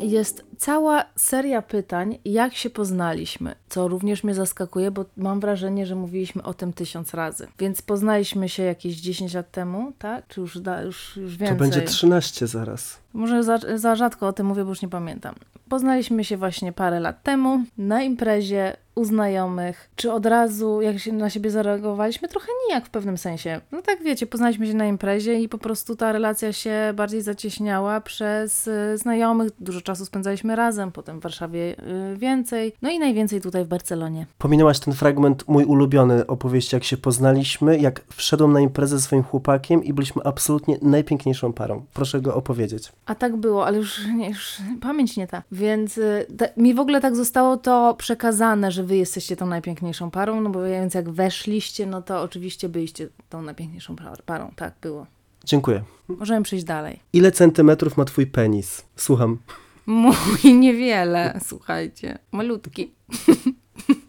Jest 0.00 0.44
cała 0.62 1.04
seria 1.16 1.62
pytań, 1.62 2.18
jak 2.24 2.54
się 2.54 2.70
poznaliśmy, 2.70 3.54
co 3.68 3.88
również 3.88 4.24
mnie 4.24 4.34
zaskakuje, 4.34 4.90
bo 4.90 5.04
mam 5.16 5.40
wrażenie, 5.40 5.86
że 5.86 5.94
mówiliśmy 5.94 6.42
o 6.42 6.54
tym 6.54 6.72
tysiąc 6.72 7.14
razy. 7.14 7.48
Więc 7.58 7.82
poznaliśmy 7.82 8.48
się 8.48 8.62
jakieś 8.62 8.96
10 8.96 9.34
lat 9.34 9.50
temu, 9.50 9.92
tak? 9.98 10.26
Czy 10.28 10.40
już, 10.40 10.60
da, 10.60 10.82
już, 10.82 11.16
już 11.16 11.36
więcej? 11.36 11.56
To 11.56 11.64
będzie 11.64 11.82
13 11.82 12.46
zaraz. 12.46 12.98
Może 13.12 13.44
za, 13.44 13.58
za 13.74 13.96
rzadko 13.96 14.26
o 14.26 14.32
tym 14.32 14.46
mówię, 14.46 14.64
bo 14.64 14.68
już 14.68 14.82
nie 14.82 14.88
pamiętam. 14.88 15.34
Poznaliśmy 15.68 16.24
się 16.24 16.36
właśnie 16.36 16.72
parę 16.72 17.00
lat 17.00 17.22
temu 17.22 17.64
na 17.78 18.02
imprezie 18.02 18.76
u 18.94 19.04
znajomych. 19.04 19.90
Czy 19.96 20.12
od 20.12 20.26
razu, 20.26 20.82
jak 20.82 20.98
się 20.98 21.12
na 21.12 21.30
siebie 21.30 21.50
zareagowaliśmy? 21.50 22.28
Trochę 22.28 22.46
nijak 22.68 22.86
w 22.86 22.90
pewnym 22.90 23.18
sensie. 23.18 23.60
No 23.72 23.82
tak 23.82 24.02
wiecie, 24.02 24.26
poznaliśmy 24.26 24.66
się 24.66 24.74
na 24.74 24.86
imprezie 24.86 25.40
i 25.40 25.48
po 25.48 25.58
prostu 25.58 25.96
ta 25.96 26.12
relacja 26.12 26.52
się 26.52 26.92
bardziej 26.94 27.22
zacieśniała 27.22 28.00
przez 28.00 28.68
y, 28.68 28.98
znajomych. 28.98 29.50
Dużo 29.60 29.80
czasu 29.80 30.06
spędzaliśmy 30.06 30.51
razem, 30.56 30.92
potem 30.92 31.20
w 31.20 31.22
Warszawie 31.22 31.76
y, 32.12 32.16
więcej. 32.16 32.72
No 32.82 32.90
i 32.90 32.98
najwięcej 32.98 33.40
tutaj 33.40 33.64
w 33.64 33.68
Barcelonie. 33.68 34.26
Pominęłaś 34.38 34.80
ten 34.80 34.94
fragment, 34.94 35.48
mój 35.48 35.64
ulubiony 35.64 36.26
opowieści, 36.26 36.76
jak 36.76 36.84
się 36.84 36.96
poznaliśmy, 36.96 37.78
jak 37.78 38.00
wszedłem 38.16 38.52
na 38.52 38.60
imprezę 38.60 38.98
ze 38.98 39.04
swoim 39.04 39.22
chłopakiem 39.22 39.84
i 39.84 39.92
byliśmy 39.92 40.22
absolutnie 40.24 40.78
najpiękniejszą 40.82 41.52
parą. 41.52 41.84
Proszę 41.94 42.20
go 42.20 42.34
opowiedzieć. 42.34 42.92
A 43.06 43.14
tak 43.14 43.36
było, 43.36 43.66
ale 43.66 43.78
już, 43.78 44.06
nie, 44.06 44.28
już 44.28 44.56
pamięć 44.80 45.16
nie 45.16 45.26
ta. 45.26 45.42
Więc 45.52 45.98
y, 45.98 46.26
ta, 46.38 46.46
mi 46.56 46.74
w 46.74 46.80
ogóle 46.80 47.00
tak 47.00 47.16
zostało 47.16 47.56
to 47.56 47.94
przekazane, 47.98 48.72
że 48.72 48.84
wy 48.84 48.96
jesteście 48.96 49.36
tą 49.36 49.46
najpiękniejszą 49.46 50.10
parą, 50.10 50.40
no 50.40 50.50
bo 50.50 50.62
więc 50.62 50.94
jak 50.94 51.10
weszliście, 51.10 51.86
no 51.86 52.02
to 52.02 52.22
oczywiście 52.22 52.68
byliście 52.68 53.08
tą 53.28 53.42
najpiękniejszą 53.42 53.96
par- 53.96 54.22
parą. 54.22 54.50
Tak 54.56 54.74
było. 54.82 55.06
Dziękuję. 55.44 55.82
Możemy 56.08 56.42
przejść 56.42 56.64
dalej. 56.64 57.00
Ile 57.12 57.32
centymetrów 57.32 57.96
ma 57.96 58.04
twój 58.04 58.26
penis? 58.26 58.84
Słucham. 58.96 59.38
Mój 59.86 60.54
niewiele, 60.54 61.40
słuchajcie. 61.44 62.18
Malutki. 62.32 62.92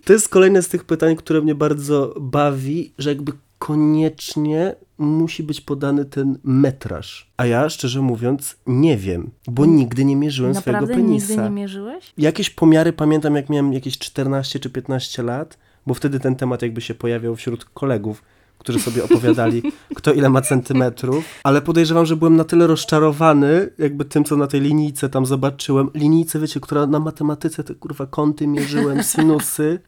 To 0.05 0.13
jest 0.13 0.29
kolejne 0.29 0.61
z 0.61 0.67
tych 0.67 0.83
pytań, 0.83 1.15
które 1.15 1.41
mnie 1.41 1.55
bardzo 1.55 2.15
bawi, 2.21 2.93
że 2.97 3.09
jakby 3.09 3.31
koniecznie 3.59 4.75
musi 4.97 5.43
być 5.43 5.61
podany 5.61 6.05
ten 6.05 6.37
metraż. 6.43 7.31
A 7.37 7.45
ja, 7.45 7.69
szczerze 7.69 8.01
mówiąc, 8.01 8.55
nie 8.67 8.97
wiem, 8.97 9.31
bo 9.47 9.65
nigdy 9.65 10.05
nie 10.05 10.15
mierzyłem 10.15 10.53
Naprawdę 10.53 10.85
swojego 10.87 11.07
penisa. 11.07 11.27
nigdy 11.27 11.43
nie 11.43 11.49
mierzyłeś? 11.49 12.13
Jakieś 12.17 12.49
pomiary 12.49 12.93
pamiętam, 12.93 13.35
jak 13.35 13.49
miałem 13.49 13.73
jakieś 13.73 13.97
14 13.97 14.59
czy 14.59 14.69
15 14.69 15.23
lat, 15.23 15.57
bo 15.87 15.93
wtedy 15.93 16.19
ten 16.19 16.35
temat 16.35 16.61
jakby 16.61 16.81
się 16.81 16.93
pojawiał 16.95 17.35
wśród 17.35 17.65
kolegów, 17.65 18.23
którzy 18.63 18.79
sobie 18.79 19.03
opowiadali, 19.03 19.63
kto 19.95 20.13
ile 20.13 20.29
ma 20.29 20.41
centymetrów, 20.41 21.25
ale 21.43 21.61
podejrzewam, 21.61 22.05
że 22.05 22.15
byłem 22.15 22.35
na 22.35 22.43
tyle 22.43 22.67
rozczarowany 22.67 23.69
jakby 23.77 24.05
tym, 24.05 24.23
co 24.23 24.37
na 24.37 24.47
tej 24.47 24.61
linijce 24.61 25.09
tam 25.09 25.25
zobaczyłem. 25.25 25.89
Linijce, 25.93 26.39
wiecie, 26.39 26.59
która 26.59 26.87
na 26.87 26.99
matematyce 26.99 27.63
te 27.63 27.75
kurwa 27.75 28.05
kąty 28.05 28.47
mierzyłem, 28.47 29.03
sinusy. 29.03 29.79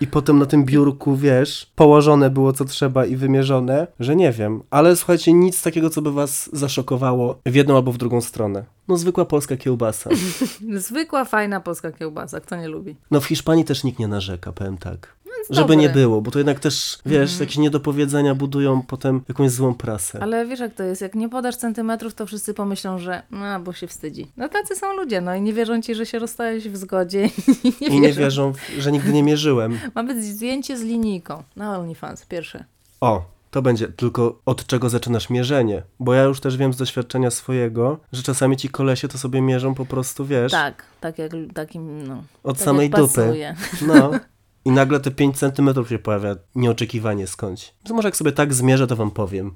I 0.00 0.06
potem 0.06 0.38
na 0.38 0.46
tym 0.46 0.64
biurku, 0.64 1.16
wiesz, 1.16 1.72
położone 1.74 2.30
było 2.30 2.52
co 2.52 2.64
trzeba 2.64 3.06
i 3.06 3.16
wymierzone, 3.16 3.86
że 4.00 4.16
nie 4.16 4.32
wiem. 4.32 4.62
Ale 4.70 4.96
słuchajcie, 4.96 5.32
nic 5.32 5.62
takiego, 5.62 5.90
co 5.90 6.02
by 6.02 6.12
was 6.12 6.50
zaszokowało 6.52 7.38
w 7.46 7.54
jedną 7.54 7.76
albo 7.76 7.92
w 7.92 7.98
drugą 7.98 8.20
stronę. 8.20 8.64
No 8.88 8.96
zwykła 8.96 9.24
polska 9.24 9.56
kiełbasa. 9.56 10.10
Zwykła, 10.88 11.24
fajna 11.24 11.60
polska 11.60 11.92
kiełbasa, 11.92 12.40
kto 12.40 12.56
nie 12.56 12.68
lubi. 12.68 12.96
No 13.10 13.20
w 13.20 13.26
Hiszpanii 13.26 13.64
też 13.64 13.84
nikt 13.84 13.98
nie 13.98 14.08
narzeka, 14.08 14.52
powiem 14.52 14.78
tak. 14.78 15.16
Więc 15.50 15.58
Żeby 15.58 15.76
nie 15.76 15.88
było, 15.88 16.20
bo 16.22 16.30
to 16.30 16.38
jednak 16.38 16.60
też, 16.60 16.98
wiesz, 17.06 17.40
jakieś 17.40 17.58
niedopowiedzenia 17.58 18.34
budują 18.34 18.82
potem 18.82 19.20
jakąś 19.28 19.50
złą 19.50 19.74
prasę. 19.74 20.18
Ale 20.22 20.46
wiesz 20.46 20.60
jak 20.60 20.74
to 20.74 20.82
jest, 20.82 21.02
jak 21.02 21.14
nie 21.14 21.28
podasz 21.28 21.56
centymetrów, 21.56 22.14
to 22.14 22.26
wszyscy 22.26 22.54
pomyślą, 22.54 22.98
że 22.98 23.22
no, 23.30 23.60
bo 23.60 23.72
się 23.72 23.86
wstydzi. 23.86 24.26
No 24.36 24.48
tacy 24.48 24.76
są 24.76 24.96
ludzie, 24.96 25.20
no 25.20 25.34
i 25.34 25.40
nie 25.42 25.52
wierzą 25.52 25.82
ci, 25.82 25.94
że 25.94 26.06
się 26.06 26.18
rozstałeś 26.18 26.68
w 26.68 26.76
zgodzie. 26.76 27.30
I 27.64 27.72
nie, 27.80 27.86
I 27.88 28.00
nie 28.00 28.08
wierzą. 28.08 28.20
wierzą, 28.20 28.52
w- 28.52 28.70
że 28.78 28.92
nigdy 28.92 29.12
nie 29.12 29.22
mierzyłem. 29.22 29.78
Ma 29.94 30.04
być 30.04 30.24
zdjęcie 30.24 30.76
z 30.76 30.82
linijką 30.82 31.42
na 31.56 31.78
OnlyFans, 31.78 32.26
pierwsze. 32.26 32.64
O, 33.00 33.24
to 33.50 33.62
będzie 33.62 33.88
tylko 33.88 34.38
od 34.46 34.66
czego 34.66 34.88
zaczynasz 34.90 35.30
mierzenie. 35.30 35.82
Bo 36.00 36.14
ja 36.14 36.22
już 36.22 36.40
też 36.40 36.56
wiem 36.56 36.72
z 36.72 36.76
doświadczenia 36.76 37.30
swojego, 37.30 37.98
że 38.12 38.22
czasami 38.22 38.56
ci 38.56 38.68
kolesie 38.68 39.08
to 39.08 39.18
sobie 39.18 39.40
mierzą 39.40 39.74
po 39.74 39.86
prostu, 39.86 40.24
wiesz, 40.26 40.52
Tak, 40.52 40.82
tak 41.00 41.18
jak 41.18 41.32
takim, 41.54 42.06
no. 42.08 42.22
od 42.44 42.56
tak 42.56 42.64
samej 42.64 42.90
dupy. 42.90 43.02
pasuje. 43.02 43.56
No. 43.86 44.10
I 44.64 44.70
nagle 44.70 45.00
te 45.00 45.10
5 45.10 45.38
centymetrów 45.38 45.88
się 45.88 45.98
pojawia 45.98 46.36
nieoczekiwanie 46.54 47.26
skądś. 47.26 47.74
To 47.84 47.94
może 47.94 48.08
jak 48.08 48.16
sobie 48.16 48.32
tak 48.32 48.54
zmierzę, 48.54 48.86
to 48.86 48.96
wam 48.96 49.10
powiem. 49.10 49.54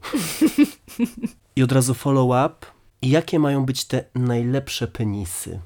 I 1.56 1.62
od 1.62 1.72
razu 1.72 1.94
follow 1.94 2.26
up. 2.26 2.66
Jakie 3.02 3.38
mają 3.38 3.64
być 3.64 3.84
te 3.84 4.04
najlepsze 4.14 4.86
penisy? 4.86 5.60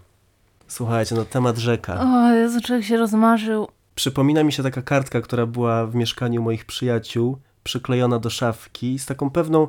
Słuchajcie, 0.69 1.15
no 1.15 1.25
temat 1.25 1.59
rzeka. 1.59 2.01
O 2.01 2.35
Jezu, 2.35 2.61
człowiek 2.61 2.85
się 2.85 2.97
rozmarzył. 2.97 3.69
Przypomina 3.95 4.45
mi 4.45 4.53
się 4.53 4.63
taka 4.63 4.83
kartka, 4.83 5.21
która 5.21 5.47
była 5.47 5.87
w 5.87 5.95
mieszkaniu 5.95 6.43
moich 6.43 6.65
przyjaciół, 6.65 7.37
przyklejona 7.65 8.19
do 8.19 8.31
szafki, 8.31 8.99
z 8.99 9.07
taką 9.07 9.31
pewną 9.31 9.69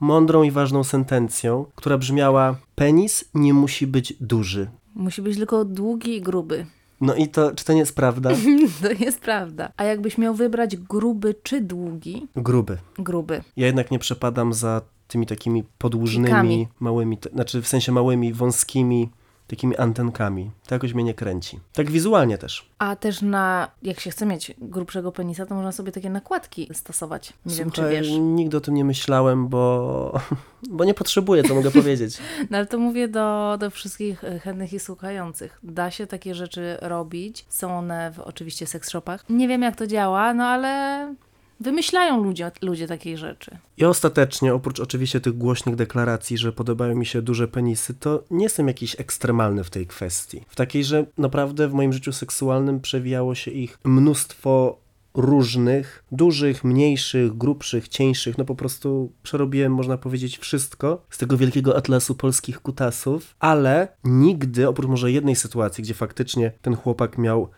mądrą 0.00 0.42
i 0.42 0.50
ważną 0.50 0.84
sentencją, 0.84 1.66
która 1.74 1.98
brzmiała: 1.98 2.56
Penis 2.74 3.24
nie 3.34 3.54
musi 3.54 3.86
być 3.86 4.14
duży. 4.20 4.70
Musi 4.94 5.22
być 5.22 5.36
tylko 5.36 5.64
długi 5.64 6.16
i 6.16 6.20
gruby. 6.20 6.66
No 7.00 7.14
i 7.14 7.28
to, 7.28 7.54
czy 7.54 7.64
to 7.64 7.72
nie 7.72 7.78
jest 7.78 7.96
prawda? 7.96 8.30
To 8.82 8.90
jest 9.04 9.20
prawda. 9.20 9.72
A 9.76 9.84
jakbyś 9.84 10.18
miał 10.18 10.34
wybrać 10.34 10.76
gruby 10.76 11.34
czy 11.42 11.60
długi? 11.60 12.26
Gruby. 12.36 12.78
Gruby. 12.98 13.42
Ja 13.56 13.66
jednak 13.66 13.90
nie 13.90 13.98
przepadam 13.98 14.52
za 14.52 14.80
tymi 15.08 15.26
takimi 15.26 15.64
podłużnymi, 15.78 16.68
małymi, 16.80 17.18
znaczy 17.32 17.62
w 17.62 17.68
sensie 17.68 17.92
małymi, 17.92 18.32
wąskimi, 18.32 19.08
takimi 19.48 19.76
antenkami. 19.76 20.50
To 20.66 20.74
jakoś 20.74 20.94
mnie 20.94 21.04
nie 21.04 21.14
kręci. 21.14 21.60
Tak 21.72 21.90
wizualnie 21.90 22.38
też. 22.38 22.70
A 22.78 22.96
też 22.96 23.22
na, 23.22 23.68
jak 23.82 24.00
się 24.00 24.10
chce 24.10 24.26
mieć 24.26 24.54
grubszego 24.58 25.12
penisa, 25.12 25.46
to 25.46 25.54
można 25.54 25.72
sobie 25.72 25.92
takie 25.92 26.10
nakładki 26.10 26.68
stosować. 26.72 27.32
Nie 27.46 27.54
wiem, 27.54 27.70
czy 27.70 27.80
Słuchaj, 27.80 27.96
wiesz. 27.96 28.08
nigdy 28.20 28.56
o 28.56 28.60
tym 28.60 28.74
nie 28.74 28.84
myślałem, 28.84 29.48
bo, 29.48 30.20
bo 30.70 30.84
nie 30.84 30.94
potrzebuję, 30.94 31.42
to 31.42 31.54
mogę 31.54 31.70
powiedzieć. 31.70 32.18
No 32.50 32.56
ale 32.56 32.66
to 32.66 32.78
mówię 32.78 33.08
do, 33.08 33.56
do 33.60 33.70
wszystkich 33.70 34.24
e, 34.24 34.38
chętnych 34.38 34.72
i 34.72 34.80
słuchających. 34.80 35.58
Da 35.62 35.90
się 35.90 36.06
takie 36.06 36.34
rzeczy 36.34 36.76
robić. 36.80 37.44
Są 37.48 37.78
one 37.78 38.12
w 38.12 38.20
oczywiście 38.20 38.66
seks 38.66 38.90
shopach. 38.90 39.24
Nie 39.28 39.48
wiem 39.48 39.62
jak 39.62 39.76
to 39.76 39.86
działa, 39.86 40.34
no 40.34 40.44
ale 40.44 41.14
wymyślają 41.60 42.24
ludzie, 42.24 42.50
ludzie 42.62 42.86
takiej 42.86 43.16
rzeczy. 43.16 43.58
I 43.76 43.84
ostatecznie, 43.84 44.54
oprócz 44.54 44.80
oczywiście 44.80 45.20
tych 45.20 45.38
głośnych 45.38 45.76
deklaracji, 45.76 46.38
że 46.38 46.52
podobają 46.52 46.94
mi 46.94 47.06
się 47.06 47.22
duże 47.22 47.48
penisy, 47.48 47.94
to 47.94 48.24
nie 48.30 48.44
jestem 48.44 48.68
jakiś 48.68 49.00
ekstremalny 49.00 49.64
w 49.64 49.70
tej 49.70 49.86
kwestii. 49.86 50.44
W 50.48 50.56
takiej, 50.56 50.84
że 50.84 51.06
naprawdę 51.18 51.68
w 51.68 51.74
moim 51.74 51.92
życiu 51.92 52.12
seksualnym 52.12 52.80
przewijało 52.80 53.34
się 53.34 53.50
ich 53.50 53.78
mnóstwo 53.84 54.78
różnych, 55.14 56.04
dużych, 56.12 56.64
mniejszych, 56.64 57.36
grubszych, 57.36 57.88
cieńszych, 57.88 58.38
no 58.38 58.44
po 58.44 58.54
prostu 58.54 59.12
przerobiłem, 59.22 59.74
można 59.74 59.98
powiedzieć, 59.98 60.38
wszystko 60.38 61.02
z 61.10 61.18
tego 61.18 61.36
wielkiego 61.36 61.76
atlasu 61.76 62.14
polskich 62.14 62.60
kutasów, 62.60 63.34
ale 63.38 63.88
nigdy, 64.04 64.68
oprócz 64.68 64.88
może 64.88 65.12
jednej 65.12 65.36
sytuacji, 65.36 65.84
gdzie 65.84 65.94
faktycznie 65.94 66.52
ten 66.62 66.76
chłopak 66.76 67.18
miał 67.18 67.50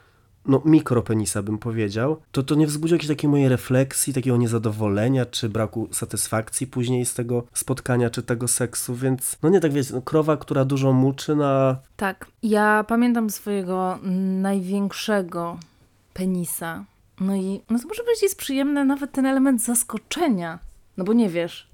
no 0.47 0.63
mikropenisa 0.65 1.43
bym 1.43 1.59
powiedział, 1.59 2.21
to 2.33 2.43
to 2.43 2.55
nie 2.55 2.67
wzbudzi 2.67 2.95
jakiejś 2.95 3.09
takiej 3.09 3.31
mojej 3.31 3.49
refleksji, 3.49 4.13
takiego 4.13 4.37
niezadowolenia, 4.37 5.27
czy 5.27 5.49
braku 5.49 5.89
satysfakcji 5.93 6.67
później 6.67 7.07
z 7.07 7.15
tego 7.15 7.45
spotkania, 7.55 8.11
czy 8.11 8.23
tego 8.23 8.49
seksu, 8.49 8.95
więc 8.95 9.37
no 9.43 9.49
nie 9.49 9.61
tak 9.61 9.73
wiecie, 9.73 9.95
no, 9.95 10.03
krowa, 10.03 10.37
która 10.37 10.65
dużo 10.65 10.93
muczy 10.93 11.37
na... 11.37 11.77
Tak, 11.97 12.27
ja 12.43 12.85
pamiętam 12.89 13.31
swojego 13.31 13.99
największego 14.43 15.59
penisa. 16.15 16.85
No 17.21 17.37
i 17.37 17.61
no 17.71 17.79
to 17.79 17.89
może 17.89 18.05
być 18.05 18.23
jest 18.23 18.39
przyjemne 18.39 18.85
nawet 18.85 19.13
ten 19.13 19.27
element 19.27 19.63
zaskoczenia, 19.63 20.59
no 20.97 21.05
bo 21.05 21.13
nie 21.13 21.29
wiesz, 21.29 21.70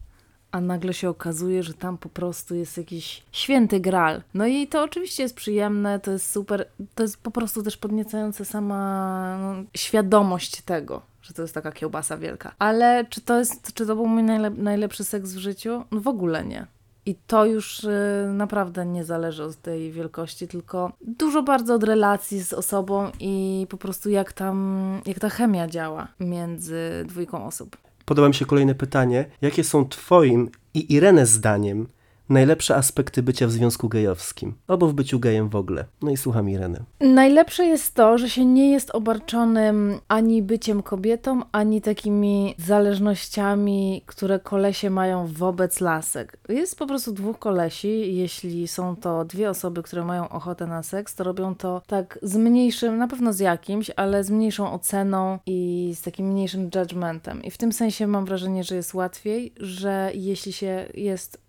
a 0.56 0.60
nagle 0.60 0.94
się 0.94 1.08
okazuje, 1.08 1.62
że 1.62 1.74
tam 1.74 1.98
po 1.98 2.08
prostu 2.08 2.54
jest 2.54 2.76
jakiś 2.76 3.22
święty 3.32 3.80
gral. 3.80 4.22
No 4.34 4.46
i 4.46 4.66
to 4.66 4.82
oczywiście 4.82 5.22
jest 5.22 5.36
przyjemne, 5.36 6.00
to 6.00 6.10
jest 6.10 6.30
super, 6.30 6.68
to 6.94 7.02
jest 7.02 7.16
po 7.22 7.30
prostu 7.30 7.62
też 7.62 7.76
podniecające 7.76 8.44
sama 8.44 9.38
no, 9.40 9.64
świadomość 9.74 10.62
tego, 10.62 11.02
że 11.22 11.34
to 11.34 11.42
jest 11.42 11.54
taka 11.54 11.72
kiełbasa 11.72 12.16
wielka. 12.16 12.54
Ale 12.58 13.04
czy 13.10 13.20
to 13.20 13.38
jest, 13.38 13.72
czy 13.72 13.86
to 13.86 13.96
był 13.96 14.06
mój 14.06 14.22
najlep 14.22 14.58
najlepszy 14.58 15.04
seks 15.04 15.32
w 15.32 15.38
życiu? 15.38 15.84
No 15.90 16.00
w 16.00 16.08
ogóle 16.08 16.44
nie. 16.44 16.66
I 17.06 17.14
to 17.26 17.46
już 17.46 17.84
y, 17.84 18.28
naprawdę 18.32 18.86
nie 18.86 19.04
zależy 19.04 19.44
od 19.44 19.56
tej 19.56 19.92
wielkości, 19.92 20.48
tylko 20.48 20.92
dużo 21.00 21.42
bardzo 21.42 21.74
od 21.74 21.84
relacji 21.84 22.42
z 22.42 22.52
osobą 22.52 23.10
i 23.20 23.66
po 23.70 23.76
prostu 23.76 24.10
jak 24.10 24.32
tam, 24.32 25.00
jak 25.06 25.18
ta 25.18 25.28
chemia 25.28 25.66
działa 25.66 26.08
między 26.20 27.04
dwójką 27.08 27.46
osób. 27.46 27.76
Podoba 28.06 28.28
mi 28.28 28.34
się 28.34 28.46
kolejne 28.46 28.74
pytanie. 28.74 29.24
Jakie 29.42 29.64
są 29.64 29.88
Twoim 29.88 30.50
i 30.74 30.94
Irene 30.94 31.26
zdaniem 31.26 31.88
najlepsze 32.28 32.76
aspekty 32.76 33.22
bycia 33.22 33.46
w 33.46 33.50
związku 33.50 33.88
gejowskim, 33.88 34.54
albo 34.68 34.86
w 34.86 34.94
byciu 34.94 35.20
gejem 35.20 35.48
w 35.48 35.56
ogóle. 35.56 35.84
No 36.02 36.10
i 36.10 36.16
słucham 36.16 36.50
Ireny. 36.50 36.84
Najlepsze 37.00 37.66
jest 37.66 37.94
to, 37.94 38.18
że 38.18 38.30
się 38.30 38.44
nie 38.44 38.72
jest 38.72 38.90
obarczonym 38.90 40.00
ani 40.08 40.42
byciem 40.42 40.82
kobietą, 40.82 41.42
ani 41.52 41.82
takimi 41.82 42.54
zależnościami, 42.58 44.02
które 44.06 44.40
kolesie 44.40 44.90
mają 44.90 45.26
wobec 45.26 45.80
lasek. 45.80 46.38
Jest 46.48 46.78
po 46.78 46.86
prostu 46.86 47.12
dwóch 47.12 47.38
kolesi. 47.38 48.16
Jeśli 48.16 48.68
są 48.68 48.96
to 48.96 49.24
dwie 49.24 49.50
osoby, 49.50 49.82
które 49.82 50.04
mają 50.04 50.28
ochotę 50.28 50.66
na 50.66 50.82
seks, 50.82 51.14
to 51.14 51.24
robią 51.24 51.54
to 51.54 51.82
tak 51.86 52.18
z 52.22 52.36
mniejszym, 52.36 52.98
na 52.98 53.08
pewno 53.08 53.32
z 53.32 53.40
jakimś, 53.40 53.90
ale 53.96 54.24
z 54.24 54.30
mniejszą 54.30 54.72
oceną 54.72 55.38
i 55.46 55.92
z 55.96 56.02
takim 56.02 56.26
mniejszym 56.26 56.70
judgmentem. 56.74 57.42
I 57.42 57.50
w 57.50 57.58
tym 57.58 57.72
sensie 57.72 58.06
mam 58.06 58.24
wrażenie, 58.24 58.64
że 58.64 58.74
jest 58.74 58.94
łatwiej, 58.94 59.52
że 59.60 60.10
jeśli 60.14 60.52
się 60.52 60.86
jest 60.94 61.45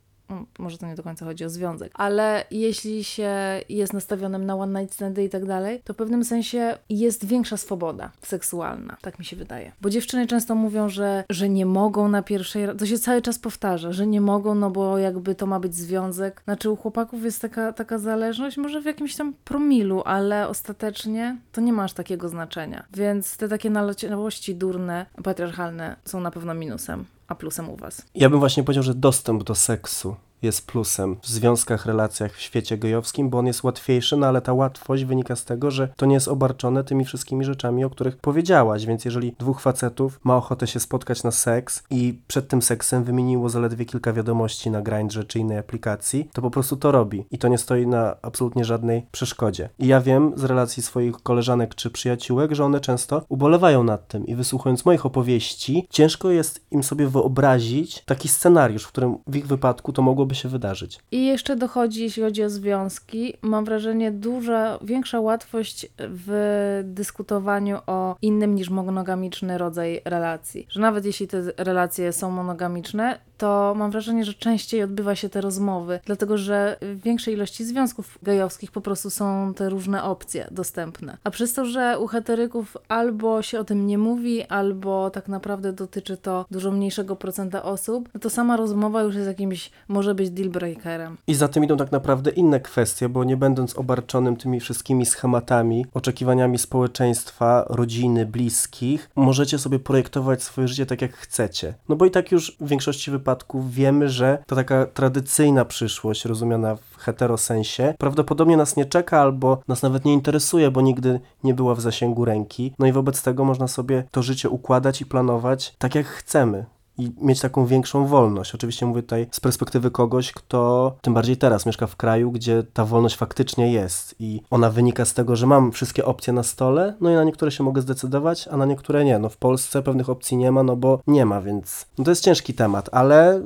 może 0.59 0.77
to 0.77 0.87
nie 0.87 0.95
do 0.95 1.03
końca 1.03 1.25
chodzi 1.25 1.45
o 1.45 1.49
związek, 1.49 1.91
ale 1.95 2.45
jeśli 2.51 3.03
się 3.03 3.31
jest 3.69 3.93
nastawionym 3.93 4.45
na 4.45 4.55
one 4.55 4.81
night 4.81 4.95
standy 4.95 5.23
i 5.23 5.29
tak 5.29 5.45
dalej, 5.45 5.81
to 5.83 5.93
w 5.93 5.97
pewnym 5.97 6.23
sensie 6.23 6.77
jest 6.89 7.25
większa 7.25 7.57
swoboda 7.57 8.11
seksualna, 8.21 8.97
tak 9.01 9.19
mi 9.19 9.25
się 9.25 9.35
wydaje. 9.35 9.71
Bo 9.81 9.89
dziewczyny 9.89 10.27
często 10.27 10.55
mówią, 10.55 10.89
że, 10.89 11.23
że 11.29 11.49
nie 11.49 11.65
mogą 11.65 12.07
na 12.07 12.21
pierwszej, 12.21 12.67
to 12.77 12.85
się 12.85 12.97
cały 12.97 13.21
czas 13.21 13.39
powtarza, 13.39 13.91
że 13.91 14.07
nie 14.07 14.21
mogą, 14.21 14.55
no 14.55 14.69
bo 14.69 14.97
jakby 14.97 15.35
to 15.35 15.45
ma 15.45 15.59
być 15.59 15.75
związek. 15.75 16.41
Znaczy 16.43 16.69
u 16.69 16.75
chłopaków 16.75 17.23
jest 17.23 17.41
taka, 17.41 17.73
taka 17.73 17.97
zależność, 17.97 18.57
może 18.57 18.81
w 18.81 18.85
jakimś 18.85 19.15
tam 19.15 19.33
promilu, 19.43 20.01
ale 20.05 20.47
ostatecznie 20.47 21.37
to 21.51 21.61
nie 21.61 21.73
ma 21.73 21.83
aż 21.83 21.93
takiego 21.93 22.29
znaczenia. 22.29 22.85
Więc 22.93 23.37
te 23.37 23.47
takie 23.47 23.69
naleciałości 23.69 24.55
durne, 24.55 25.05
patriarchalne 25.23 25.95
są 26.05 26.19
na 26.19 26.31
pewno 26.31 26.53
minusem 26.53 27.05
a 27.27 27.35
plusem 27.35 27.69
u 27.69 27.75
Was? 27.75 28.01
Ja 28.15 28.29
bym 28.29 28.39
właśnie 28.39 28.63
powiedział, 28.63 28.83
że 28.83 28.93
dostęp 28.93 29.43
do 29.43 29.55
seksu 29.55 30.15
jest 30.41 30.67
plusem 30.67 31.17
w 31.21 31.27
związkach, 31.27 31.85
relacjach 31.85 32.33
w 32.33 32.41
świecie 32.41 32.77
gejowskim, 32.77 33.29
bo 33.29 33.37
on 33.37 33.47
jest 33.47 33.63
łatwiejszy, 33.63 34.17
no 34.17 34.27
ale 34.27 34.41
ta 34.41 34.53
łatwość 34.53 35.05
wynika 35.05 35.35
z 35.35 35.45
tego, 35.45 35.71
że 35.71 35.89
to 35.95 36.05
nie 36.05 36.13
jest 36.13 36.27
obarczone 36.27 36.83
tymi 36.83 37.05
wszystkimi 37.05 37.45
rzeczami, 37.45 37.85
o 37.85 37.89
których 37.89 38.17
powiedziałaś, 38.17 38.85
więc 38.85 39.05
jeżeli 39.05 39.35
dwóch 39.39 39.61
facetów 39.61 40.19
ma 40.23 40.37
ochotę 40.37 40.67
się 40.67 40.79
spotkać 40.79 41.23
na 41.23 41.31
seks 41.31 41.83
i 41.89 42.19
przed 42.27 42.47
tym 42.47 42.61
seksem 42.61 43.03
wymieniło 43.03 43.49
zaledwie 43.49 43.85
kilka 43.85 44.13
wiadomości 44.13 44.71
na 44.71 44.81
Grindrze 44.81 45.23
czy 45.23 45.39
innej 45.39 45.57
aplikacji, 45.57 46.29
to 46.33 46.41
po 46.41 46.51
prostu 46.51 46.77
to 46.77 46.91
robi. 46.91 47.25
I 47.31 47.37
to 47.37 47.47
nie 47.47 47.57
stoi 47.57 47.87
na 47.87 48.15
absolutnie 48.21 48.65
żadnej 48.65 49.05
przeszkodzie. 49.11 49.69
I 49.79 49.87
ja 49.87 50.01
wiem 50.01 50.33
z 50.35 50.43
relacji 50.43 50.83
swoich 50.83 51.15
koleżanek 51.15 51.75
czy 51.75 51.89
przyjaciółek, 51.89 52.53
że 52.53 52.65
one 52.65 52.79
często 52.79 53.25
ubolewają 53.29 53.83
nad 53.83 54.07
tym. 54.07 54.27
I 54.27 54.35
wysłuchując 54.35 54.85
moich 54.85 55.05
opowieści, 55.05 55.87
ciężko 55.89 56.31
jest 56.31 56.65
im 56.71 56.83
sobie 56.83 57.07
wyobrazić 57.07 58.03
taki 58.05 58.27
scenariusz, 58.27 58.83
w 58.83 58.87
którym 58.87 59.17
w 59.27 59.35
ich 59.35 59.47
wypadku 59.47 59.93
to 59.93 60.01
mogło 60.01 60.25
mogłoby 60.27 60.35
się 60.35 60.49
wydarzyć. 60.49 60.99
I 61.11 61.25
jeszcze 61.25 61.55
dochodzi, 61.55 62.03
jeśli 62.03 62.23
chodzi 62.23 62.43
o 62.43 62.49
związki, 62.49 63.33
mam 63.41 63.65
wrażenie, 63.65 64.11
duża, 64.11 64.79
większa 64.81 65.19
łatwość 65.19 65.87
w 65.99 66.81
dyskutowaniu 66.83 67.77
o 67.87 68.15
innym 68.21 68.55
niż 68.55 68.69
monogamiczny 68.69 69.57
rodzaj 69.57 70.01
relacji. 70.05 70.67
Że 70.69 70.81
nawet 70.81 71.05
jeśli 71.05 71.27
te 71.27 71.41
relacje 71.57 72.13
są 72.13 72.31
monogamiczne, 72.31 73.19
to 73.37 73.73
mam 73.77 73.91
wrażenie, 73.91 74.25
że 74.25 74.33
częściej 74.33 74.83
odbywa 74.83 75.15
się 75.15 75.29
te 75.29 75.41
rozmowy, 75.41 75.99
dlatego 76.05 76.37
że 76.37 76.77
w 76.81 77.01
większej 77.01 77.33
ilości 77.33 77.65
związków 77.65 78.17
gejowskich 78.23 78.71
po 78.71 78.81
prostu 78.81 79.09
są 79.09 79.53
te 79.53 79.69
różne 79.69 80.03
opcje 80.03 80.47
dostępne. 80.51 81.17
A 81.23 81.31
przez 81.31 81.53
to, 81.53 81.65
że 81.65 81.99
u 81.99 82.07
heteryków 82.07 82.77
albo 82.87 83.41
się 83.41 83.59
o 83.59 83.63
tym 83.63 83.87
nie 83.87 83.97
mówi, 83.97 84.43
albo 84.43 85.09
tak 85.09 85.27
naprawdę 85.27 85.73
dotyczy 85.73 86.17
to 86.17 86.45
dużo 86.51 86.71
mniejszego 86.71 87.15
procenta 87.15 87.63
osób, 87.63 88.09
no 88.13 88.19
to 88.19 88.29
sama 88.29 88.57
rozmowa 88.57 89.01
już 89.01 89.15
jest 89.15 89.27
jakimś, 89.27 89.71
może 89.87 90.15
być 90.17 90.29
dealbreakerem. 90.29 91.17
I 91.27 91.33
za 91.33 91.47
tym 91.47 91.63
idą 91.63 91.77
tak 91.77 91.91
naprawdę 91.91 92.31
inne 92.31 92.59
kwestie, 92.59 93.09
bo 93.09 93.23
nie 93.23 93.37
będąc 93.37 93.77
obarczonym 93.77 94.35
tymi 94.35 94.59
wszystkimi 94.59 95.05
schematami, 95.05 95.85
oczekiwaniami 95.93 96.57
społeczeństwa, 96.57 97.65
rodziny, 97.69 98.25
bliskich, 98.25 99.09
możecie 99.15 99.59
sobie 99.59 99.79
projektować 99.79 100.43
swoje 100.43 100.67
życie 100.67 100.85
tak 100.85 101.01
jak 101.01 101.13
chcecie. 101.13 101.73
No 101.89 101.95
bo 101.95 102.05
i 102.05 102.11
tak 102.11 102.31
już 102.31 102.57
w 102.59 102.67
większości 102.67 103.11
wypadków 103.11 103.73
wiemy, 103.73 104.09
że 104.09 104.43
to 104.47 104.55
taka 104.55 104.85
tradycyjna 104.85 105.65
przyszłość, 105.65 106.25
rozumiana 106.25 106.75
w 106.75 106.97
heterosensie, 106.97 107.93
prawdopodobnie 107.97 108.57
nas 108.57 108.75
nie 108.75 108.85
czeka 108.85 109.21
albo 109.21 109.61
nas 109.67 109.81
nawet 109.81 110.05
nie 110.05 110.13
interesuje, 110.13 110.71
bo 110.71 110.81
nigdy 110.81 111.19
nie 111.43 111.53
była 111.53 111.75
w 111.75 111.81
zasięgu 111.81 112.25
ręki. 112.25 112.73
No 112.79 112.87
i 112.87 112.91
wobec 112.91 113.23
tego 113.23 113.45
można 113.45 113.67
sobie 113.67 114.03
to 114.11 114.21
życie 114.23 114.49
układać 114.49 115.01
i 115.01 115.05
planować 115.05 115.75
tak 115.77 115.95
jak 115.95 116.05
chcemy 116.05 116.65
i 116.97 117.11
mieć 117.21 117.41
taką 117.41 117.65
większą 117.65 118.05
wolność. 118.05 118.55
Oczywiście 118.55 118.85
mówię 118.85 119.01
tutaj 119.01 119.27
z 119.31 119.39
perspektywy 119.39 119.91
kogoś, 119.91 120.31
kto 120.31 120.95
tym 121.01 121.13
bardziej 121.13 121.37
teraz 121.37 121.65
mieszka 121.65 121.87
w 121.87 121.95
kraju, 121.95 122.31
gdzie 122.31 122.63
ta 122.73 122.85
wolność 122.85 123.15
faktycznie 123.15 123.71
jest 123.71 124.15
i 124.19 124.41
ona 124.49 124.69
wynika 124.69 125.05
z 125.05 125.13
tego, 125.13 125.35
że 125.35 125.47
mam 125.47 125.71
wszystkie 125.71 126.05
opcje 126.05 126.33
na 126.33 126.43
stole, 126.43 126.93
no 127.01 127.09
i 127.09 127.13
na 127.13 127.23
niektóre 127.23 127.51
się 127.51 127.63
mogę 127.63 127.81
zdecydować, 127.81 128.47
a 128.47 128.57
na 128.57 128.65
niektóre 128.65 129.05
nie. 129.05 129.19
No 129.19 129.29
w 129.29 129.37
Polsce 129.37 129.83
pewnych 129.83 130.09
opcji 130.09 130.37
nie 130.37 130.51
ma, 130.51 130.63
no 130.63 130.75
bo 130.75 130.99
nie 131.07 131.25
ma, 131.25 131.41
więc 131.41 131.85
no 131.97 132.03
to 132.03 132.11
jest 132.11 132.23
ciężki 132.23 132.53
temat, 132.53 132.89
ale 132.91 133.41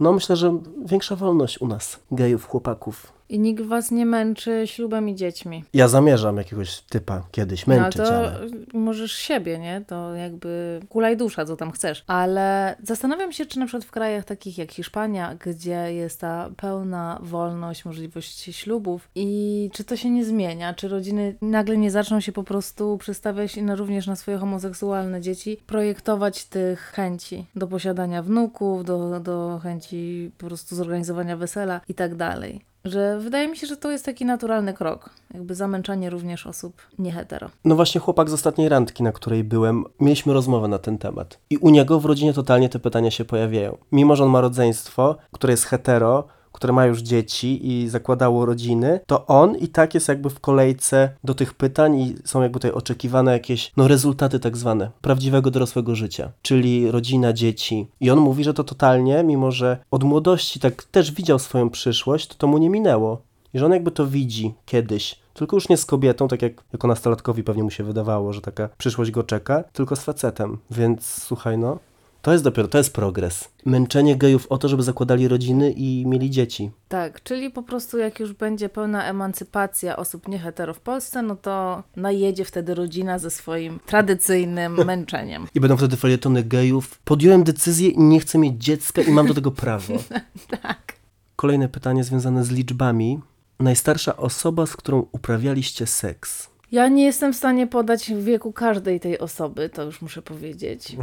no 0.00 0.12
myślę, 0.12 0.36
że 0.36 0.58
większa 0.84 1.16
wolność 1.16 1.60
u 1.60 1.66
nas, 1.66 1.98
gejów, 2.10 2.48
chłopaków 2.48 3.13
i 3.28 3.38
nikt 3.38 3.62
was 3.62 3.90
nie 3.90 4.06
męczy 4.06 4.62
ślubem 4.66 5.08
i 5.08 5.14
dziećmi. 5.14 5.64
Ja 5.74 5.88
zamierzam 5.88 6.36
jakiegoś 6.36 6.80
typa 6.80 7.22
kiedyś 7.30 7.66
męczyć, 7.66 7.98
no, 7.98 8.04
to 8.04 8.16
ale... 8.16 8.48
możesz 8.74 9.12
siebie, 9.12 9.58
nie? 9.58 9.84
To 9.86 10.14
jakby 10.14 10.80
kulaj 10.88 11.16
dusza, 11.16 11.44
co 11.44 11.56
tam 11.56 11.70
chcesz. 11.70 12.04
Ale 12.06 12.76
zastanawiam 12.82 13.32
się, 13.32 13.46
czy 13.46 13.58
na 13.58 13.66
przykład 13.66 13.84
w 13.84 13.90
krajach 13.90 14.24
takich 14.24 14.58
jak 14.58 14.72
Hiszpania, 14.72 15.36
gdzie 15.46 15.94
jest 15.94 16.20
ta 16.20 16.50
pełna 16.56 17.18
wolność, 17.22 17.84
możliwość 17.84 18.56
ślubów 18.56 19.08
i 19.14 19.70
czy 19.72 19.84
to 19.84 19.96
się 19.96 20.10
nie 20.10 20.24
zmienia? 20.24 20.74
Czy 20.74 20.88
rodziny 20.88 21.36
nagle 21.42 21.76
nie 21.76 21.90
zaczną 21.90 22.20
się 22.20 22.32
po 22.32 22.42
prostu 22.42 22.98
przestawiać 22.98 23.56
na, 23.56 23.74
również 23.74 24.06
na 24.06 24.16
swoje 24.16 24.38
homoseksualne 24.38 25.20
dzieci, 25.20 25.58
projektować 25.66 26.44
tych 26.44 26.80
chęci 26.80 27.46
do 27.56 27.66
posiadania 27.66 28.22
wnuków, 28.22 28.84
do, 28.84 29.20
do 29.20 29.60
chęci 29.62 30.30
po 30.38 30.46
prostu 30.46 30.76
zorganizowania 30.76 31.36
wesela 31.36 31.80
i 31.88 31.94
tak 31.94 32.14
dalej 32.14 32.73
że 32.84 33.18
wydaje 33.18 33.48
mi 33.48 33.56
się, 33.56 33.66
że 33.66 33.76
to 33.76 33.90
jest 33.90 34.04
taki 34.04 34.24
naturalny 34.24 34.74
krok, 34.74 35.10
jakby 35.34 35.54
zamęczanie 35.54 36.10
również 36.10 36.46
osób 36.46 36.82
niehetero. 36.98 37.50
No 37.64 37.76
właśnie 37.76 38.00
chłopak 38.00 38.30
z 38.30 38.32
ostatniej 38.32 38.68
randki, 38.68 39.02
na 39.02 39.12
której 39.12 39.44
byłem, 39.44 39.84
mieliśmy 40.00 40.32
rozmowę 40.32 40.68
na 40.68 40.78
ten 40.78 40.98
temat 40.98 41.38
i 41.50 41.56
u 41.56 41.70
niego 41.70 42.00
w 42.00 42.04
rodzinie 42.04 42.32
totalnie 42.32 42.68
te 42.68 42.78
pytania 42.78 43.10
się 43.10 43.24
pojawiają. 43.24 43.76
Mimo, 43.92 44.16
że 44.16 44.24
on 44.24 44.30
ma 44.30 44.40
rodzeństwo, 44.40 45.16
które 45.32 45.52
jest 45.52 45.64
hetero, 45.64 46.24
które 46.54 46.72
ma 46.72 46.86
już 46.86 47.02
dzieci 47.02 47.68
i 47.72 47.88
zakładało 47.88 48.46
rodziny, 48.46 49.00
to 49.06 49.26
on 49.26 49.56
i 49.56 49.68
tak 49.68 49.94
jest 49.94 50.08
jakby 50.08 50.30
w 50.30 50.40
kolejce 50.40 51.10
do 51.24 51.34
tych 51.34 51.54
pytań 51.54 52.00
i 52.00 52.14
są 52.24 52.42
jakby 52.42 52.58
tutaj 52.58 52.72
oczekiwane 52.72 53.32
jakieś 53.32 53.72
no, 53.76 53.88
rezultaty 53.88 54.40
tak 54.40 54.56
zwane 54.56 54.90
prawdziwego 55.00 55.50
dorosłego 55.50 55.94
życia, 55.94 56.32
czyli 56.42 56.90
rodzina, 56.90 57.32
dzieci. 57.32 57.86
I 58.00 58.10
on 58.10 58.18
mówi, 58.18 58.44
że 58.44 58.54
to 58.54 58.64
totalnie, 58.64 59.24
mimo 59.24 59.50
że 59.50 59.78
od 59.90 60.04
młodości 60.04 60.60
tak 60.60 60.84
też 60.84 61.12
widział 61.12 61.38
swoją 61.38 61.70
przyszłość, 61.70 62.26
to 62.26 62.34
to 62.34 62.46
mu 62.46 62.58
nie 62.58 62.70
minęło. 62.70 63.22
I 63.54 63.58
że 63.58 63.66
on 63.66 63.72
jakby 63.72 63.90
to 63.90 64.06
widzi 64.06 64.54
kiedyś, 64.66 65.18
tylko 65.34 65.56
już 65.56 65.68
nie 65.68 65.76
z 65.76 65.86
kobietą, 65.86 66.28
tak 66.28 66.42
jak 66.42 66.52
jako 66.72 66.88
nastolatkowi 66.88 67.42
pewnie 67.42 67.62
mu 67.62 67.70
się 67.70 67.84
wydawało, 67.84 68.32
że 68.32 68.40
taka 68.40 68.68
przyszłość 68.78 69.10
go 69.10 69.22
czeka, 69.22 69.64
tylko 69.72 69.96
z 69.96 70.00
facetem. 70.00 70.58
Więc 70.70 71.22
słuchaj, 71.22 71.58
no, 71.58 71.78
To 72.24 72.32
jest 72.32 72.44
dopiero, 72.44 72.68
to 72.68 72.78
jest 72.78 72.92
progres. 72.92 73.48
Męczenie 73.64 74.16
gejów 74.16 74.46
o 74.46 74.58
to, 74.58 74.68
żeby 74.68 74.82
zakładali 74.82 75.28
rodziny 75.28 75.72
i 75.72 76.06
mieli 76.06 76.30
dzieci. 76.30 76.70
Tak, 76.88 77.22
czyli 77.22 77.50
po 77.50 77.62
prostu 77.62 77.98
jak 77.98 78.20
już 78.20 78.32
będzie 78.32 78.68
pełna 78.68 79.04
emancypacja 79.04 79.96
osób 79.96 80.28
niehetero 80.28 80.74
w 80.74 80.80
Polsce, 80.80 81.22
no 81.22 81.36
to 81.36 81.82
najedzie 81.96 82.44
wtedy 82.44 82.74
rodzina 82.74 83.18
ze 83.18 83.30
swoim 83.30 83.80
tradycyjnym 83.86 84.76
męczeniem. 84.86 85.46
I 85.54 85.60
będą 85.60 85.76
wtedy 85.76 85.96
felietony 85.96 86.44
gejów. 86.44 86.98
Podjąłem 87.04 87.44
decyzję 87.44 87.88
i 87.88 87.98
nie 87.98 88.20
chcę 88.20 88.38
mieć 88.38 88.64
dziecka 88.64 89.02
i 89.02 89.10
mam 89.10 89.26
do 89.26 89.34
tego 89.34 89.50
prawo. 89.50 89.94
Tak. 90.62 90.92
Kolejne 91.36 91.68
pytanie 91.68 92.04
związane 92.04 92.44
z 92.44 92.50
liczbami. 92.50 93.20
Najstarsza 93.60 94.16
osoba, 94.16 94.66
z 94.66 94.76
którą 94.76 95.06
uprawialiście 95.12 95.86
seks. 95.86 96.48
Ja 96.72 96.88
nie 96.88 97.04
jestem 97.04 97.32
w 97.32 97.36
stanie 97.36 97.66
podać 97.66 98.12
wieku 98.12 98.52
każdej 98.52 99.00
tej 99.00 99.18
osoby, 99.18 99.68
to 99.68 99.82
już 99.82 100.02
muszę 100.02 100.22
powiedzieć. 100.22 100.96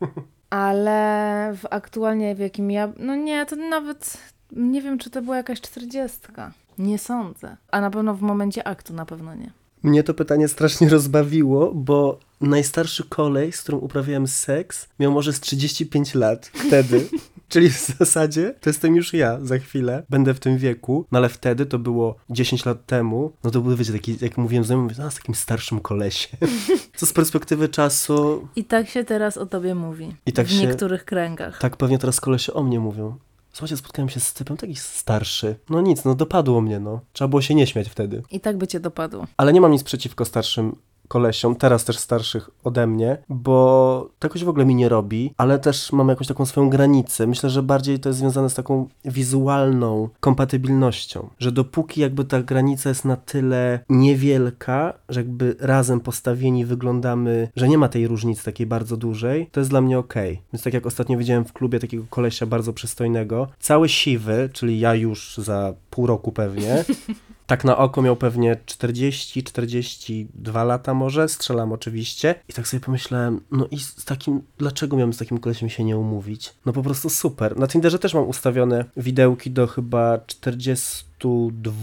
Ale 0.50 1.52
w 1.56 1.66
aktualnie 1.70 2.34
w 2.34 2.38
jakim 2.38 2.70
ja. 2.70 2.92
No 2.98 3.14
nie, 3.14 3.46
to 3.46 3.56
nawet 3.56 4.16
nie 4.52 4.82
wiem, 4.82 4.98
czy 4.98 5.10
to 5.10 5.22
była 5.22 5.36
jakaś 5.36 5.60
czterdziestka. 5.60 6.52
Nie 6.78 6.98
sądzę. 6.98 7.56
A 7.70 7.80
na 7.80 7.90
pewno 7.90 8.14
w 8.14 8.22
momencie 8.22 8.66
aktu 8.66 8.94
na 8.94 9.06
pewno 9.06 9.34
nie. 9.34 9.50
Mnie 9.82 10.02
to 10.02 10.14
pytanie 10.14 10.48
strasznie 10.48 10.88
rozbawiło, 10.98 11.72
bo 11.74 12.18
najstarszy 12.40 13.04
kolej, 13.08 13.52
z 13.52 13.62
którym 13.62 13.82
uprawiałem 13.82 14.26
seks, 14.28 14.88
miał 14.98 15.12
może 15.12 15.32
z 15.32 15.40
35 15.40 16.14
lat 16.14 16.46
wtedy. 16.54 17.06
Czyli 17.48 17.70
w 17.70 17.86
zasadzie 17.98 18.54
to 18.60 18.70
jestem 18.70 18.96
już 18.96 19.12
ja 19.14 19.38
za 19.42 19.58
chwilę, 19.58 20.02
będę 20.10 20.34
w 20.34 20.40
tym 20.40 20.58
wieku, 20.58 21.06
no 21.12 21.18
ale 21.18 21.28
wtedy 21.28 21.66
to 21.66 21.78
było 21.78 22.14
10 22.30 22.64
lat 22.64 22.86
temu, 22.86 23.32
no 23.44 23.50
to 23.50 23.60
były, 23.60 23.76
wiecie, 23.76 23.92
taki, 23.92 24.16
jak 24.20 24.38
mówiłem 24.38 24.64
znajomym, 24.64 24.90
mówię, 24.92 25.04
a 25.04 25.10
z 25.10 25.14
takim 25.14 25.34
starszym 25.34 25.80
kolesiem. 25.80 26.40
Co 26.96 27.06
z 27.06 27.12
perspektywy 27.12 27.68
czasu, 27.68 28.48
I 28.56 28.64
tak 28.64 28.88
się 28.88 29.04
teraz 29.04 29.36
o 29.36 29.46
tobie 29.46 29.74
mówi. 29.74 30.14
I 30.26 30.32
tak 30.32 30.46
w 30.46 30.50
się- 30.50 30.66
niektórych 30.66 31.04
kręgach. 31.04 31.58
tak 31.58 31.76
pewnie 31.76 31.98
teraz 31.98 32.20
kolesie 32.20 32.52
o 32.52 32.62
mnie 32.62 32.80
mówią. 32.80 33.16
Słuchajcie, 33.52 33.76
spotkałem 33.76 34.08
się 34.08 34.20
z 34.20 34.32
typem 34.32 34.56
taki 34.56 34.76
starszy. 34.76 35.56
No 35.70 35.80
nic, 35.80 36.04
no 36.04 36.14
dopadło 36.14 36.60
mnie, 36.60 36.80
no. 36.80 37.00
Trzeba 37.12 37.28
było 37.28 37.42
się 37.42 37.54
nie 37.54 37.66
śmiać 37.66 37.88
wtedy. 37.88 38.22
I 38.30 38.40
tak 38.40 38.56
by 38.58 38.66
cię 38.66 38.80
dopadło. 38.80 39.26
Ale 39.36 39.52
nie 39.52 39.60
mam 39.60 39.72
nic 39.72 39.82
przeciwko 39.82 40.24
starszym 40.24 40.76
kolesiom, 41.10 41.56
teraz 41.56 41.84
też 41.84 41.98
starszych 41.98 42.50
ode 42.64 42.86
mnie, 42.86 43.18
bo 43.28 44.10
to 44.18 44.28
jakoś 44.28 44.44
w 44.44 44.48
ogóle 44.48 44.64
mi 44.64 44.74
nie 44.74 44.88
robi, 44.88 45.34
ale 45.36 45.58
też 45.58 45.92
mam 45.92 46.08
jakąś 46.08 46.26
taką 46.26 46.46
swoją 46.46 46.70
granicę. 46.70 47.26
Myślę, 47.26 47.50
że 47.50 47.62
bardziej 47.62 48.00
to 48.00 48.08
jest 48.08 48.18
związane 48.18 48.50
z 48.50 48.54
taką 48.54 48.88
wizualną 49.04 50.08
kompatybilnością, 50.20 51.28
że 51.38 51.52
dopóki 51.52 52.00
jakby 52.00 52.24
ta 52.24 52.42
granica 52.42 52.88
jest 52.88 53.04
na 53.04 53.16
tyle 53.16 53.80
niewielka, 53.88 54.94
że 55.08 55.20
jakby 55.20 55.56
razem 55.60 56.00
postawieni 56.00 56.64
wyglądamy, 56.64 57.48
że 57.56 57.68
nie 57.68 57.78
ma 57.78 57.88
tej 57.88 58.06
różnicy 58.06 58.44
takiej 58.44 58.66
bardzo 58.66 58.96
dużej, 58.96 59.48
to 59.52 59.60
jest 59.60 59.70
dla 59.70 59.80
mnie 59.80 59.98
okej. 59.98 60.42
Więc 60.52 60.62
tak 60.62 60.74
jak 60.74 60.86
ostatnio 60.86 61.18
widziałem 61.18 61.44
w 61.44 61.52
klubie 61.52 61.78
takiego 61.78 62.04
kolesia 62.10 62.46
bardzo 62.46 62.72
przystojnego, 62.72 63.48
cały 63.60 63.88
siwy, 63.88 64.50
czyli 64.52 64.80
ja 64.80 64.94
już 64.94 65.38
za 65.38 65.74
pół 65.90 66.06
roku 66.06 66.32
pewnie, 66.32 66.84
tak 67.50 67.64
na 67.64 67.76
oko 67.76 68.02
miał 68.02 68.16
pewnie 68.16 68.56
40-42 68.66 70.66
lata 70.66 70.94
może, 70.94 71.28
strzelam 71.28 71.72
oczywiście. 71.72 72.34
I 72.48 72.52
tak 72.52 72.68
sobie 72.68 72.80
pomyślałem, 72.80 73.40
no 73.50 73.66
i 73.70 73.78
z 73.78 74.04
takim, 74.04 74.42
dlaczego 74.58 74.96
miałem 74.96 75.12
z 75.12 75.18
takim 75.18 75.38
kolesiem 75.38 75.68
się 75.68 75.84
nie 75.84 75.96
umówić? 75.96 76.54
No 76.66 76.72
po 76.72 76.82
prostu 76.82 77.10
super. 77.10 77.58
Na 77.58 77.68
Tinderze 77.68 77.98
też 77.98 78.14
mam 78.14 78.28
ustawione 78.28 78.84
widełki 78.96 79.50
do 79.50 79.66
chyba 79.66 80.18
42. 80.26 81.82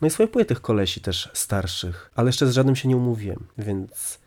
No 0.00 0.08
i 0.08 0.10
swojpuję 0.10 0.44
tych 0.44 0.60
kolesi 0.60 1.00
też 1.00 1.30
starszych, 1.34 2.10
ale 2.14 2.28
jeszcze 2.28 2.46
z 2.46 2.52
żadnym 2.52 2.76
się 2.76 2.88
nie 2.88 2.96
umówiłem, 2.96 3.46
więc... 3.58 4.19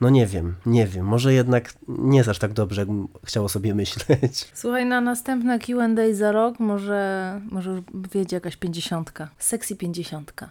No 0.00 0.10
nie 0.10 0.26
wiem, 0.26 0.54
nie 0.66 0.86
wiem. 0.86 1.06
Może 1.06 1.34
jednak 1.34 1.74
nie 1.88 2.18
jest 2.18 2.28
aż 2.28 2.38
tak 2.38 2.52
dobrze, 2.52 2.80
jakbym 2.80 3.08
chciał 3.24 3.48
sobie 3.48 3.74
myśleć. 3.74 4.50
Słuchaj, 4.54 4.86
na 4.86 5.00
następne 5.00 5.58
Q&A 5.58 6.14
za 6.14 6.32
rok 6.32 6.60
może, 6.60 7.40
może 7.50 7.70
już 7.70 7.80
wiedzie 8.12 8.36
jakaś 8.36 8.56
pięćdziesiątka. 8.56 9.28
Sexy 9.38 9.76
pięćdziesiątka. 9.76 10.50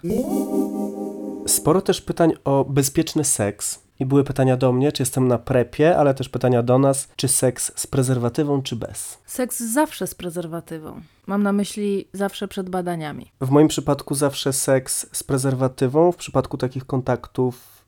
Sporo 1.47 1.81
też 1.81 2.01
pytań 2.01 2.33
o 2.43 2.65
bezpieczny 2.69 3.23
seks. 3.23 3.87
I 3.99 4.05
były 4.05 4.23
pytania 4.23 4.57
do 4.57 4.73
mnie, 4.73 4.91
czy 4.91 5.01
jestem 5.01 5.27
na 5.27 5.37
prepie, 5.37 5.97
ale 5.97 6.13
też 6.13 6.29
pytania 6.29 6.63
do 6.63 6.79
nas, 6.79 7.07
czy 7.15 7.27
seks 7.27 7.71
z 7.75 7.87
prezerwatywą, 7.87 8.61
czy 8.61 8.75
bez. 8.75 9.17
Seks 9.25 9.59
zawsze 9.59 10.07
z 10.07 10.15
prezerwatywą. 10.15 11.01
Mam 11.27 11.43
na 11.43 11.53
myśli 11.53 12.07
zawsze 12.13 12.47
przed 12.47 12.69
badaniami. 12.69 13.31
W 13.41 13.49
moim 13.49 13.67
przypadku 13.67 14.15
zawsze 14.15 14.53
seks 14.53 15.05
z 15.11 15.23
prezerwatywą, 15.23 16.11
w 16.11 16.15
przypadku 16.15 16.57
takich 16.57 16.85
kontaktów 16.85 17.85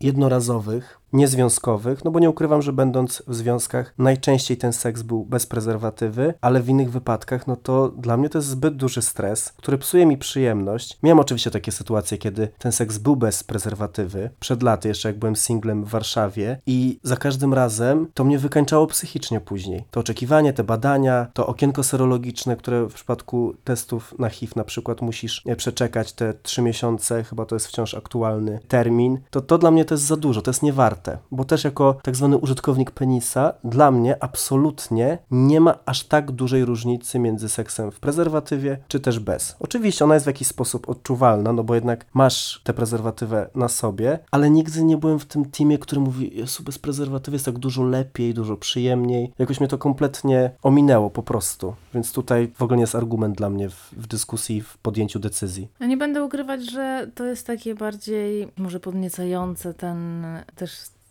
jednorazowych, 0.00 0.99
niezwiązkowych, 1.12 2.04
no 2.04 2.10
bo 2.10 2.20
nie 2.20 2.30
ukrywam, 2.30 2.62
że 2.62 2.72
będąc 2.72 3.22
w 3.26 3.34
związkach 3.34 3.94
najczęściej 3.98 4.56
ten 4.56 4.72
seks 4.72 5.02
był 5.02 5.24
bez 5.24 5.46
prezerwatywy, 5.46 6.34
ale 6.40 6.62
w 6.62 6.68
innych 6.68 6.90
wypadkach, 6.90 7.46
no 7.46 7.56
to 7.56 7.88
dla 7.88 8.16
mnie 8.16 8.28
to 8.28 8.38
jest 8.38 8.48
zbyt 8.48 8.76
duży 8.76 9.02
stres, 9.02 9.52
który 9.56 9.78
psuje 9.78 10.06
mi 10.06 10.18
przyjemność. 10.18 10.98
Miałem 11.02 11.20
oczywiście 11.20 11.50
takie 11.50 11.72
sytuacje, 11.72 12.18
kiedy 12.18 12.48
ten 12.58 12.72
seks 12.72 12.98
był 12.98 13.16
bez 13.16 13.44
prezerwatywy, 13.44 14.30
przed 14.40 14.62
laty 14.62 14.88
jeszcze 14.88 15.08
jak 15.08 15.18
byłem 15.18 15.36
singlem 15.36 15.84
w 15.84 15.88
Warszawie 15.88 16.60
i 16.66 16.98
za 17.02 17.16
każdym 17.16 17.54
razem 17.54 18.06
to 18.14 18.24
mnie 18.24 18.38
wykańczało 18.38 18.86
psychicznie 18.86 19.40
później. 19.40 19.84
To 19.90 20.00
oczekiwanie, 20.00 20.52
te 20.52 20.64
badania, 20.64 21.26
to 21.34 21.46
okienko 21.46 21.82
serologiczne, 21.82 22.56
które 22.56 22.86
w 22.86 22.94
przypadku 22.94 23.54
testów 23.64 24.14
na 24.18 24.28
HIV 24.28 24.52
na 24.56 24.64
przykład 24.64 25.00
musisz 25.00 25.42
e, 25.46 25.56
przeczekać 25.56 26.12
te 26.12 26.34
trzy 26.34 26.62
miesiące, 26.62 27.24
chyba 27.24 27.46
to 27.46 27.56
jest 27.56 27.66
wciąż 27.66 27.94
aktualny 27.94 28.60
termin, 28.68 29.18
to 29.30 29.40
to 29.40 29.58
dla 29.58 29.70
mnie 29.70 29.84
to 29.84 29.94
jest 29.94 30.04
za 30.04 30.16
dużo, 30.16 30.42
to 30.42 30.50
jest 30.50 30.62
niewarte, 30.62 30.99
bo 31.30 31.44
też 31.44 31.64
jako 31.64 31.96
tak 32.02 32.16
zwany 32.16 32.36
użytkownik 32.36 32.90
penisa, 32.90 33.52
dla 33.64 33.90
mnie 33.90 34.22
absolutnie 34.22 35.18
nie 35.30 35.60
ma 35.60 35.78
aż 35.86 36.04
tak 36.04 36.30
dużej 36.30 36.64
różnicy 36.64 37.18
między 37.18 37.48
seksem 37.48 37.90
w 37.90 38.00
prezerwatywie, 38.00 38.78
czy 38.88 39.00
też 39.00 39.18
bez. 39.18 39.56
Oczywiście 39.60 40.04
ona 40.04 40.14
jest 40.14 40.26
w 40.26 40.32
jakiś 40.34 40.48
sposób 40.48 40.88
odczuwalna, 40.88 41.52
no 41.52 41.64
bo 41.64 41.74
jednak 41.74 42.06
masz 42.14 42.60
tę 42.64 42.74
prezerwatywę 42.74 43.50
na 43.54 43.68
sobie, 43.68 44.18
ale 44.30 44.50
nigdy 44.50 44.84
nie 44.84 44.96
byłem 44.96 45.18
w 45.18 45.26
tym 45.26 45.44
teamie, 45.44 45.78
który 45.78 46.00
mówi, 46.00 46.36
Jezu, 46.38 46.62
bez 46.62 46.78
prezerwatywy 46.78 47.34
jest 47.34 47.44
tak 47.44 47.58
dużo 47.58 47.82
lepiej, 47.82 48.34
dużo 48.34 48.56
przyjemniej. 48.56 49.32
Jakoś 49.38 49.60
mnie 49.60 49.68
to 49.68 49.78
kompletnie 49.78 50.50
ominęło 50.62 51.10
po 51.10 51.22
prostu, 51.22 51.74
więc 51.94 52.12
tutaj 52.12 52.52
w 52.54 52.62
ogóle 52.62 52.76
nie 52.76 52.82
jest 52.82 52.94
argument 52.94 53.36
dla 53.36 53.50
mnie 53.50 53.68
w, 53.68 53.92
w 53.92 54.06
dyskusji, 54.06 54.60
w 54.60 54.78
podjęciu 54.78 55.18
decyzji. 55.18 55.68
Ja 55.80 55.86
nie 55.86 55.96
będę 55.96 56.24
ukrywać, 56.24 56.70
że 56.70 57.10
to 57.14 57.24
jest 57.24 57.46
takie 57.46 57.74
bardziej 57.74 58.48
może 58.56 58.80
podniecające 58.80 59.74
ten 59.74 60.26
też 60.56 60.70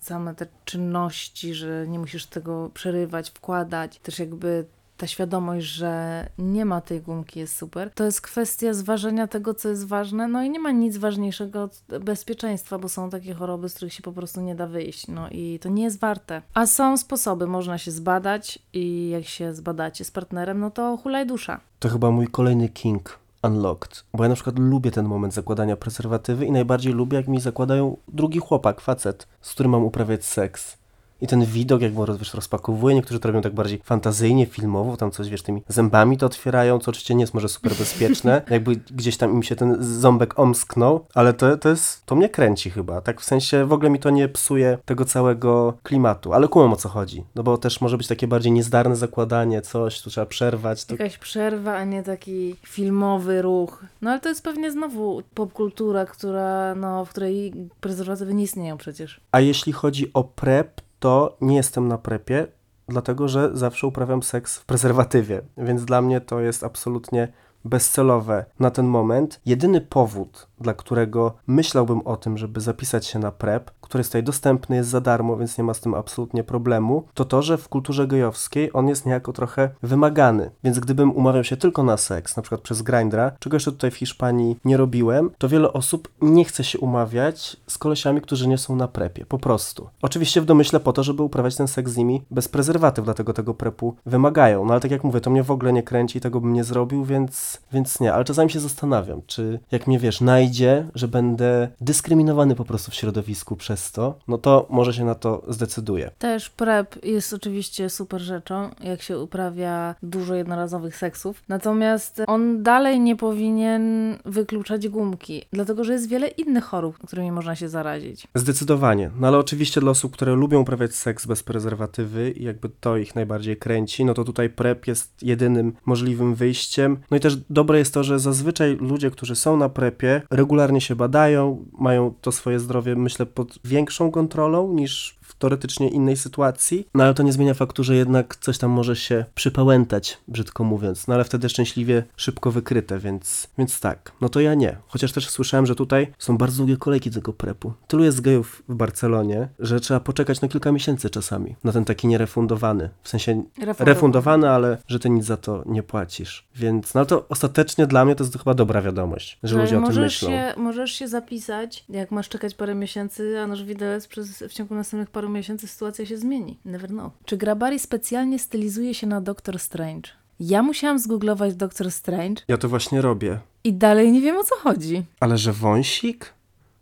same 0.10 0.36
te 0.36 0.48
czynności, 0.66 1.54
że 1.54 1.86
nie 1.88 2.00
musisz 2.00 2.26
tego 2.26 2.70
przerywać, 2.74 3.30
wkładać. 3.30 4.00
Też 4.00 4.20
jakby 4.20 4.66
ta 4.98 5.08
świadomość, 5.08 5.66
że 5.66 6.26
nie 6.38 6.66
ma 6.66 6.82
tej 6.82 7.02
gumki 7.02 7.40
jest 7.40 7.58
super. 7.58 7.92
To 7.94 8.04
jest 8.04 8.22
kwestia 8.22 8.74
zważenia 8.74 9.28
tego, 9.28 9.54
co 9.54 9.70
jest 9.70 9.88
ważne. 9.88 10.28
No 10.28 10.44
i 10.44 10.50
nie 10.50 10.60
ma 10.60 10.72
nic 10.72 10.98
ważniejszego 10.98 11.64
od 11.64 11.82
bezpieczeństwa, 12.02 12.80
bo 12.80 12.90
są 12.90 13.10
takie 13.10 13.34
choroby, 13.34 13.70
z 13.70 13.74
których 13.74 13.94
się 13.94 14.04
po 14.04 14.12
prostu 14.12 14.42
nie 14.42 14.56
da 14.56 14.68
wyjść. 14.68 15.08
No 15.08 15.30
i 15.30 15.60
to 15.62 15.70
nie 15.70 15.84
jest 15.84 16.00
warte. 16.00 16.42
A 16.54 16.68
są 16.68 16.98
sposoby, 16.98 17.48
można 17.48 17.78
się 17.78 17.92
zbadać 17.92 18.60
i 18.74 19.10
jak 19.10 19.26
się 19.26 19.54
zbadacie 19.54 20.06
z 20.06 20.12
partnerem, 20.12 20.60
no 20.60 20.72
to 20.72 20.98
hulaj 20.98 21.28
dusza. 21.28 21.60
To 21.80 21.90
chyba 21.90 22.12
mój 22.12 22.28
kolejny 22.28 22.70
king 22.70 23.20
unlocked, 23.44 24.06
bo 24.14 24.24
ja 24.24 24.30
na 24.30 24.36
przykład 24.36 24.60
lubię 24.60 24.92
ten 24.92 25.06
moment 25.06 25.34
zakładania 25.34 25.78
prezerwatywy 25.78 26.46
i 26.46 26.52
najbardziej 26.52 26.94
lubię, 26.94 27.18
jak 27.18 27.28
mi 27.28 27.40
zakładają 27.42 27.98
drugi 28.08 28.40
chłopak, 28.40 28.82
facet, 28.82 29.28
z 29.42 29.52
którym 29.52 29.72
mam 29.72 29.84
uprawiać 29.84 30.26
seks. 30.26 30.79
I 31.22 31.28
ten 31.28 31.46
widok, 31.46 31.82
jak 31.82 31.94
go 31.94 32.18
wiesz, 32.18 32.34
rozpakowuje, 32.34 32.96
niektórzy 32.96 33.20
to 33.20 33.28
robią 33.28 33.42
tak 33.42 33.54
bardziej 33.54 33.82
fantazyjnie, 33.84 34.46
filmowo, 34.46 34.98
tam 34.98 35.12
coś, 35.12 35.30
wiesz, 35.30 35.42
tymi 35.42 35.64
zębami 35.68 36.18
to 36.18 36.26
otwierają, 36.26 36.80
co 36.80 36.92
oczywiście 36.92 37.16
nie 37.16 37.22
jest 37.22 37.34
może 37.34 37.50
super 37.50 37.76
bezpieczne, 37.76 38.42
jakby 38.50 38.76
gdzieś 38.76 39.18
tam 39.18 39.32
im 39.32 39.44
się 39.44 39.56
ten 39.56 39.78
ząbek 39.80 40.40
omsknął, 40.40 41.06
ale 41.14 41.34
to, 41.34 41.58
to 41.58 41.70
jest, 41.70 42.06
to 42.06 42.16
mnie 42.16 42.30
kręci 42.30 42.70
chyba, 42.70 43.02
tak 43.02 43.22
w 43.22 43.24
sensie 43.24 43.66
w 43.66 43.74
ogóle 43.74 43.90
mi 43.90 44.00
to 44.00 44.10
nie 44.10 44.28
psuje 44.28 44.78
tego 44.86 45.06
całego 45.06 45.74
klimatu, 45.84 46.34
ale 46.34 46.48
kumam 46.48 46.74
o 46.74 46.76
co 46.76 46.90
chodzi, 46.90 47.24
no 47.36 47.44
bo 47.44 47.58
też 47.58 47.82
może 47.82 47.98
być 47.98 48.08
takie 48.08 48.28
bardziej 48.28 48.52
niezdarne 48.52 48.96
zakładanie, 48.96 49.62
coś, 49.62 50.02
tu 50.02 50.10
trzeba 50.10 50.26
przerwać, 50.26 50.86
to 50.86 50.94
Jakaś 50.94 51.18
przerwa, 51.18 51.76
a 51.76 51.84
nie 51.84 52.04
taki 52.04 52.56
filmowy 52.66 53.42
ruch. 53.42 53.86
No 54.02 54.12
ale 54.12 54.20
to 54.20 54.30
jest 54.30 54.44
pewnie 54.44 54.72
znowu 54.72 55.22
popkultura, 55.34 56.06
która, 56.06 56.76
no, 56.76 57.06
w 57.06 57.10
której 57.10 57.54
prezerwatywy 57.82 58.34
nie 58.34 58.44
istnieją 58.44 58.78
przecież. 58.78 59.22
A 59.32 59.40
jeśli 59.40 59.74
chodzi 59.74 60.14
o 60.14 60.24
prep, 60.24 60.82
to 61.00 61.38
nie 61.42 61.56
jestem 61.56 61.88
na 61.88 61.98
prepie, 61.98 62.48
dlatego 62.88 63.28
że 63.28 63.50
zawsze 63.54 63.88
uprawiam 63.88 64.24
seks 64.24 64.58
w 64.58 64.66
prezerwatywie, 64.66 65.42
więc 65.58 65.86
dla 65.86 66.02
mnie 66.02 66.22
to 66.22 66.40
jest 66.40 66.64
absolutnie 66.64 67.34
bezcelowe 67.66 68.46
na 68.60 68.72
ten 68.72 68.86
moment. 68.86 69.42
Jedyny 69.46 69.82
powód, 69.82 70.48
dla 70.62 70.74
którego 70.74 71.34
myślałbym 71.48 72.02
o 72.02 72.18
tym, 72.18 72.38
żeby 72.38 72.62
zapisać 72.62 73.06
się 73.06 73.20
na 73.20 73.32
PrEP, 73.32 73.72
który 73.82 74.00
jest 74.00 74.10
tutaj 74.10 74.24
dostępny, 74.24 74.76
jest 74.76 74.90
za 74.90 75.02
darmo, 75.02 75.38
więc 75.38 75.58
nie 75.58 75.64
ma 75.64 75.74
z 75.74 75.80
tym 75.80 75.94
absolutnie 75.94 76.44
problemu, 76.44 77.04
to 77.14 77.26
to, 77.26 77.42
że 77.42 77.58
w 77.58 77.70
kulturze 77.70 78.08
gejowskiej 78.08 78.70
on 78.74 78.88
jest 78.88 79.06
niejako 79.06 79.34
trochę 79.34 79.70
wymagany. 79.84 80.52
Więc 80.64 80.80
gdybym 80.80 81.12
umawiał 81.12 81.44
się 81.44 81.58
tylko 81.58 81.84
na 81.84 81.98
seks, 81.98 82.38
na 82.38 82.44
przykład 82.44 82.62
przez 82.62 82.82
Grindra, 82.82 83.32
czego 83.40 83.56
jeszcze 83.56 83.72
tutaj 83.72 83.92
w 83.92 83.96
Hiszpanii 83.96 84.58
nie 84.66 84.78
robiłem, 84.78 85.32
to 85.38 85.50
wiele 85.50 85.74
osób 85.74 86.08
nie 86.22 86.46
chce 86.46 86.64
się 86.64 86.80
umawiać 86.80 87.58
z 87.68 87.78
kolesiami, 87.78 88.22
którzy 88.22 88.48
nie 88.48 88.58
są 88.58 88.76
na 88.76 88.88
prepie. 88.88 89.26
Po 89.26 89.40
prostu. 89.40 89.90
Oczywiście 90.02 90.42
w 90.42 90.46
domyśle 90.46 90.80
po 90.80 90.94
to, 90.94 91.04
żeby 91.04 91.24
uprawiać 91.24 91.56
ten 91.56 91.68
seks 91.68 91.92
z 91.92 91.98
nimi 91.98 92.24
bez 92.32 92.48
prezerwatyw, 92.48 93.06
dlatego 93.06 93.34
tego 93.34 93.54
prepu 93.54 93.96
wymagają. 94.06 94.66
No 94.66 94.72
ale 94.72 94.82
tak 94.82 94.92
jak 94.92 95.04
mówię, 95.04 95.22
to 95.22 95.30
mnie 95.30 95.44
w 95.44 95.52
ogóle 95.52 95.74
nie 95.74 95.84
kręci 95.84 96.18
i 96.18 96.22
tego 96.22 96.42
bym 96.42 96.54
nie 96.54 96.64
zrobił, 96.64 97.06
więc, 97.06 97.49
więc 97.74 98.00
nie. 98.00 98.14
Ale 98.14 98.24
czasami 98.26 98.50
się 98.50 98.60
zastanawiam, 98.60 99.22
czy 99.28 99.60
jak 99.72 99.88
mnie 99.88 100.00
wiesz, 100.00 100.22
najdzie, 100.22 100.88
że 100.96 101.08
będę 101.08 101.68
dyskryminowany 101.82 102.56
po 102.56 102.66
prostu 102.66 102.92
w 102.92 102.96
środowisku 102.96 103.56
przez 103.56 103.92
to, 103.92 104.20
no 104.28 104.38
to 104.38 104.68
może 104.70 104.94
się 104.94 105.06
na 105.06 105.16
to 105.16 105.44
zdecyduję. 105.48 106.12
Też 106.20 106.50
PrEP 106.50 107.06
jest 107.06 107.34
oczywiście 107.34 107.90
super 107.90 108.22
rzeczą, 108.22 108.70
jak 108.84 109.02
się 109.02 109.20
uprawia 109.20 109.96
dużo 110.04 110.36
jednorazowych 110.36 110.96
seksów. 110.96 111.44
Natomiast 111.48 112.22
on 112.28 112.64
dalej 112.64 113.00
nie 113.00 113.16
powinien 113.16 114.16
wykluczać 114.26 114.88
gumki, 114.88 115.46
dlatego 115.54 115.84
że 115.84 115.94
jest 115.94 116.10
wiele 116.10 116.28
innych 116.28 116.64
chorób, 116.64 116.98
którymi 116.98 117.32
można 117.32 117.56
się 117.56 117.70
zarazić. 117.70 118.28
Zdecydowanie. 118.36 119.12
No 119.20 119.28
ale 119.28 119.38
oczywiście 119.38 119.82
dla 119.82 119.92
osób, 119.92 120.14
które 120.14 120.34
lubią 120.34 120.62
uprawiać 120.62 120.96
seks 120.96 121.26
bez 121.26 121.44
prezerwatywy 121.44 122.32
i 122.32 122.44
jakby 122.44 122.70
to 122.70 122.98
ich 122.98 123.16
najbardziej 123.16 123.58
kręci, 123.58 124.06
no 124.06 124.14
to 124.14 124.24
tutaj 124.24 124.50
PrEP 124.50 124.88
jest 124.88 125.24
jedynym 125.24 125.74
możliwym 125.86 126.36
wyjściem. 126.36 126.98
No 127.12 127.18
i 127.18 127.20
też 127.20 127.38
dobre 127.50 127.80
jest 127.80 127.94
to, 127.94 128.04
że 128.04 128.20
zazwyczaj 128.20 128.78
ludzie, 128.82 129.12
którzy 129.12 129.36
są 129.36 129.58
na 129.58 129.70
PrEPie, 129.70 130.22
regularnie 130.32 130.82
się 130.82 130.96
badają, 130.96 131.66
mają 131.80 132.14
to 132.22 132.32
swoje 132.32 132.60
zdrowie, 132.60 132.96
myślę, 132.96 133.26
pod 133.26 133.60
większą 133.64 134.12
kontrolą 134.12 134.74
niż 134.74 135.19
teoretycznie 135.40 135.90
innej 135.90 136.18
sytuacji, 136.18 136.88
no 136.94 137.04
ale 137.04 137.14
to 137.14 137.24
nie 137.24 137.34
zmienia 137.34 137.54
faktu, 137.54 137.84
że 137.84 137.96
jednak 137.96 138.36
coś 138.36 138.58
tam 138.58 138.72
może 138.72 138.96
się 138.96 139.26
przypałętać, 139.36 140.18
brzydko 140.28 140.64
mówiąc, 140.64 141.08
no 141.08 141.16
ale 141.16 141.24
wtedy 141.24 141.50
szczęśliwie 141.50 142.04
szybko 142.16 142.52
wykryte, 142.52 143.00
więc, 143.00 143.48
więc 143.58 143.80
tak, 143.80 144.12
no 144.22 144.30
to 144.30 144.40
ja 144.40 144.54
nie. 144.54 144.78
Chociaż 144.88 145.12
też 145.12 145.30
słyszałem, 145.30 145.66
że 145.66 145.76
tutaj 145.76 146.14
są 146.18 146.38
bardzo 146.38 146.58
długie 146.58 146.78
kolejki 146.78 147.12
tego 147.12 147.34
prepu. 147.34 147.74
Tylu 147.88 148.04
jest 148.04 148.22
gejów 148.22 148.64
w 148.70 148.76
Barcelonie, 148.76 149.48
że 149.60 149.80
trzeba 149.80 150.00
poczekać 150.00 150.42
na 150.42 150.48
kilka 150.48 150.72
miesięcy 150.72 151.10
czasami 151.10 151.56
na 151.64 151.72
ten 151.72 151.86
taki 151.86 152.08
nierefundowany, 152.08 152.90
w 153.04 153.10
sensie 153.10 153.44
refundowany, 153.80 154.50
ale 154.50 154.78
że 154.88 155.00
ty 155.00 155.10
nic 155.10 155.26
za 155.26 155.38
to 155.38 155.64
nie 155.66 155.84
płacisz. 155.84 156.48
Więc, 156.56 156.94
no 156.94 157.06
to 157.06 157.26
ostatecznie 157.30 157.88
dla 157.88 158.06
mnie 158.06 158.16
to 158.16 158.24
jest 158.24 158.38
chyba 158.38 158.54
dobra 158.54 158.82
wiadomość, 158.82 159.40
że 159.44 159.58
ludzie 159.58 159.80
o 159.80 159.88
tym 159.88 160.02
myślą. 160.02 160.30
Się, 160.30 160.54
możesz 160.58 160.92
się 160.92 161.08
zapisać, 161.08 161.86
jak 161.90 162.12
masz 162.12 162.30
czekać 162.30 162.56
parę 162.56 162.76
miesięcy, 162.76 163.40
a 163.40 163.48
nasz 163.48 163.64
widelec 163.64 164.08
przez, 164.08 164.44
w 164.50 164.54
ciągu 164.54 164.76
następnych 164.76 165.10
paru 165.10 165.29
miesięcy 165.30 165.68
sytuacja 165.68 166.06
się 166.06 166.18
zmieni. 166.18 166.60
Never 166.66 166.90
know. 166.90 167.12
Czy 167.26 167.38
Grabari 167.38 167.80
specjalnie 167.80 168.40
stylizuje 168.40 168.94
się 168.94 169.08
na 169.08 169.22
Doctor 169.22 169.60
Strange? 169.60 170.10
Ja 170.40 170.64
musiałam 170.64 171.00
zgooglować 171.00 171.56
Doctor 171.56 171.92
Strange 171.92 172.42
Ja 172.48 172.58
to 172.58 172.70
właśnie 172.70 173.02
robię. 173.02 173.40
i 173.64 173.74
dalej 173.74 174.12
nie 174.12 174.22
wiem 174.22 174.38
o 174.38 174.44
co 174.44 174.56
chodzi. 174.56 175.04
Ale 175.20 175.38
że 175.38 175.54
wąsik? 175.54 176.34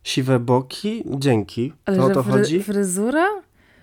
Siwe 0.04 0.40
boki? 0.40 1.04
Dzięki. 1.06 1.74
Ale 1.86 1.98
to 1.98 2.04
o 2.04 2.08
że 2.08 2.14
to 2.14 2.24
fry, 2.24 2.32
chodzi? 2.32 2.64
fryzura? 2.64 3.26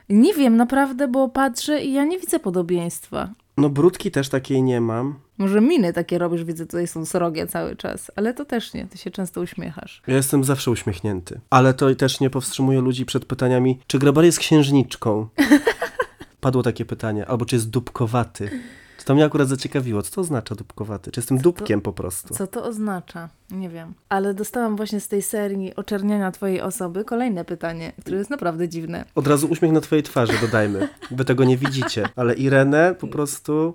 Nie 0.09 0.35
wiem, 0.35 0.57
naprawdę, 0.57 1.09
bo 1.09 1.29
patrzę 1.29 1.83
i 1.85 1.93
ja 1.93 2.05
nie 2.05 2.19
widzę 2.19 2.39
podobieństwa. 2.41 3.29
No 3.57 3.69
brudki 3.69 4.11
też 4.11 4.29
takiej 4.29 4.63
nie 4.63 4.81
mam. 4.81 5.15
Może 5.39 5.61
miny 5.61 5.93
takie 5.93 6.19
robisz, 6.19 6.45
widzę, 6.45 6.67
tutaj 6.67 6.87
są 6.87 7.07
srogie 7.07 7.47
cały 7.47 7.77
czas, 7.77 8.11
ale 8.17 8.35
to 8.35 8.45
też 8.45 8.75
nie, 8.75 8.87
ty 8.87 8.99
się 8.99 9.11
często 9.11 9.41
uśmiechasz. 9.41 10.03
Ja 10.07 10.17
jestem 10.17 10.45
zawsze 10.45 10.71
uśmiechnięty. 10.71 11.41
Ale 11.51 11.75
to 11.75 11.95
też 11.95 12.21
nie 12.21 12.31
powstrzymuje 12.31 12.81
ludzi 12.81 13.07
przed 13.07 13.25
pytaniami, 13.25 13.81
czy 13.87 13.99
Grabar 13.99 14.25
jest 14.25 14.39
księżniczką? 14.39 15.29
Padło 16.41 16.63
takie 16.63 16.85
pytanie. 16.85 17.27
Albo 17.27 17.45
czy 17.45 17.57
jest 17.57 17.71
dupkowaty? 17.71 18.51
To, 18.99 19.05
to 19.05 19.15
mnie 19.15 19.25
akurat 19.25 19.49
zaciekawiło. 19.49 20.03
Co 20.03 20.15
to 20.15 20.21
oznacza 20.21 20.55
dupkowaty? 20.55 21.11
Czy 21.11 21.21
jestem 21.21 21.39
dupkiem 21.39 21.81
po 21.81 21.93
prostu? 21.93 22.35
Co 22.35 22.47
to 22.47 22.65
oznacza? 22.65 23.29
Nie 23.51 23.69
wiem. 23.69 23.95
Ale 24.09 24.35
dostałam 24.35 24.77
właśnie 24.77 25.01
z 25.01 25.09
tej 25.09 25.23
serii 25.23 25.75
oczerniania 25.77 26.33
twojej 26.33 26.61
osoby 26.61 27.05
kolejne 27.05 27.45
pytanie, 27.45 27.93
które 28.01 28.19
jest 28.19 28.31
naprawdę 28.31 28.69
dziwne. 28.69 29.05
Od 29.15 29.27
razu 29.27 29.47
uśmiech 29.47 29.73
na 29.73 29.81
twojej 29.81 30.03
twarzy 30.03 30.33
dodajmy. 30.41 30.89
Wy 31.11 31.25
tego 31.25 31.45
nie 31.45 31.57
widzicie. 31.57 32.09
Ale 32.17 32.35
Irenę 32.35 32.95
po 33.01 33.07
prostu... 33.07 33.75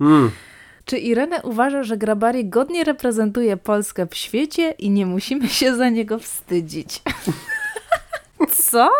Mm. 0.00 0.30
Czy 0.84 0.98
Irene 0.98 1.42
uważa, 1.42 1.82
że 1.82 1.96
Grabari 1.96 2.44
godnie 2.44 2.84
reprezentuje 2.84 3.56
Polskę 3.56 4.06
w 4.06 4.14
świecie 4.14 4.70
i 4.70 4.90
nie 4.90 5.06
musimy 5.06 5.48
się 5.48 5.76
za 5.76 5.88
niego 5.88 6.18
wstydzić? 6.18 7.02
Co? 8.48 8.90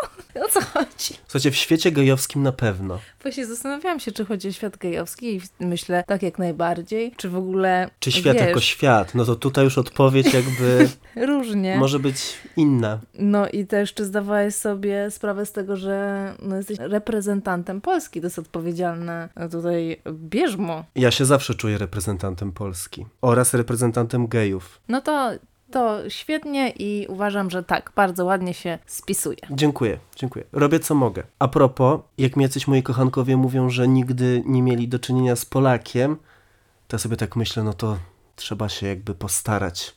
O 0.44 0.48
co 0.50 0.60
chodzi? 0.60 1.14
Słuchajcie, 1.26 1.50
w 1.50 1.56
świecie 1.56 1.92
gejowskim 1.92 2.42
na 2.42 2.52
pewno. 2.52 2.98
Właśnie 3.22 3.46
zastanawiałam 3.46 4.00
się, 4.00 4.12
czy 4.12 4.24
chodzi 4.24 4.48
o 4.48 4.52
świat 4.52 4.76
gejowski 4.76 5.36
i 5.36 5.40
myślę, 5.66 6.04
tak 6.06 6.22
jak 6.22 6.38
najbardziej. 6.38 7.12
Czy 7.16 7.28
w 7.28 7.36
ogóle, 7.36 7.90
Czy 7.98 8.12
świat 8.12 8.36
wiesz, 8.36 8.46
jako 8.46 8.60
świat? 8.60 9.14
No 9.14 9.24
to 9.24 9.36
tutaj 9.36 9.64
już 9.64 9.78
odpowiedź 9.78 10.34
jakby 10.34 10.88
różnie. 11.26 11.76
może 11.76 11.98
być 11.98 12.16
inna. 12.56 12.98
No 13.14 13.48
i 13.48 13.66
też, 13.66 13.94
czy 13.94 14.04
zdawałeś 14.04 14.54
sobie 14.54 15.10
sprawę 15.10 15.46
z 15.46 15.52
tego, 15.52 15.76
że 15.76 16.24
no, 16.42 16.56
jesteś 16.56 16.78
reprezentantem 16.80 17.80
Polski, 17.80 18.20
to 18.20 18.26
jest 18.26 18.38
odpowiedzialne 18.38 19.28
no, 19.36 19.48
tutaj 19.48 20.00
bierzmo. 20.12 20.84
Ja 20.94 21.10
się 21.10 21.24
zawsze 21.24 21.54
czuję 21.54 21.78
reprezentantem 21.78 22.52
Polski 22.52 23.06
oraz 23.20 23.54
reprezentantem 23.54 24.28
gejów. 24.28 24.80
No 24.88 25.00
to, 25.00 25.30
to 25.70 26.10
świetnie 26.10 26.70
i 26.70 27.06
uważam, 27.08 27.50
że 27.50 27.62
tak, 27.62 27.92
bardzo 27.96 28.24
ładnie 28.24 28.54
się 28.54 28.78
spisuje. 28.86 29.38
Dziękuję, 29.50 29.98
dziękuję. 30.16 30.44
Robię 30.52 30.80
co 30.80 30.94
mogę. 30.94 31.22
A 31.38 31.48
propos, 31.48 32.00
jak 32.18 32.36
mi 32.36 32.42
jacyś 32.42 32.68
moi 32.68 32.82
kochankowie 32.82 33.36
mówią, 33.36 33.70
że 33.70 33.88
nigdy 33.88 34.42
nie 34.46 34.62
mieli 34.62 34.88
do 34.88 34.98
czynienia 34.98 35.36
z 35.36 35.44
Polakiem, 35.44 36.16
to 36.88 36.94
ja 36.94 36.98
sobie 36.98 37.16
tak 37.16 37.36
myślę, 37.36 37.62
no 37.62 37.72
to 37.72 37.96
trzeba 38.36 38.68
się 38.68 38.86
jakby 38.86 39.14
postarać, 39.14 39.94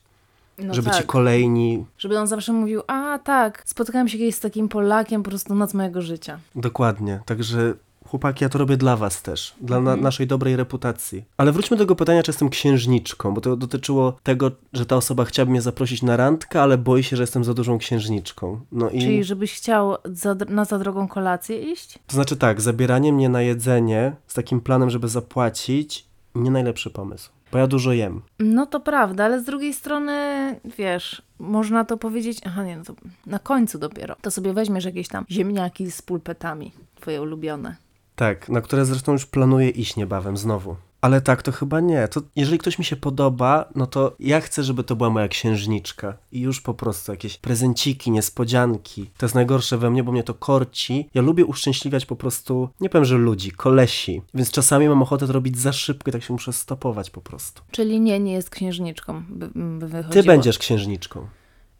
No 0.57 0.74
żeby 0.74 0.89
tak, 0.89 0.99
ci 0.99 1.03
kolejni, 1.07 1.86
żeby 1.97 2.19
on 2.19 2.28
zawsze 2.28 2.53
mówił, 2.53 2.82
a 2.88 3.19
tak, 3.19 3.63
spotkałem 3.65 4.07
się 4.07 4.17
kiedyś 4.17 4.36
z 4.36 4.39
takim 4.39 4.69
Polakiem, 4.69 5.24
po 5.24 5.30
prostu 5.30 5.55
noc 5.55 5.74
mojego 5.74 6.01
życia. 6.01 6.39
dokładnie. 6.55 7.19
Także 7.26 7.74
chłopaki, 8.14 8.43
ja 8.43 8.49
to 8.49 8.57
robię 8.59 8.78
dla 8.78 8.97
was 8.97 9.22
też, 9.22 9.55
dla 9.61 9.80
na 9.80 9.91
Mhm. 9.91 10.01
naszej 10.03 10.28
dobrej 10.28 10.55
reputacji. 10.55 11.24
Ale 11.38 11.51
wróćmy 11.51 11.78
do 11.78 11.84
tego 11.84 11.95
pytania, 11.95 12.24
czy 12.24 12.30
jestem 12.32 12.49
księżniczką, 12.49 13.34
bo 13.34 13.41
to 13.41 13.55
dotyczyło 13.55 14.14
tego, 14.24 14.51
że 14.74 14.86
ta 14.86 14.95
osoba 14.95 15.26
chciałaby 15.26 15.51
mnie 15.51 15.61
zaprosić 15.61 16.01
na 16.01 16.18
randkę, 16.18 16.61
ale 16.61 16.78
boi 16.78 17.03
się, 17.03 17.16
że 17.18 17.24
jestem 17.24 17.43
za 17.43 17.53
dużą 17.53 17.78
księżniczką. 17.78 18.59
No 18.72 18.89
i... 18.89 18.99
Czyli 19.01 19.24
żebyś 19.24 19.53
chciał 19.53 19.95
za, 20.05 20.36
na 20.49 20.66
za 20.66 20.80
drogą 20.80 21.07
kolację 21.07 21.72
iść? 21.72 21.99
To 22.07 22.14
znaczy 22.16 22.38
tak, 22.38 22.61
zabieranie 22.61 23.14
mnie 23.14 23.30
na 23.30 23.41
jedzenie 23.41 24.16
z 24.28 24.34
takim 24.34 24.61
planem, 24.61 24.89
żeby 24.89 25.07
zapłacić, 25.07 26.05
nie 26.36 26.51
najlepszy 26.51 26.89
pomysł. 26.89 27.30
Bo 27.51 27.57
ja 27.57 27.68
dużo 27.68 27.93
jem. 27.93 28.22
No 28.39 28.66
to 28.66 28.80
prawda, 28.80 29.26
ale 29.26 29.39
z 29.41 29.43
drugiej 29.43 29.74
strony, 29.74 30.16
wiesz, 30.78 31.22
można 31.39 31.86
to 31.86 31.97
powiedzieć, 31.97 32.38
aha 32.45 32.64
nie, 32.64 32.78
no 32.78 32.84
to 32.84 32.93
na 33.26 33.39
końcu 33.39 33.80
dopiero. 33.80 34.16
To 34.22 34.32
sobie 34.32 34.53
weźmiesz 34.53 34.86
jakieś 34.86 35.07
tam 35.07 35.26
ziemniaki 35.32 35.91
z 35.91 36.01
pulpetami, 36.01 36.72
twoje 36.95 37.22
ulubione. 37.22 37.76
Tak, 38.16 38.49
na 38.49 38.61
które 38.61 38.86
zresztą 38.86 39.11
już 39.11 39.26
planuję 39.26 39.70
iść 39.70 39.95
niebawem 39.95 40.38
znowu. 40.38 40.76
Ale 41.01 41.22
tak, 41.22 41.41
to 41.41 41.51
chyba 41.51 41.80
nie. 41.80 42.07
To 42.07 42.22
jeżeli 42.36 42.57
ktoś 42.57 42.80
mi 42.80 42.86
się 42.86 42.95
podoba, 42.95 43.70
no 43.76 43.88
to 43.88 44.16
ja 44.20 44.41
chcę, 44.41 44.64
żeby 44.64 44.84
to 44.84 44.95
była 44.95 45.09
moja 45.09 45.28
księżniczka. 45.28 46.18
I 46.32 46.41
już 46.41 46.61
po 46.61 46.74
prostu 46.74 47.11
jakieś 47.11 47.38
prezenciki, 47.38 48.11
niespodzianki. 48.11 49.09
To 49.18 49.26
jest 49.26 49.36
najgorsze 49.36 49.78
we 49.78 49.89
mnie, 49.89 50.03
bo 50.03 50.11
mnie 50.11 50.24
to 50.24 50.34
korci. 50.34 51.09
Ja 51.14 51.22
lubię 51.22 51.45
uszczęśliwiać 51.45 52.05
po 52.05 52.16
prostu, 52.16 52.70
nie 52.82 52.89
powiem, 52.89 53.05
że 53.05 53.18
ludzi, 53.18 53.51
kolesi. 53.51 54.22
Więc 54.34 54.51
czasami 54.51 54.89
mam 54.89 55.01
ochotę 55.01 55.28
to 55.28 55.34
robić 55.34 55.59
za 55.59 55.74
szybko 55.74 56.09
i 56.09 56.14
tak 56.14 56.24
się 56.24 56.34
muszę 56.34 56.53
stopować 56.53 57.09
po 57.09 57.22
prostu. 57.22 57.61
Czyli 57.72 57.99
nie, 57.99 58.20
nie 58.20 58.34
jest 58.34 58.49
księżniczką, 58.49 59.24
by, 59.30 59.49
by 59.55 60.03
Ty 60.11 60.24
będziesz 60.24 60.57
księżniczką. 60.57 61.28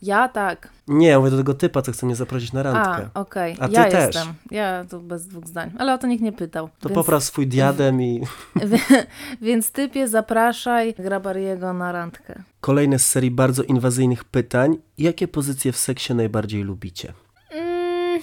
Ja 0.04 0.28
tak. 0.30 0.70
Nie, 0.88 1.08
ja 1.08 1.20
mówię 1.20 1.32
do 1.32 1.38
tego 1.38 1.54
typa, 1.54 1.82
co 1.82 1.91
chce 1.91 2.06
mnie 2.06 2.16
zaprosić 2.16 2.54
na 2.54 2.60
A, 2.60 2.64
randkę. 2.64 3.10
okej. 3.14 3.56
A 3.60 3.68
ty 3.68 3.74
Ja 3.74 3.86
też. 3.89 4.16
jestem. 4.16 4.34
Ja 4.51 4.86
tu 4.89 4.99
bez 4.99 5.28
dwóch 5.28 5.47
zdań. 5.47 5.72
Ale 5.80 5.93
o 5.93 5.97
to 5.97 6.08
nikt 6.08 6.24
nie 6.24 6.32
pytał. 6.32 6.70
To 6.80 6.89
więc, 6.89 6.95
popraw 6.95 7.24
swój 7.24 7.47
diadem 7.47 8.01
i 8.01 8.24
Więc 9.41 9.72
typie 9.72 10.08
zapraszaj 10.08 10.93
Grabariego 10.93 11.74
na 11.74 11.91
randkę. 11.91 12.43
kolejne 12.62 12.99
z 12.99 13.06
serii 13.06 13.32
bardzo 13.32 13.64
inwazyjnych 13.64 14.24
pytań. 14.24 14.78
Jakie 14.97 15.28
pozycje 15.28 15.72
w 15.72 15.78
seksie 15.78 16.14
najbardziej 16.16 16.64
lubicie? 16.64 17.14
Mm, 17.51 18.22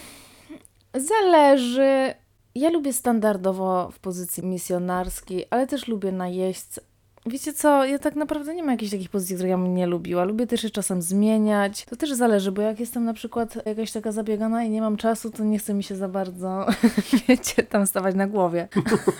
zależy. 0.95 2.15
Ja 2.55 2.71
lubię 2.71 2.93
standardowo 2.93 3.91
w 3.93 3.99
pozycji 3.99 4.47
misjonarskiej, 4.47 5.47
ale 5.51 5.67
też 5.67 5.89
lubię 5.89 6.13
najeźdźcę. 6.13 6.81
Wiecie 7.27 7.53
co, 7.53 7.85
ja 7.85 7.99
tak 7.99 8.17
naprawdę 8.17 8.55
nie 8.55 8.63
mam 8.63 8.71
jakichś 8.71 8.93
takich 8.93 9.11
pozycji, 9.11 9.35
które 9.35 9.49
ja 9.49 9.59
bym 9.59 9.75
nie 9.75 9.87
lubiła. 9.87 10.25
Lubię 10.25 10.47
też 10.47 10.65
je 10.65 10.71
czasem 10.71 11.03
zmieniać. 11.03 11.85
To 11.85 11.97
też 11.97 12.13
zależy, 12.13 12.53
bo 12.53 12.63
jak 12.63 12.81
jestem 12.81 13.05
na 13.05 13.15
przykład 13.15 13.67
jakaś 13.67 13.93
taka 13.93 14.13
zabiegana 14.13 14.65
i 14.65 14.71
nie 14.71 14.81
mam 14.81 14.97
czasu, 14.97 15.31
to 15.31 15.45
nie 15.45 15.59
chce 15.59 15.75
mi 15.75 15.83
się 15.83 15.97
za 15.97 16.09
bardzo, 16.09 16.67
wiecie, 17.29 17.63
tam 17.63 17.87
stawać 17.87 18.15
na 18.15 18.27
głowie. 18.27 18.69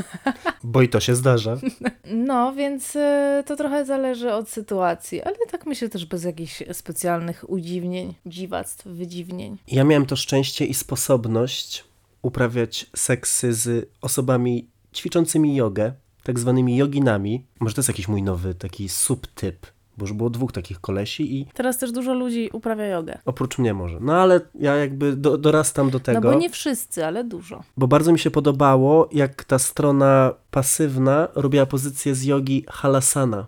Bo 0.65 0.83
i 0.83 0.89
to 0.89 1.01
się 1.01 1.15
zdarza. 1.15 1.57
No, 2.05 2.53
więc 2.53 2.97
e, 2.97 3.45
to 3.47 3.57
trochę 3.57 3.85
zależy 3.85 4.33
od 4.33 4.49
sytuacji, 4.49 5.23
ale 5.23 5.37
tak 5.51 5.67
myślę 5.67 5.89
też 5.89 6.07
bez 6.07 6.25
jakichś 6.25 6.63
specjalnych 6.73 7.51
udziwnień, 7.51 8.15
dziwactw, 8.27 8.87
wydziwnień. 8.87 9.57
Ja 9.69 9.85
miałem 9.85 10.07
to 10.07 10.17
szczęście 10.17 10.67
i 10.67 10.75
sposobność 10.75 11.85
uprawiać 12.23 12.87
seksy 12.97 13.55
z 13.55 13.89
osobami 14.01 14.69
ćwiczącymi 14.95 15.57
jogę, 15.57 15.93
tak 16.31 16.39
zwanymi 16.39 16.77
joginami. 16.77 17.45
Może 17.61 17.75
to 17.75 17.79
jest 17.81 17.89
jakiś 17.89 18.09
mój 18.09 18.23
nowy 18.23 18.55
taki 18.55 18.89
subtyp, 18.89 19.67
bo 19.99 20.05
już 20.05 20.13
było 20.13 20.31
dwóch 20.31 20.53
takich 20.53 20.81
kolesi 20.81 21.41
i 21.41 21.47
Teraz 21.55 21.79
też 21.79 21.93
dużo 21.93 22.15
ludzi 22.15 22.51
uprawia 22.53 22.87
jogę. 22.87 23.19
oprócz 23.25 23.59
mnie 23.59 23.75
może. 23.75 24.01
No 24.01 24.13
ale 24.15 24.41
ja 24.55 24.77
jakby 24.77 25.17
do, 25.17 25.39
dorastam 25.39 25.91
do 25.91 26.01
tego. 26.01 26.21
No 26.21 26.31
bo 26.33 26.39
nie 26.39 26.51
wszyscy, 26.51 27.07
ale 27.07 27.25
dużo. 27.25 27.63
Bo 27.77 27.89
bardzo 27.89 28.13
mi 28.13 28.19
się 28.19 28.31
podobało, 28.31 29.09
jak 29.13 29.45
ta 29.45 29.59
strona 29.59 30.35
pasywna 30.51 31.29
robiła 31.35 31.67
pozycję 31.67 32.15
z 32.15 32.25
jogi 32.25 32.65
halasana. 32.71 33.47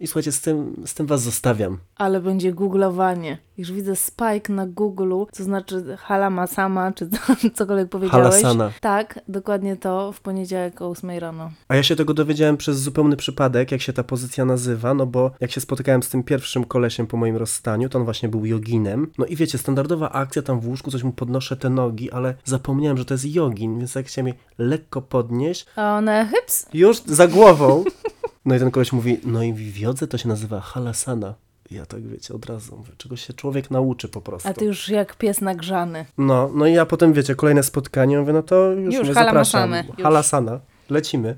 I 0.00 0.06
słuchajcie, 0.06 0.32
z 0.32 0.40
tym, 0.40 0.82
z 0.86 0.94
tym 0.94 1.06
was 1.06 1.22
zostawiam. 1.22 1.78
Ale 1.96 2.20
będzie 2.20 2.52
googlowanie. 2.52 3.38
Już 3.56 3.72
widzę 3.72 3.96
spike 3.96 4.52
na 4.52 4.66
Google'u, 4.66 5.26
co 5.32 5.44
znaczy 5.44 5.96
halama 5.98 6.46
sama, 6.46 6.92
czy 6.92 7.08
co- 7.08 7.18
cokolwiek 7.58 7.88
powiedziałeś. 7.88 8.24
Halasana. 8.24 8.70
Tak, 8.80 9.20
dokładnie 9.28 9.76
to 9.76 10.12
w 10.12 10.20
poniedziałek 10.20 10.82
o 10.82 10.88
8 10.90 11.10
rano. 11.10 11.50
A 11.68 11.76
ja 11.76 11.82
się 11.82 11.96
tego 11.96 12.14
dowiedziałem 12.14 12.56
przez 12.56 12.80
zupełny 12.80 13.16
przypadek, 13.16 13.72
jak 13.72 13.80
się 13.80 13.92
ta 13.92 14.04
pozycja 14.04 14.44
nazywa, 14.44 14.94
no 14.94 15.06
bo 15.06 15.30
jak 15.40 15.50
się 15.50 15.60
spotykałem 15.60 16.02
z 16.02 16.08
tym 16.08 16.22
pierwszym 16.22 16.64
kolesiem 16.64 17.06
po 17.06 17.16
moim 17.16 17.36
rozstaniu, 17.36 17.88
to 17.88 17.98
on 17.98 18.04
właśnie 18.04 18.28
był 18.28 18.46
joginem. 18.46 19.06
No 19.18 19.26
i 19.26 19.36
wiecie, 19.36 19.58
standardowa 19.58 20.12
akcja, 20.12 20.42
tam 20.42 20.60
w 20.60 20.68
łóżku 20.68 20.90
coś 20.90 21.02
mu 21.02 21.12
podnoszę 21.12 21.56
te 21.56 21.70
nogi, 21.70 22.10
ale 22.10 22.34
zapomniałem, 22.44 22.98
że 22.98 23.04
to 23.04 23.14
jest 23.14 23.26
jogin, 23.26 23.78
więc 23.78 23.94
jak 23.94 24.06
chciałem 24.06 24.28
je 24.28 24.34
lekko 24.58 25.02
podnieść, 25.02 25.66
A 25.76 25.96
one 25.96 26.26
hyps? 26.26 26.66
już 26.74 27.00
za 27.06 27.28
głową. 27.28 27.84
No 28.44 28.54
i 28.54 28.58
ten 28.58 28.70
koleś 28.70 28.92
mówi, 28.92 29.20
no 29.24 29.42
i 29.42 29.52
w 29.52 29.72
wiodze 29.72 30.06
to 30.06 30.18
się 30.18 30.28
nazywa 30.28 30.60
halasana. 30.60 31.34
Ja 31.70 31.86
tak 31.86 32.02
wiecie, 32.08 32.34
od 32.34 32.46
razu 32.46 32.76
mówię, 32.76 32.92
czego 32.96 33.16
się 33.16 33.32
człowiek 33.34 33.70
nauczy 33.70 34.08
po 34.08 34.20
prostu. 34.20 34.48
A 34.48 34.52
ty 34.52 34.64
już 34.64 34.88
jak 34.88 35.16
pies 35.16 35.40
nagrzany. 35.40 36.04
No, 36.18 36.50
no 36.54 36.66
i 36.66 36.72
ja 36.72 36.86
potem, 36.86 37.12
wiecie, 37.12 37.34
kolejne 37.34 37.62
spotkanie, 37.62 38.18
mówię, 38.18 38.32
no 38.32 38.42
to 38.42 38.72
już, 38.72 38.94
Już, 38.94 39.08
zapraszam. 39.08 39.72
już. 39.74 40.02
Halasana. 40.02 40.60
Lecimy. 40.90 41.36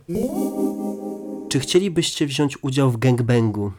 Czy 1.48 1.60
chcielibyście 1.60 2.26
wziąć 2.26 2.58
udział 2.62 2.90
w 2.90 2.96
gangbangu? 2.98 3.72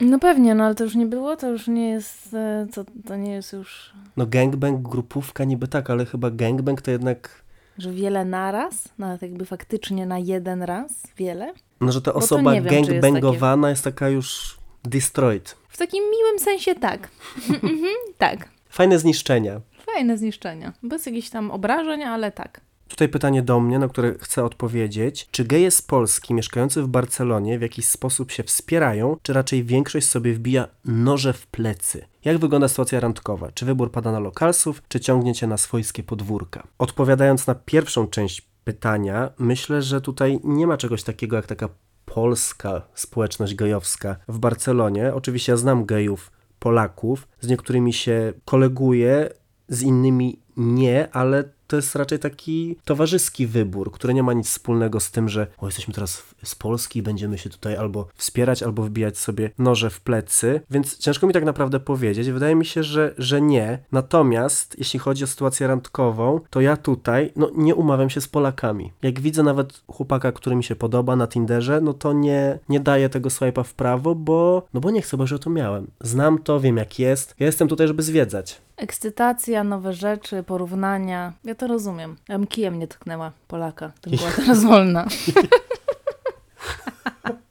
No 0.00 0.18
pewnie, 0.18 0.54
no 0.54 0.64
ale 0.64 0.74
to 0.74 0.84
już 0.84 0.94
nie 0.94 1.06
było, 1.06 1.36
to 1.36 1.50
już 1.50 1.68
nie 1.68 1.88
jest, 1.90 2.34
e, 2.34 2.66
co, 2.72 2.84
to 3.06 3.16
nie 3.16 3.32
jest 3.32 3.52
już, 3.52 3.92
No 4.16 4.26
gangbang, 4.26 4.88
grupówka 4.88 5.44
niby 5.44 5.68
tak, 5.68 5.90
ale 5.90 6.06
chyba 6.06 6.30
gangbang 6.30 6.82
to 6.82 6.90
jednak, 6.90 7.44
że 7.78 7.92
wiele 7.92 8.24
naraz, 8.24 8.88
nawet 8.98 9.22
jakby 9.22 9.46
faktycznie 9.46 10.06
na 10.06 10.18
jeden 10.18 10.62
raz, 10.62 11.02
wiele. 11.16 11.52
no 11.80 11.92
że 11.92 12.02
ta 12.02 12.14
osoba 12.14 12.52
wiem, 12.52 12.64
czy 12.84 12.94
jest 12.94 13.02
gangbangowana 13.02 13.70
jest 13.70 13.84
taka 13.84 14.08
już 14.08 14.58
destroyed. 14.84 15.56
W 15.68 15.76
takim 15.76 16.04
miłym 16.10 16.38
sensie 16.38 16.74
tak. 16.74 17.08
Mhm, 17.62 17.94
tak. 18.18 18.48
Fajne 18.68 18.98
zniszczenia. 18.98 19.60
Fajne 19.94 20.18
zniszczenia. 20.18 20.72
Bez 20.82 21.06
jakichś 21.06 21.30
tam 21.30 21.50
obrażeń, 21.50 22.02
ale 22.02 22.32
tak. 22.32 22.60
Tutaj 22.88 23.08
pytanie 23.08 23.42
do 23.42 23.60
mnie, 23.60 23.78
na 23.78 23.88
które 23.88 24.14
chcę 24.18 24.44
odpowiedzieć. 24.44 25.28
Czy 25.30 25.44
geje 25.44 25.70
z 25.70 25.82
Polski 25.82 26.34
mieszkający 26.34 26.82
w 26.82 26.88
Barcelonie 26.88 27.58
w 27.58 27.62
jakiś 27.62 27.88
sposób 27.88 28.30
się 28.30 28.42
wspierają, 28.42 29.16
czy 29.22 29.32
raczej 29.32 29.64
większość 29.64 30.08
sobie 30.08 30.34
wbija 30.34 30.68
noże 30.84 31.32
w 31.32 31.46
plecy? 31.46 32.06
Jak 32.24 32.38
wygląda 32.38 32.68
sytuacja 32.68 33.00
randkowa? 33.00 33.52
Czy 33.52 33.66
wybór 33.66 33.92
pada 33.92 34.12
na 34.12 34.18
lokalsów, 34.18 34.82
czy 34.88 35.00
ciągniecie 35.00 35.46
na 35.46 35.56
swojskie 35.56 36.02
podwórka? 36.02 36.66
Odpowiadając 36.78 37.46
na 37.46 37.54
pierwszą 37.54 38.06
część 38.06 38.48
pytania, 38.64 39.30
myślę, 39.38 39.82
że 39.82 40.00
tutaj 40.00 40.40
nie 40.44 40.66
ma 40.66 40.76
czegoś 40.76 41.02
takiego 41.02 41.36
jak 41.36 41.46
taka 41.46 41.68
polska 42.04 42.82
społeczność 42.94 43.54
gejowska 43.54 44.16
w 44.28 44.38
Barcelonie. 44.38 45.14
Oczywiście 45.14 45.52
ja 45.52 45.56
znam 45.56 45.86
gejów 45.86 46.30
Polaków, 46.58 47.28
z 47.40 47.48
niektórymi 47.48 47.92
się 47.92 48.32
koleguję, 48.44 49.30
z 49.68 49.82
innymi 49.82 50.38
nie, 50.56 51.08
ale 51.12 51.44
to 51.68 51.76
jest 51.76 51.96
raczej 51.96 52.18
taki 52.18 52.76
towarzyski 52.84 53.46
wybór, 53.46 53.92
który 53.92 54.14
nie 54.14 54.22
ma 54.22 54.32
nic 54.32 54.48
wspólnego 54.48 55.00
z 55.00 55.10
tym, 55.10 55.28
że 55.28 55.46
o, 55.58 55.66
jesteśmy 55.66 55.94
teraz 55.94 56.22
z 56.44 56.54
Polski 56.54 56.98
i 56.98 57.02
będziemy 57.02 57.38
się 57.38 57.50
tutaj 57.50 57.76
albo 57.76 58.08
wspierać, 58.14 58.62
albo 58.62 58.82
wbijać 58.82 59.18
sobie 59.18 59.50
noże 59.58 59.90
w 59.90 60.00
plecy, 60.00 60.60
więc 60.70 60.98
ciężko 60.98 61.26
mi 61.26 61.32
tak 61.32 61.44
naprawdę 61.44 61.80
powiedzieć. 61.80 62.30
Wydaje 62.30 62.54
mi 62.54 62.66
się, 62.66 62.82
że, 62.82 63.14
że 63.18 63.40
nie. 63.40 63.78
Natomiast 63.92 64.78
jeśli 64.78 64.98
chodzi 64.98 65.24
o 65.24 65.26
sytuację 65.26 65.66
randkową, 65.66 66.40
to 66.50 66.60
ja 66.60 66.76
tutaj 66.76 67.32
no, 67.36 67.50
nie 67.54 67.74
umawiam 67.74 68.10
się 68.10 68.20
z 68.20 68.28
Polakami. 68.28 68.92
Jak 69.02 69.20
widzę 69.20 69.42
nawet 69.42 69.82
chłopaka, 69.86 70.32
który 70.32 70.56
mi 70.56 70.64
się 70.64 70.76
podoba 70.76 71.16
na 71.16 71.26
Tinderze, 71.26 71.80
no 71.80 71.94
to 71.94 72.12
nie, 72.12 72.58
nie 72.68 72.80
daję 72.80 73.08
tego 73.08 73.28
swipe'a 73.28 73.64
w 73.64 73.74
prawo, 73.74 74.14
bo, 74.14 74.66
no 74.74 74.80
bo 74.80 74.90
nie 74.90 75.02
chcę, 75.02 75.16
bo 75.16 75.24
o 75.34 75.38
to 75.38 75.50
miałem. 75.50 75.90
Znam 76.00 76.38
to, 76.38 76.60
wiem 76.60 76.76
jak 76.76 76.98
jest. 76.98 77.34
Ja 77.38 77.46
jestem 77.46 77.68
tutaj, 77.68 77.88
żeby 77.88 78.02
zwiedzać. 78.02 78.60
Ekscytacja, 78.78 79.64
nowe 79.64 79.92
rzeczy, 79.92 80.42
porównania. 80.42 81.32
Ja 81.44 81.54
to 81.58 81.66
rozumiem. 81.66 82.16
Ja 82.28 82.38
bym 82.38 82.46
kijem 82.46 82.78
nie 82.78 82.88
tknęła 82.88 83.32
Polaka. 83.48 83.92
To 84.00 84.10
była 84.10 84.30
teraz 84.36 84.64
wolna. 84.64 85.06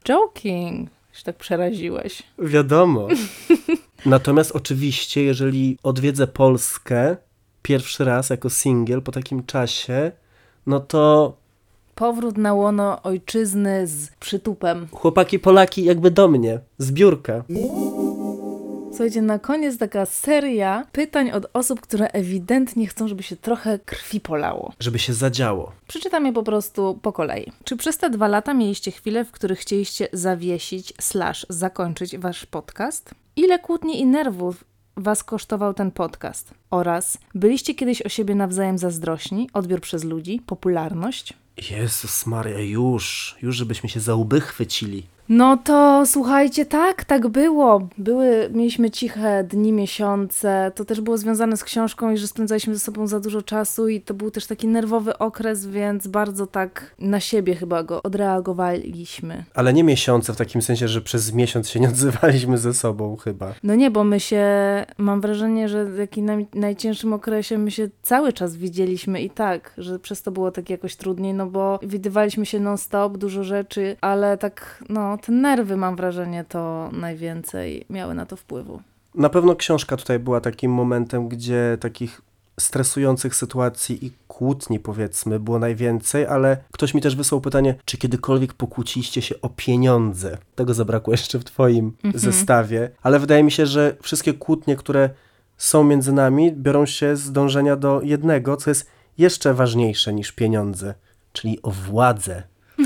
Joking. 0.08 0.90
Się 1.12 1.24
tak 1.24 1.36
przeraziłeś. 1.36 2.22
Wiadomo. 2.38 3.08
Natomiast 4.06 4.52
oczywiście, 4.52 5.22
jeżeli 5.22 5.78
odwiedzę 5.82 6.26
Polskę 6.26 7.16
pierwszy 7.62 8.04
raz 8.04 8.30
jako 8.30 8.50
singiel 8.50 9.02
po 9.02 9.12
takim 9.12 9.44
czasie, 9.46 10.12
no 10.66 10.80
to 10.80 11.32
Powrót 11.94 12.38
na 12.38 12.54
łono 12.54 13.02
ojczyzny 13.02 13.86
z 13.86 14.10
przytupem. 14.20 14.88
chłopaki 14.92 15.38
Polaki 15.38 15.84
jakby 15.84 16.10
do 16.10 16.28
mnie, 16.28 16.60
z 16.78 16.92
biurka. 16.92 17.44
Słuchajcie, 18.98 19.22
na 19.22 19.38
koniec 19.38 19.78
taka 19.78 20.06
seria 20.06 20.86
pytań 20.92 21.30
od 21.30 21.46
osób, 21.52 21.80
które 21.80 22.08
ewidentnie 22.08 22.86
chcą, 22.86 23.08
żeby 23.08 23.22
się 23.22 23.36
trochę 23.36 23.78
krwi 23.78 24.20
polało. 24.20 24.72
Żeby 24.80 24.98
się 24.98 25.14
zadziało. 25.14 25.72
Przeczytam 25.88 26.26
je 26.26 26.32
po 26.32 26.42
prostu 26.42 26.98
po 27.02 27.12
kolei. 27.12 27.52
Czy 27.64 27.76
przez 27.76 27.98
te 27.98 28.10
dwa 28.10 28.28
lata 28.28 28.54
mieliście 28.54 28.90
chwile, 28.90 29.24
w 29.24 29.30
których 29.30 29.58
chcieliście 29.58 30.08
zawiesić 30.12 30.92
slash 31.00 31.46
zakończyć 31.48 32.18
wasz 32.18 32.46
podcast? 32.46 33.10
Ile 33.36 33.58
kłótni 33.58 34.00
i 34.00 34.06
nerwów 34.06 34.64
was 34.96 35.24
kosztował 35.24 35.74
ten 35.74 35.90
podcast? 35.90 36.54
Oraz 36.70 37.18
byliście 37.34 37.74
kiedyś 37.74 38.02
o 38.02 38.08
siebie 38.08 38.34
nawzajem 38.34 38.78
zazdrośni? 38.78 39.50
Odbiór 39.52 39.80
przez 39.80 40.04
ludzi? 40.04 40.40
Popularność? 40.46 41.34
Jezus 41.70 42.26
Maria, 42.26 42.60
już, 42.60 43.36
już 43.42 43.56
żebyśmy 43.56 43.88
się 43.88 44.00
za 44.00 44.14
łby 44.14 44.40
chwycili. 44.40 45.06
No 45.28 45.56
to 45.56 46.02
słuchajcie, 46.06 46.66
tak, 46.66 47.04
tak 47.04 47.28
było. 47.28 47.88
Były, 47.98 48.50
mieliśmy 48.52 48.90
ciche 48.90 49.44
dni, 49.44 49.72
miesiące. 49.72 50.72
To 50.74 50.84
też 50.84 51.00
było 51.00 51.18
związane 51.18 51.56
z 51.56 51.64
książką 51.64 52.10
i 52.10 52.18
że 52.18 52.28
spędzaliśmy 52.28 52.74
ze 52.74 52.80
sobą 52.80 53.06
za 53.06 53.20
dużo 53.20 53.42
czasu 53.42 53.88
i 53.88 54.00
to 54.00 54.14
był 54.14 54.30
też 54.30 54.46
taki 54.46 54.68
nerwowy 54.68 55.18
okres, 55.18 55.66
więc 55.66 56.06
bardzo 56.06 56.46
tak 56.46 56.94
na 56.98 57.20
siebie 57.20 57.54
chyba 57.54 57.82
go 57.82 58.02
odreagowaliśmy. 58.02 59.44
Ale 59.54 59.72
nie 59.72 59.84
miesiące 59.84 60.32
w 60.32 60.36
takim 60.36 60.62
sensie, 60.62 60.88
że 60.88 61.00
przez 61.00 61.32
miesiąc 61.32 61.68
się 61.68 61.80
nie 61.80 61.88
odzywaliśmy 61.88 62.58
ze 62.58 62.74
sobą 62.74 63.16
chyba. 63.16 63.54
No 63.62 63.74
nie, 63.74 63.90
bo 63.90 64.04
my 64.04 64.20
się, 64.20 64.46
mam 64.98 65.20
wrażenie, 65.20 65.68
że 65.68 65.84
w 65.84 65.98
takim 65.98 66.24
naj, 66.24 66.46
najcięższym 66.54 67.12
okresie 67.12 67.58
my 67.58 67.70
się 67.70 67.88
cały 68.02 68.32
czas 68.32 68.56
widzieliśmy 68.56 69.22
i 69.22 69.30
tak, 69.30 69.74
że 69.78 69.98
przez 69.98 70.22
to 70.22 70.30
było 70.30 70.50
tak 70.50 70.70
jakoś 70.70 70.96
trudniej, 70.96 71.34
no 71.34 71.46
bo 71.46 71.78
widywaliśmy 71.82 72.46
się 72.46 72.60
non-stop, 72.60 73.16
dużo 73.16 73.44
rzeczy, 73.44 73.96
ale 74.00 74.38
tak, 74.38 74.84
no, 74.88 75.17
te 75.18 75.32
nerwy 75.32 75.76
mam 75.76 75.96
wrażenie 75.96 76.44
to 76.44 76.90
najwięcej 76.92 77.86
miały 77.90 78.14
na 78.14 78.26
to 78.26 78.36
wpływu. 78.36 78.82
Na 79.14 79.28
pewno 79.28 79.56
książka 79.56 79.96
tutaj 79.96 80.18
była 80.18 80.40
takim 80.40 80.72
momentem, 80.72 81.28
gdzie 81.28 81.78
takich 81.80 82.22
stresujących 82.60 83.34
sytuacji 83.34 84.06
i 84.06 84.12
kłótni, 84.28 84.80
powiedzmy, 84.80 85.40
było 85.40 85.58
najwięcej, 85.58 86.26
ale 86.26 86.56
ktoś 86.72 86.94
mi 86.94 87.00
też 87.00 87.16
wysłał 87.16 87.40
pytanie, 87.40 87.74
czy 87.84 87.98
kiedykolwiek 87.98 88.54
pokłóciliście 88.54 89.22
się 89.22 89.34
o 89.40 89.48
pieniądze? 89.48 90.38
Tego 90.54 90.74
zabrakło 90.74 91.12
jeszcze 91.12 91.38
w 91.38 91.44
Twoim 91.44 91.92
zestawie, 92.14 92.90
ale 93.02 93.18
wydaje 93.18 93.42
mi 93.42 93.50
się, 93.50 93.66
że 93.66 93.96
wszystkie 94.02 94.34
kłótnie, 94.34 94.76
które 94.76 95.10
są 95.56 95.84
między 95.84 96.12
nami, 96.12 96.52
biorą 96.52 96.86
się 96.86 97.16
z 97.16 97.32
dążenia 97.32 97.76
do 97.76 98.00
jednego, 98.02 98.56
co 98.56 98.70
jest 98.70 98.90
jeszcze 99.18 99.54
ważniejsze 99.54 100.12
niż 100.12 100.32
pieniądze, 100.32 100.94
czyli 101.32 101.62
o 101.62 101.70
władzę. 101.70 102.42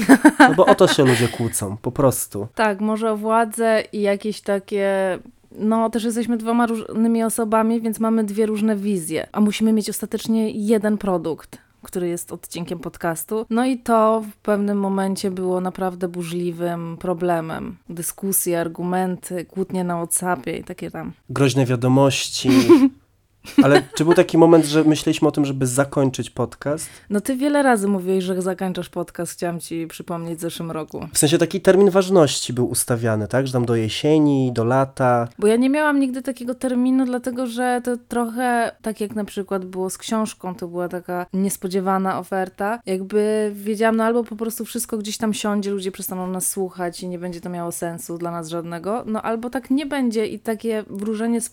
No 0.39 0.55
bo 0.55 0.67
o 0.67 0.75
to 0.75 0.89
się 0.89 1.05
ludzie 1.05 1.29
kłócą, 1.29 1.77
po 1.83 1.93
prostu. 1.93 2.49
Tak, 2.55 2.81
może 2.81 3.11
o 3.13 3.17
władzę 3.17 3.83
i 3.93 4.01
jakieś 4.01 4.41
takie. 4.41 5.19
No, 5.59 5.91
też 5.91 6.05
jesteśmy 6.05 6.37
dwoma 6.37 6.67
różnymi 6.67 7.25
osobami, 7.25 7.81
więc 7.81 8.01
mamy 8.01 8.25
dwie 8.25 8.47
różne 8.47 8.77
wizje, 8.77 9.27
a 9.33 9.41
musimy 9.41 9.73
mieć 9.73 9.91
ostatecznie 9.91 10.51
jeden 10.51 10.99
produkt. 10.99 11.59
który 11.83 12.09
jest 12.09 12.33
odcinkiem 12.33 12.79
podcastu. 12.79 13.47
No 13.51 13.67
i 13.67 13.79
to 13.79 14.23
w 14.33 14.37
pewnym 14.37 14.79
momencie 14.79 15.31
było 15.31 15.61
naprawdę 15.61 16.09
burzliwym 16.09 16.97
problemem. 17.01 17.77
Dyskusje, 17.89 18.61
argumenty, 18.61 19.45
kłótnie 19.45 19.85
na 19.85 19.97
WhatsAppie 19.97 20.57
i 20.59 20.65
takie 20.65 20.91
tam. 20.91 21.13
Groźne 21.31 21.67
wiadomości. 21.67 22.51
Ale 23.63 23.83
czy 23.97 24.05
był 24.05 24.15
taki 24.15 24.39
moment, 24.39 24.65
że 24.65 24.85
myśleliśmy 24.85 25.29
o 25.29 25.31
tym, 25.31 25.45
żeby 25.45 25.67
zakończyć 25.67 26.31
podcast? 26.31 26.89
No 27.11 27.21
ty 27.21 27.37
wiele 27.37 27.63
razy 27.63 27.89
mówiłeś, 27.89 28.25
że 28.25 28.43
zakończasz 28.43 28.89
podcast, 28.89 29.33
chciałam 29.33 29.61
ci 29.61 29.87
przypomnieć 29.87 30.39
w 30.39 30.43
zeszłym 30.43 30.71
roku. 30.71 31.07
W 31.13 31.19
sensie 31.19 31.39
taki 31.39 31.61
termin 31.61 31.91
ważności 31.91 32.53
był 32.53 32.71
ustawiany, 32.71 33.29
tak? 33.29 33.47
Że 33.47 33.53
tam 33.53 33.65
do 33.65 33.77
jesieni, 33.77 34.53
do 34.53 34.65
lata. 34.65 35.29
Bo 35.39 35.47
ja 35.47 35.57
nie 35.57 35.71
miałam 35.71 36.01
nigdy 36.01 36.23
takiego 36.23 36.55
terminu, 36.55 37.05
dlatego 37.05 37.47
że 37.47 37.81
to 37.85 37.97
trochę 38.09 38.77
tak 38.83 39.01
jak 39.01 39.15
na 39.15 39.25
przykład 39.25 39.65
było 39.65 39.91
z 39.91 39.99
książką, 39.99 40.55
to 40.55 40.69
była 40.69 40.89
taka 40.89 41.27
niespodziewana 41.33 42.19
oferta. 42.19 42.81
Jakby 42.87 43.53
wiedziałam, 43.55 43.97
no 43.97 44.05
albo 44.05 44.25
po 44.25 44.37
prostu 44.37 44.65
wszystko 44.65 44.99
gdzieś 44.99 45.17
tam 45.17 45.35
siądzie, 45.35 45.71
ludzie 45.71 45.93
przestaną 45.93 46.27
nas 46.27 46.49
słuchać 46.49 47.03
i 47.03 47.09
nie 47.09 47.19
będzie 47.19 47.41
to 47.41 47.51
miało 47.51 47.73
sensu 47.73 48.19
dla 48.19 48.31
nas 48.31 48.49
żadnego, 48.49 49.05
no 49.07 49.23
albo 49.23 49.51
tak 49.51 49.71
nie 49.71 49.87
będzie 49.87 50.27
i 50.27 50.39
takie 50.39 50.85
wróżenie 50.91 51.41
z 51.41 51.53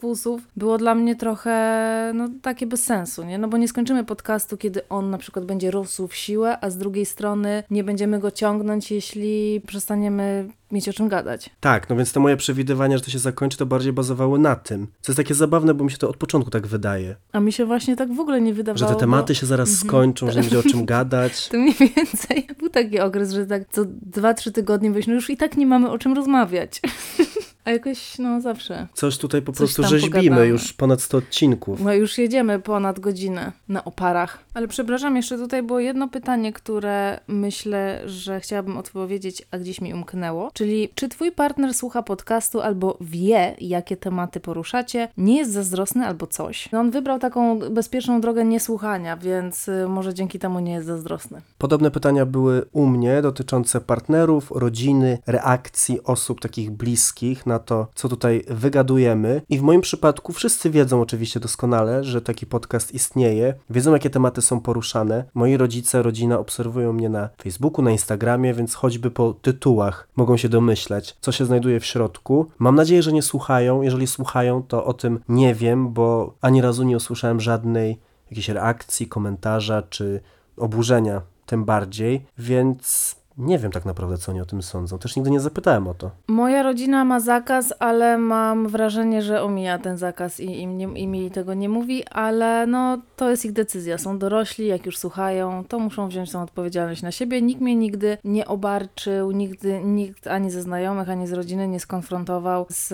było 0.55 0.77
dla 0.77 0.95
mnie 0.95 1.15
trochę 1.15 1.78
no 2.13 2.29
takie 2.41 2.67
bez 2.67 2.83
sensu, 2.83 3.23
nie? 3.23 3.37
No 3.37 3.47
bo 3.47 3.57
nie 3.57 3.67
skończymy 3.67 4.03
podcastu, 4.03 4.57
kiedy 4.57 4.87
on 4.89 5.09
na 5.09 5.17
przykład 5.17 5.45
będzie 5.45 5.71
rósł 5.71 6.07
w 6.07 6.15
siłę, 6.15 6.57
a 6.61 6.69
z 6.69 6.77
drugiej 6.77 7.05
strony 7.05 7.63
nie 7.69 7.83
będziemy 7.83 8.19
go 8.19 8.31
ciągnąć, 8.31 8.91
jeśli 8.91 9.61
przestaniemy 9.67 10.49
mieć 10.71 10.89
o 10.89 10.93
czym 10.93 11.07
gadać. 11.07 11.49
Tak, 11.59 11.89
no 11.89 11.95
więc 11.95 12.13
te 12.13 12.19
moje 12.19 12.37
przewidywania, 12.37 12.97
że 12.97 13.03
to 13.03 13.11
się 13.11 13.19
zakończy, 13.19 13.57
to 13.57 13.65
bardziej 13.65 13.93
bazowały 13.93 14.39
na 14.39 14.55
tym. 14.55 14.87
Co 15.01 15.11
jest 15.11 15.17
takie 15.17 15.35
zabawne, 15.35 15.73
bo 15.73 15.83
mi 15.83 15.91
się 15.91 15.97
to 15.97 16.09
od 16.09 16.17
początku 16.17 16.51
tak 16.51 16.67
wydaje. 16.67 17.15
A 17.31 17.39
mi 17.39 17.51
się 17.51 17.65
właśnie 17.65 17.95
tak 17.95 18.13
w 18.13 18.19
ogóle 18.19 18.41
nie 18.41 18.53
wydawało. 18.53 18.77
Że 18.89 18.95
te 18.95 18.99
tematy 18.99 19.33
bo... 19.33 19.39
się 19.39 19.45
zaraz 19.45 19.69
mhm. 19.69 19.87
skończą, 19.87 20.31
że 20.31 20.35
nie 20.35 20.41
będzie 20.41 20.59
o 20.59 20.63
czym 20.63 20.85
gadać. 20.95 21.49
To 21.49 21.57
mniej 21.57 21.75
więcej 21.79 22.47
był 22.59 22.69
taki 22.69 22.99
okres, 22.99 23.31
że 23.31 23.45
tak 23.45 23.63
co 23.71 23.81
dwa, 23.87 24.33
trzy 24.33 24.51
tygodnie 24.51 24.91
weź, 24.91 25.07
no 25.07 25.13
już 25.13 25.29
i 25.29 25.37
tak 25.37 25.57
nie 25.57 25.65
mamy 25.65 25.89
o 25.89 25.97
czym 25.97 26.13
rozmawiać. 26.13 26.81
A 27.65 27.71
jakoś, 27.71 28.17
no 28.19 28.41
zawsze. 28.41 28.87
Coś 28.93 29.17
tutaj 29.17 29.41
po 29.41 29.51
Coś 29.51 29.57
prostu 29.57 29.83
rzeźbimy, 29.83 30.11
pogadamy. 30.23 30.47
już 30.47 30.73
ponad 30.73 31.01
100 31.01 31.17
odcinków. 31.17 31.81
No 31.83 31.93
już 31.93 32.17
jedziemy 32.17 32.59
ponad 32.59 32.99
godzinę 32.99 33.51
na 33.67 33.83
oparach. 33.85 34.39
Ale 34.53 34.67
przepraszam, 34.67 35.15
jeszcze 35.15 35.37
tutaj 35.37 35.63
było 35.63 35.79
jedno 35.79 36.07
pytanie, 36.07 36.53
które 36.53 37.19
myślę, 37.27 38.01
że 38.05 38.39
chciałabym 38.39 38.77
odpowiedzieć, 38.77 39.43
a 39.51 39.57
gdzieś 39.57 39.81
mi 39.81 39.93
umknęło. 39.93 40.51
Czyli 40.53 40.89
czy 40.95 41.09
twój 41.09 41.31
partner 41.31 41.73
słucha 41.73 42.03
podcastu 42.03 42.61
albo 42.61 42.97
wie, 43.01 43.55
jakie 43.61 43.97
tematy 43.97 44.39
poruszacie, 44.39 45.07
nie 45.17 45.37
jest 45.37 45.51
zazdrosny 45.51 46.05
albo 46.05 46.27
coś? 46.27 46.71
No 46.71 46.79
on 46.79 46.91
wybrał 46.91 47.19
taką 47.19 47.59
bezpieczną 47.59 48.21
drogę 48.21 48.45
niesłuchania, 48.45 49.17
więc 49.17 49.67
y, 49.67 49.87
może 49.89 50.13
dzięki 50.13 50.39
temu 50.39 50.59
nie 50.59 50.71
jest 50.73 50.87
zazdrosny. 50.87 51.41
Podobne 51.57 51.91
pytania 51.91 52.25
były 52.25 52.65
u 52.71 52.85
mnie 52.85 53.21
dotyczące 53.21 53.81
partnerów, 53.81 54.51
rodziny, 54.51 55.17
reakcji 55.27 56.03
osób 56.03 56.41
takich 56.41 56.71
bliskich 56.71 57.45
na 57.49 57.59
to, 57.59 57.87
co 57.95 58.09
tutaj 58.09 58.43
wygadujemy. 58.47 59.41
I 59.49 59.59
w 59.59 59.61
moim 59.61 59.81
przypadku 59.81 60.33
wszyscy 60.33 60.69
wiedzą 60.69 61.01
oczywiście 61.01 61.39
doskonale, 61.39 62.03
że 62.03 62.21
taki 62.21 62.45
podcast 62.45 62.93
istnieje, 62.93 63.53
wiedzą 63.69 63.93
jakie 63.93 64.09
tematy 64.09 64.41
są 64.41 64.59
poruszane. 64.59 65.25
Moi 65.33 65.57
rodzice, 65.57 66.01
rodzina 66.01 66.39
obserwują 66.39 66.93
mnie 66.93 67.09
na 67.09 67.29
Facebooku, 67.43 67.85
na 67.85 67.91
Instagramie, 67.91 68.53
więc 68.53 68.75
choćby 68.75 69.11
po 69.11 69.33
tytułach 69.33 70.07
mogą 70.15 70.37
się 70.37 70.49
domyśleć, 70.49 71.17
co 71.21 71.31
się 71.31 71.45
znajduje 71.45 71.79
w 71.79 71.85
środku. 71.85 72.49
Mam 72.59 72.75
nadzieję, 72.75 73.03
że 73.03 73.13
nie 73.13 73.21
słuchają. 73.21 73.81
Jeżeli 73.81 74.07
słuchają, 74.07 74.63
to 74.63 74.85
o 74.85 74.93
tym 74.93 75.19
nie 75.29 75.55
wiem, 75.55 75.93
bo 75.93 76.33
ani 76.41 76.61
razu 76.61 76.83
nie 76.83 76.97
usłyszałem 76.97 77.39
żadnej 77.39 77.99
jakiejś 78.31 78.49
reakcji, 78.49 79.07
komentarza 79.07 79.81
czy 79.81 80.21
oburzenia 80.57 81.21
tym 81.45 81.65
bardziej, 81.65 82.25
więc 82.37 83.15
nie 83.39 83.59
wiem 83.59 83.71
tak 83.71 83.85
naprawdę, 83.85 84.17
co 84.17 84.31
oni 84.31 84.41
o 84.41 84.45
tym 84.45 84.61
sądzą. 84.61 84.99
Też 84.99 85.15
nigdy 85.15 85.31
nie 85.31 85.39
zapytałem 85.39 85.87
o 85.87 85.93
to. 85.93 86.11
Moja 86.27 86.63
rodzina 86.63 87.05
ma 87.05 87.19
zakaz, 87.19 87.73
ale 87.79 88.17
mam 88.17 88.67
wrażenie, 88.67 89.21
że 89.21 89.41
omija 89.41 89.77
ten 89.77 89.97
zakaz 89.97 90.39
i, 90.39 90.61
im, 90.61 90.77
nie, 90.77 90.85
i 90.85 91.07
mi 91.07 91.31
tego 91.31 91.53
nie 91.53 91.69
mówi, 91.69 92.03
ale 92.07 92.67
no 92.67 92.97
to 93.15 93.29
jest 93.29 93.45
ich 93.45 93.53
decyzja. 93.53 93.97
Są 93.97 94.19
dorośli, 94.19 94.67
jak 94.67 94.85
już 94.85 94.97
słuchają, 94.97 95.63
to 95.67 95.79
muszą 95.79 96.07
wziąć 96.07 96.31
tą 96.31 96.41
odpowiedzialność 96.41 97.01
na 97.01 97.11
siebie. 97.11 97.41
Nikt 97.41 97.61
mnie 97.61 97.75
nigdy 97.75 98.17
nie 98.23 98.47
obarczył, 98.47 99.31
nigdy 99.31 99.81
nikt 99.83 100.27
ani 100.27 100.51
ze 100.51 100.61
znajomych, 100.61 101.09
ani 101.09 101.27
z 101.27 101.33
rodziny 101.33 101.67
nie 101.67 101.79
skonfrontował 101.79 102.65
z 102.69 102.93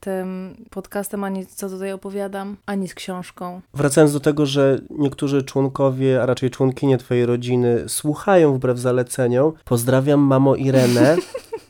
tym 0.00 0.56
podcastem, 0.70 1.24
ani 1.24 1.46
co 1.46 1.68
tutaj 1.68 1.92
opowiadam, 1.92 2.56
ani 2.66 2.88
z 2.88 2.94
książką. 2.94 3.60
Wracając 3.74 4.12
do 4.12 4.20
tego, 4.20 4.46
że 4.46 4.78
niektórzy 4.90 5.42
członkowie, 5.42 6.22
a 6.22 6.26
raczej 6.26 6.50
członkinie 6.50 6.98
twojej 6.98 7.26
rodziny 7.26 7.88
słuchają 7.88 8.54
wbrew 8.54 8.78
zaleceniom, 8.78 9.52
Pozdrawiam 9.84 10.20
mamo 10.20 10.56
Irenę. 10.56 11.16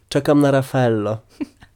Czekam 0.08 0.40
na 0.40 0.50
Raffaello. 0.50 1.18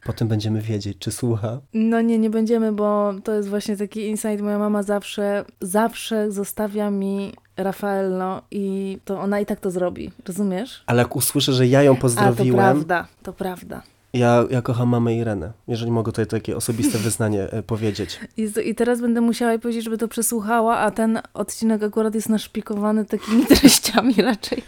Potem 0.05 0.28
będziemy 0.28 0.61
wiedzieć, 0.61 0.99
czy 0.99 1.12
słucha. 1.12 1.61
No 1.74 2.01
nie, 2.01 2.18
nie 2.18 2.30
będziemy, 2.30 2.72
bo 2.72 3.14
to 3.24 3.32
jest 3.34 3.49
właśnie 3.49 3.76
taki 3.76 4.07
insight. 4.07 4.41
Moja 4.41 4.59
mama 4.59 4.82
zawsze, 4.82 5.45
zawsze 5.61 6.32
zostawia 6.32 6.91
mi 6.91 7.32
Raffaello 7.57 8.43
i 8.51 8.99
to 9.05 9.20
ona 9.20 9.41
i 9.41 9.47
tak 9.47 9.61
to 9.61 9.70
zrobi. 9.70 10.11
Rozumiesz? 10.26 10.82
Ale 10.86 11.03
jak 11.03 11.16
usłyszę, 11.16 11.53
że 11.53 11.66
ja 11.66 11.82
ją. 11.82 11.97
A, 12.16 12.32
to 12.32 12.45
prawda, 12.53 13.07
to 13.22 13.32
prawda. 13.32 13.82
Ja, 14.13 14.45
ja 14.51 14.63
kocham 14.63 14.89
mamę 14.89 15.17
Irenę, 15.17 15.53
jeżeli 15.69 15.91
mogę 15.91 16.13
tutaj 16.13 16.27
takie 16.27 16.57
osobiste 16.57 16.99
wyznanie 17.09 17.51
e, 17.51 17.63
powiedzieć. 17.63 18.21
I, 18.37 18.49
I, 18.65 18.75
teraz 18.75 19.01
będę 19.01 19.21
musiała 19.21 19.51
jej 19.53 19.61
powiedzieć, 19.61 19.85
żeby 19.85 19.99
to 19.99 20.09
przesłuchała, 20.09 20.79
a 20.79 20.91
ten 20.91 21.21
odcinek 21.35 21.83
akurat 21.83 22.15
jest 22.15 22.29
naszpikowany 22.29 23.05
takimi 23.05 23.47
treściami 23.57 24.15
raczej 24.15 24.63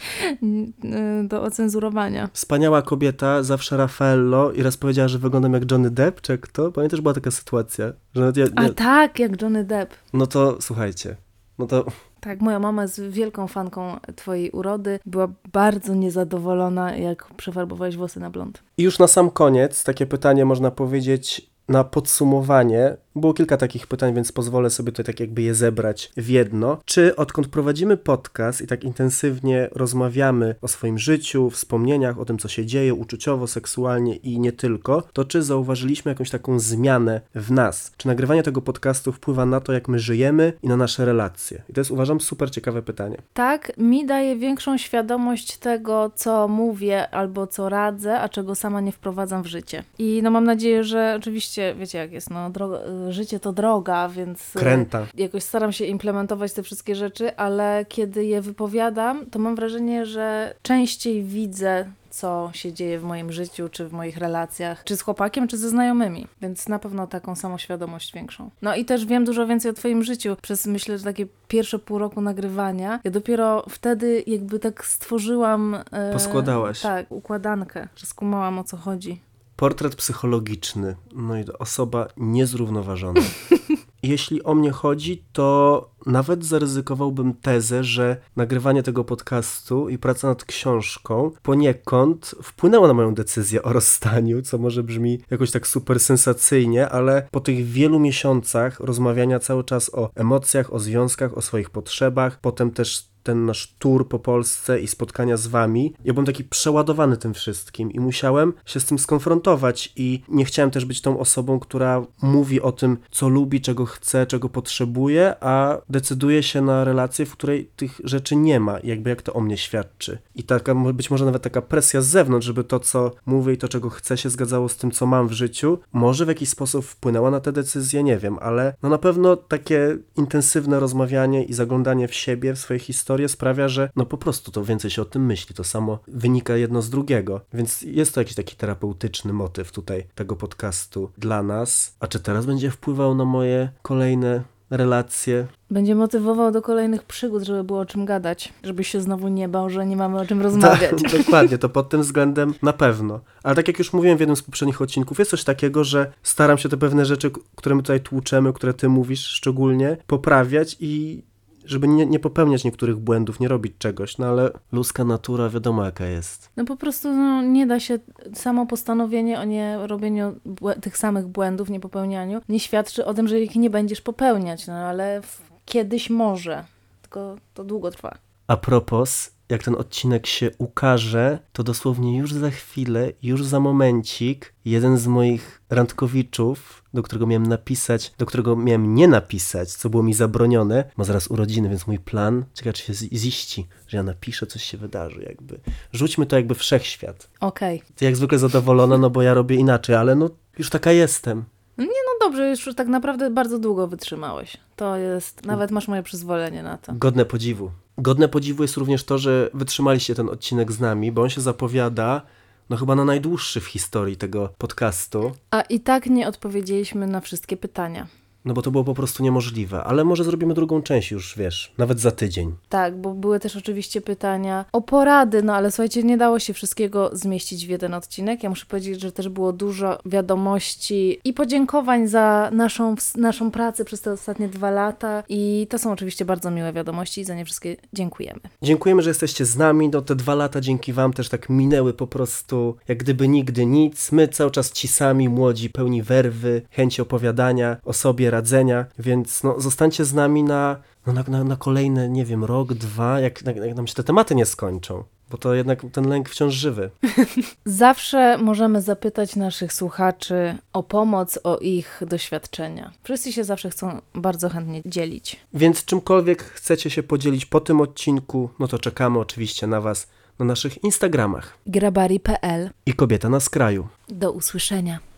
do 1.24 1.42
ocenzurowania. 1.42 2.28
Wspaniała 2.32 2.82
kobieta, 2.82 3.42
zawsze 3.42 3.76
Raffaello 3.76 4.52
i 4.52 4.62
raz 4.62 4.76
powiedziała, 4.76 5.08
że 5.08 5.18
wyglądam 5.18 5.52
jak 5.52 5.70
Johnny 5.70 5.90
Depp, 5.90 6.20
czy 6.20 6.38
kto? 6.38 6.72
Pamiętasz, 6.72 7.00
była 7.00 7.14
taka 7.14 7.30
sytuacja. 7.30 7.92
Że 8.14 8.32
ja, 8.36 8.44
ja... 8.44 8.50
A 8.56 8.68
tak, 8.68 9.18
jak 9.18 9.42
Johnny 9.42 9.64
Depp. 9.64 9.94
No 10.12 10.26
to 10.26 10.56
słuchajcie, 10.60 11.16
no 11.58 11.66
to 11.66 11.84
tak, 12.20 12.40
moja 12.40 12.58
mama 12.58 12.82
jest 12.82 13.02
wielką 13.02 13.46
fanką 13.46 13.96
Twojej 14.16 14.50
urody. 14.50 14.98
Była 15.06 15.28
bardzo 15.52 15.94
niezadowolona, 15.94 16.96
jak 16.96 17.34
przefarbowałeś 17.34 17.96
włosy 17.96 18.20
na 18.20 18.30
blond. 18.30 18.62
I 18.78 18.82
już 18.82 18.98
na 18.98 19.06
sam 19.08 19.30
koniec 19.30 19.84
takie 19.84 20.06
pytanie 20.06 20.44
można 20.44 20.70
powiedzieć 20.70 21.50
na 21.70 21.84
podsumowanie 21.84 22.96
było 23.16 23.34
kilka 23.34 23.56
takich 23.56 23.86
pytań, 23.86 24.14
więc 24.14 24.32
pozwolę 24.32 24.70
sobie 24.70 24.92
tutaj 24.92 25.04
tak 25.04 25.20
jakby 25.20 25.42
je 25.42 25.54
zebrać 25.54 26.12
w 26.16 26.28
jedno. 26.28 26.78
Czy 26.84 27.16
odkąd 27.16 27.48
prowadzimy 27.48 27.96
podcast 27.96 28.60
i 28.60 28.66
tak 28.66 28.84
intensywnie 28.84 29.68
rozmawiamy 29.72 30.54
o 30.62 30.68
swoim 30.68 30.98
życiu, 30.98 31.50
wspomnieniach, 31.50 32.18
o 32.18 32.24
tym, 32.24 32.38
co 32.38 32.48
się 32.48 32.66
dzieje 32.66 32.94
uczuciowo, 32.94 33.46
seksualnie 33.46 34.16
i 34.16 34.40
nie 34.40 34.52
tylko, 34.52 35.02
to 35.12 35.24
czy 35.24 35.42
zauważyliśmy 35.42 36.08
jakąś 36.10 36.30
taką 36.30 36.58
zmianę 36.58 37.20
w 37.34 37.50
nas? 37.50 37.92
Czy 37.96 38.08
nagrywanie 38.08 38.42
tego 38.42 38.62
podcastu 38.62 39.12
wpływa 39.12 39.46
na 39.46 39.60
to, 39.60 39.72
jak 39.72 39.88
my 39.88 39.98
żyjemy 39.98 40.52
i 40.62 40.68
na 40.68 40.76
nasze 40.76 41.04
relacje? 41.04 41.62
I 41.68 41.72
to 41.72 41.80
jest, 41.80 41.90
uważam, 41.90 42.20
super 42.20 42.50
ciekawe 42.50 42.82
pytanie. 42.82 43.16
Tak, 43.34 43.72
mi 43.78 44.06
daje 44.06 44.36
większą 44.36 44.78
świadomość 44.78 45.56
tego, 45.56 46.10
co 46.14 46.48
mówię 46.48 47.10
albo 47.10 47.46
co 47.46 47.68
radzę, 47.68 48.20
a 48.20 48.28
czego 48.28 48.54
sama 48.54 48.80
nie 48.80 48.92
wprowadzam 48.92 49.42
w 49.42 49.46
życie. 49.46 49.84
I 49.98 50.20
no 50.22 50.30
mam 50.30 50.44
nadzieję, 50.44 50.84
że 50.84 51.14
oczywiście, 51.16 51.59
wiecie 51.78 51.98
jak 51.98 52.12
jest, 52.12 52.30
no 52.30 52.50
droga 52.50 52.78
życie 53.08 53.40
to 53.40 53.52
droga, 53.52 54.08
więc 54.08 54.56
e, 54.56 54.58
Kręta. 54.58 55.06
jakoś 55.14 55.42
staram 55.42 55.72
się 55.72 55.84
implementować 55.84 56.52
te 56.52 56.62
wszystkie 56.62 56.94
rzeczy, 56.94 57.36
ale 57.36 57.86
kiedy 57.88 58.24
je 58.24 58.42
wypowiadam, 58.42 59.26
to 59.30 59.38
mam 59.38 59.56
wrażenie, 59.56 60.06
że 60.06 60.54
częściej 60.62 61.24
widzę 61.24 61.84
co 62.10 62.50
się 62.52 62.72
dzieje 62.72 62.98
w 62.98 63.04
moim 63.04 63.32
życiu, 63.32 63.68
czy 63.68 63.88
w 63.88 63.92
moich 63.92 64.16
relacjach, 64.16 64.84
czy 64.84 64.96
z 64.96 65.02
chłopakiem, 65.02 65.48
czy 65.48 65.58
ze 65.58 65.68
znajomymi. 65.68 66.26
Więc 66.42 66.68
na 66.68 66.78
pewno 66.78 67.06
taką 67.06 67.36
samoświadomość 67.36 68.12
większą. 68.12 68.50
No 68.62 68.76
i 68.76 68.84
też 68.84 69.06
wiem 69.06 69.24
dużo 69.24 69.46
więcej 69.46 69.70
o 69.70 69.74
Twoim 69.74 70.02
życiu. 70.02 70.36
Przez 70.42 70.66
myślę, 70.66 70.98
że 70.98 71.04
takie 71.04 71.26
pierwsze 71.48 71.78
pół 71.78 71.98
roku 71.98 72.20
nagrywania, 72.20 73.00
ja 73.04 73.10
dopiero 73.10 73.64
wtedy 73.68 74.24
jakby 74.26 74.58
tak 74.58 74.84
stworzyłam. 74.86 75.76
E, 75.92 76.12
Poskładałaś. 76.12 76.80
Tak, 76.80 77.06
układankę, 77.10 77.88
że 77.96 78.06
skumałam 78.06 78.58
o 78.58 78.64
co 78.64 78.76
chodzi. 78.76 79.20
Portret 79.60 79.96
psychologiczny. 79.96 80.96
No 81.14 81.38
i 81.38 81.44
osoba 81.58 82.08
niezrównoważona. 82.16 83.20
Jeśli 84.02 84.42
o 84.42 84.54
mnie 84.54 84.70
chodzi, 84.70 85.24
to 85.32 85.90
nawet 86.06 86.44
zaryzykowałbym 86.44 87.34
tezę, 87.34 87.84
że 87.84 88.16
nagrywanie 88.36 88.82
tego 88.82 89.04
podcastu 89.04 89.88
i 89.88 89.98
praca 89.98 90.28
nad 90.28 90.44
książką 90.44 91.30
poniekąd 91.42 92.34
wpłynęło 92.42 92.86
na 92.86 92.94
moją 92.94 93.14
decyzję 93.14 93.62
o 93.62 93.72
rozstaniu, 93.72 94.42
co 94.42 94.58
może 94.58 94.82
brzmi 94.82 95.20
jakoś 95.30 95.50
tak 95.50 95.66
super 95.66 96.00
sensacyjnie, 96.00 96.88
ale 96.88 97.28
po 97.30 97.40
tych 97.40 97.66
wielu 97.66 97.98
miesiącach 97.98 98.80
rozmawiania 98.80 99.38
cały 99.38 99.64
czas 99.64 99.94
o 99.94 100.10
emocjach, 100.14 100.72
o 100.72 100.78
związkach, 100.78 101.36
o 101.38 101.42
swoich 101.42 101.70
potrzebach, 101.70 102.40
potem 102.40 102.70
też 102.70 103.10
ten 103.22 103.46
nasz 103.46 103.74
tour 103.78 104.08
po 104.08 104.18
Polsce 104.18 104.80
i 104.80 104.86
spotkania 104.86 105.36
z 105.36 105.46
wami, 105.46 105.94
ja 106.04 106.12
byłem 106.12 106.26
taki 106.26 106.44
przeładowany 106.44 107.16
tym 107.16 107.34
wszystkim 107.34 107.92
i 107.92 108.00
musiałem 108.00 108.52
się 108.66 108.80
z 108.80 108.84
tym 108.84 108.98
skonfrontować 108.98 109.92
i 109.96 110.22
nie 110.28 110.44
chciałem 110.44 110.70
też 110.70 110.84
być 110.84 111.00
tą 111.00 111.18
osobą, 111.18 111.60
która 111.60 112.06
mówi 112.22 112.60
o 112.60 112.72
tym, 112.72 112.96
co 113.10 113.28
lubi, 113.28 113.60
czego 113.60 113.86
chce, 113.86 114.26
czego 114.26 114.48
potrzebuje, 114.48 115.34
a 115.40 115.78
decyduje 115.88 116.42
się 116.42 116.62
na 116.62 116.84
relację, 116.84 117.26
w 117.26 117.32
której 117.32 117.70
tych 117.76 118.00
rzeczy 118.04 118.36
nie 118.36 118.60
ma, 118.60 118.78
jakby 118.84 119.10
jak 119.10 119.22
to 119.22 119.32
o 119.32 119.40
mnie 119.40 119.56
świadczy. 119.56 120.18
I 120.34 120.42
taka, 120.42 120.74
być 120.74 121.10
może 121.10 121.24
nawet 121.24 121.42
taka 121.42 121.62
presja 121.62 122.00
z 122.00 122.06
zewnątrz, 122.06 122.46
żeby 122.46 122.64
to, 122.64 122.80
co 122.80 123.10
mówię 123.26 123.52
i 123.52 123.58
to, 123.58 123.68
czego 123.68 123.90
chcę, 123.90 124.16
się 124.16 124.30
zgadzało 124.30 124.68
z 124.68 124.76
tym, 124.76 124.90
co 124.90 125.06
mam 125.06 125.28
w 125.28 125.32
życiu, 125.32 125.78
może 125.92 126.24
w 126.24 126.28
jakiś 126.28 126.48
sposób 126.48 126.84
wpłynęła 126.84 127.30
na 127.30 127.40
te 127.40 127.52
decyzje, 127.52 128.02
nie 128.02 128.18
wiem, 128.18 128.38
ale 128.40 128.74
no 128.82 128.88
na 128.88 128.98
pewno 128.98 129.36
takie 129.36 129.98
intensywne 130.16 130.80
rozmawianie 130.80 131.44
i 131.44 131.52
zaglądanie 131.52 132.08
w 132.08 132.14
siebie, 132.14 132.54
w 132.54 132.58
swoje 132.58 132.80
historie 133.20 133.28
sprawia, 133.28 133.68
że 133.68 133.90
no 133.96 134.06
po 134.06 134.18
prostu 134.18 134.50
to 134.50 134.64
więcej 134.64 134.90
się 134.90 135.02
o 135.02 135.04
tym 135.04 135.26
myśli, 135.26 135.54
to 135.54 135.64
samo 135.64 135.98
wynika 136.08 136.56
jedno 136.56 136.82
z 136.82 136.90
drugiego, 136.90 137.40
więc 137.54 137.82
jest 137.82 138.14
to 138.14 138.20
jakiś 138.20 138.34
taki 138.34 138.56
terapeutyczny 138.56 139.32
motyw 139.32 139.72
tutaj 139.72 140.06
tego 140.14 140.36
podcastu 140.36 141.10
dla 141.18 141.42
nas. 141.42 141.96
A 142.00 142.06
czy 142.06 142.20
teraz 142.20 142.46
będzie 142.46 142.70
wpływał 142.70 143.14
na 143.14 143.24
moje 143.24 143.70
kolejne 143.82 144.42
relacje? 144.70 145.46
Będzie 145.70 145.94
motywował 145.94 146.52
do 146.52 146.62
kolejnych 146.62 147.02
przygód, 147.02 147.42
żeby 147.42 147.64
było 147.64 147.80
o 147.80 147.86
czym 147.86 148.04
gadać. 148.04 148.52
Żebyś 148.62 148.88
się 148.88 149.00
znowu 149.00 149.28
nie 149.28 149.48
bał, 149.48 149.70
że 149.70 149.86
nie 149.86 149.96
mamy 149.96 150.20
o 150.20 150.26
czym 150.26 150.42
rozmawiać. 150.42 151.02
Tak, 151.02 151.12
dokładnie, 151.24 151.58
to 151.58 151.68
pod 151.68 151.88
tym 151.88 152.02
względem 152.02 152.54
na 152.62 152.72
pewno. 152.72 153.20
Ale 153.42 153.54
tak 153.54 153.68
jak 153.68 153.78
już 153.78 153.92
mówiłem 153.92 154.16
w 154.16 154.20
jednym 154.20 154.36
z 154.36 154.42
poprzednich 154.42 154.82
odcinków, 154.82 155.18
jest 155.18 155.30
coś 155.30 155.44
takiego, 155.44 155.84
że 155.84 156.12
staram 156.22 156.58
się 156.58 156.68
te 156.68 156.76
pewne 156.76 157.04
rzeczy, 157.04 157.30
które 157.56 157.74
my 157.74 157.82
tutaj 157.82 158.00
tłuczemy, 158.00 158.52
które 158.52 158.74
ty 158.74 158.88
mówisz 158.88 159.26
szczególnie, 159.26 159.96
poprawiać 160.06 160.76
i 160.80 161.22
żeby 161.70 161.88
nie, 161.88 162.06
nie 162.06 162.18
popełniać 162.18 162.64
niektórych 162.64 162.96
błędów, 162.96 163.40
nie 163.40 163.48
robić 163.48 163.72
czegoś, 163.78 164.18
no 164.18 164.26
ale 164.26 164.50
ludzka 164.72 165.04
natura 165.04 165.48
wiadomo 165.48 165.84
jaka 165.84 166.06
jest. 166.06 166.50
No 166.56 166.64
po 166.64 166.76
prostu 166.76 167.14
no, 167.14 167.42
nie 167.42 167.66
da 167.66 167.80
się, 167.80 167.98
samo 168.34 168.66
postanowienie 168.66 169.40
o 169.40 169.44
nie 169.44 169.78
robieniu 169.86 170.34
tych 170.80 170.96
samych 170.96 171.26
błędów, 171.26 171.70
nie 171.70 171.80
popełnianiu, 171.80 172.40
nie 172.48 172.60
świadczy 172.60 173.04
o 173.04 173.14
tym, 173.14 173.28
że 173.28 173.40
ich 173.40 173.56
nie 173.56 173.70
będziesz 173.70 174.00
popełniać, 174.00 174.66
no 174.66 174.74
ale 174.74 175.20
kiedyś 175.64 176.10
może, 176.10 176.64
tylko 177.02 177.36
to 177.54 177.64
długo 177.64 177.90
trwa. 177.90 178.18
A 178.46 178.56
propos, 178.56 179.32
jak 179.50 179.62
ten 179.62 179.74
odcinek 179.74 180.26
się 180.26 180.50
ukaże, 180.58 181.38
to 181.52 181.62
dosłownie 181.62 182.18
już 182.18 182.32
za 182.32 182.50
chwilę, 182.50 183.12
już 183.22 183.44
za 183.44 183.60
momencik, 183.60 184.54
jeden 184.64 184.98
z 184.98 185.06
moich 185.06 185.62
randkowiczów, 185.70 186.84
do 186.94 187.02
którego 187.02 187.26
miałem 187.26 187.46
napisać, 187.46 188.12
do 188.18 188.26
którego 188.26 188.56
miałem 188.56 188.94
nie 188.94 189.08
napisać, 189.08 189.72
co 189.72 189.90
było 189.90 190.02
mi 190.02 190.14
zabronione, 190.14 190.84
ma 190.96 191.04
zaraz 191.04 191.30
urodziny, 191.30 191.68
więc 191.68 191.86
mój 191.86 191.98
plan, 191.98 192.44
ciekawe 192.54 192.72
czy 192.72 192.82
się 192.82 192.94
ziści, 192.94 193.66
że 193.88 193.96
ja 193.96 194.02
napiszę, 194.02 194.46
coś 194.46 194.64
się 194.64 194.78
wydarzy, 194.78 195.22
jakby. 195.22 195.60
Rzućmy 195.92 196.26
to 196.26 196.36
jakby 196.36 196.54
wszechświat. 196.54 197.30
Okej. 197.40 197.82
Ty 197.94 198.04
jak 198.04 198.16
zwykle 198.16 198.38
zadowolona, 198.38 198.98
no 198.98 199.10
bo 199.10 199.22
ja 199.22 199.34
robię 199.34 199.56
inaczej, 199.56 199.96
ale 199.96 200.14
no 200.14 200.30
już 200.58 200.70
taka 200.70 200.92
jestem. 200.92 201.44
No 201.78 201.86
dobrze, 202.20 202.50
już 202.50 202.74
tak 202.76 202.88
naprawdę 202.88 203.30
bardzo 203.30 203.58
długo 203.58 203.86
wytrzymałeś. 203.86 204.56
To 204.76 204.96
jest, 204.96 205.46
nawet 205.46 205.70
masz 205.70 205.88
moje 205.88 206.02
przyzwolenie 206.02 206.62
na 206.62 206.78
to. 206.78 206.92
Godne 206.92 207.24
podziwu. 207.24 207.70
Godne 208.00 208.28
podziwu 208.28 208.62
jest 208.62 208.76
również 208.76 209.04
to, 209.04 209.18
że 209.18 209.50
wytrzymaliście 209.54 210.14
ten 210.14 210.28
odcinek 210.28 210.72
z 210.72 210.80
nami, 210.80 211.12
bo 211.12 211.22
on 211.22 211.30
się 211.30 211.40
zapowiada, 211.40 212.22
no 212.70 212.76
chyba 212.76 212.94
na 212.94 213.04
najdłuższy 213.04 213.60
w 213.60 213.66
historii 213.66 214.16
tego 214.16 214.48
podcastu. 214.58 215.32
A 215.50 215.60
i 215.60 215.80
tak 215.80 216.06
nie 216.06 216.28
odpowiedzieliśmy 216.28 217.06
na 217.06 217.20
wszystkie 217.20 217.56
pytania. 217.56 218.06
No 218.44 218.54
bo 218.54 218.62
to 218.62 218.70
było 218.70 218.84
po 218.84 218.94
prostu 218.94 219.22
niemożliwe, 219.22 219.84
ale 219.84 220.04
może 220.04 220.24
zrobimy 220.24 220.54
drugą 220.54 220.82
część 220.82 221.10
już, 221.10 221.38
wiesz, 221.38 221.72
nawet 221.78 222.00
za 222.00 222.10
tydzień. 222.10 222.54
Tak, 222.68 222.96
bo 222.96 223.14
były 223.14 223.40
też 223.40 223.56
oczywiście 223.56 224.00
pytania 224.00 224.64
o 224.72 224.80
porady, 224.80 225.42
no 225.42 225.54
ale 225.54 225.70
słuchajcie, 225.70 226.02
nie 226.02 226.16
dało 226.16 226.38
się 226.38 226.52
wszystkiego 226.52 227.10
zmieścić 227.12 227.66
w 227.66 227.68
jeden 227.68 227.94
odcinek. 227.94 228.42
Ja 228.42 228.50
muszę 228.50 228.66
powiedzieć, 228.66 229.00
że 229.00 229.12
też 229.12 229.28
było 229.28 229.52
dużo 229.52 229.98
wiadomości 230.06 231.20
i 231.24 231.32
podziękowań 231.32 232.08
za 232.08 232.50
naszą, 232.52 232.94
naszą 233.16 233.50
pracę 233.50 233.84
przez 233.84 234.00
te 234.00 234.12
ostatnie 234.12 234.48
dwa 234.48 234.70
lata 234.70 235.22
i 235.28 235.66
to 235.70 235.78
są 235.78 235.92
oczywiście 235.92 236.24
bardzo 236.24 236.50
miłe 236.50 236.72
wiadomości 236.72 237.20
i 237.20 237.24
za 237.24 237.34
nie 237.34 237.44
wszystkie 237.44 237.76
dziękujemy. 237.92 238.40
Dziękujemy, 238.62 239.02
że 239.02 239.10
jesteście 239.10 239.44
z 239.44 239.56
nami. 239.56 239.88
No 239.88 240.02
te 240.02 240.14
dwa 240.14 240.34
lata 240.34 240.60
dzięki 240.60 240.92
wam 240.92 241.12
też 241.12 241.28
tak 241.28 241.48
minęły 241.48 241.94
po 241.94 242.06
prostu 242.06 242.76
jak 242.88 242.98
gdyby 242.98 243.28
nigdy 243.28 243.66
nic. 243.66 244.12
My 244.12 244.28
cały 244.28 244.50
czas 244.50 244.72
ci 244.72 244.88
sami, 244.88 245.28
młodzi, 245.28 245.70
pełni 245.70 246.02
werwy, 246.02 246.62
chęci 246.70 247.02
opowiadania 247.02 247.76
o 247.84 247.92
sobie, 247.92 248.29
radzenia, 248.30 248.86
więc 248.98 249.42
no 249.42 249.60
zostańcie 249.60 250.04
z 250.04 250.14
nami 250.14 250.44
na, 250.44 250.76
no, 251.06 251.12
na, 251.28 251.44
na, 251.44 251.56
kolejne, 251.56 252.08
nie 252.08 252.24
wiem, 252.24 252.44
rok, 252.44 252.74
dwa, 252.74 253.20
jak, 253.20 253.46
jak, 253.46 253.56
jak 253.56 253.76
nam 253.76 253.86
się 253.86 253.94
te 253.94 254.04
tematy 254.04 254.34
nie 254.34 254.46
skończą. 254.46 255.04
Bo 255.30 255.38
to 255.38 255.54
jednak 255.54 255.82
ten 255.92 256.08
lęk 256.08 256.28
wciąż 256.28 256.54
żywy. 256.54 256.90
Zawsze 257.64 258.38
możemy 258.38 258.82
zapytać 258.82 259.36
naszych 259.36 259.72
słuchaczy 259.72 260.58
o 260.72 260.82
pomoc, 260.82 261.38
o 261.44 261.58
ich 261.58 262.02
doświadczenia. 262.06 262.92
Wszyscy 263.02 263.32
się 263.32 263.44
zawsze 263.44 263.70
chcą 263.70 264.00
bardzo 264.14 264.48
chętnie 264.48 264.82
dzielić. 264.86 265.36
Więc 265.54 265.84
czymkolwiek 265.84 266.42
chcecie 266.42 266.90
się 266.90 267.02
podzielić 267.02 267.46
po 267.46 267.60
tym 267.60 267.80
odcinku, 267.80 268.50
no 268.58 268.68
to 268.68 268.78
czekamy 268.78 269.18
oczywiście 269.18 269.66
na 269.66 269.80
was 269.80 270.06
na 270.38 270.44
naszych 270.46 270.84
Instagramach. 270.84 271.58
grabari.pl 271.66 272.70
I 272.86 272.92
kobieta 272.94 273.28
na 273.28 273.40
skraju. 273.40 273.88
Do 274.08 274.32
usłyszenia. 274.32 275.09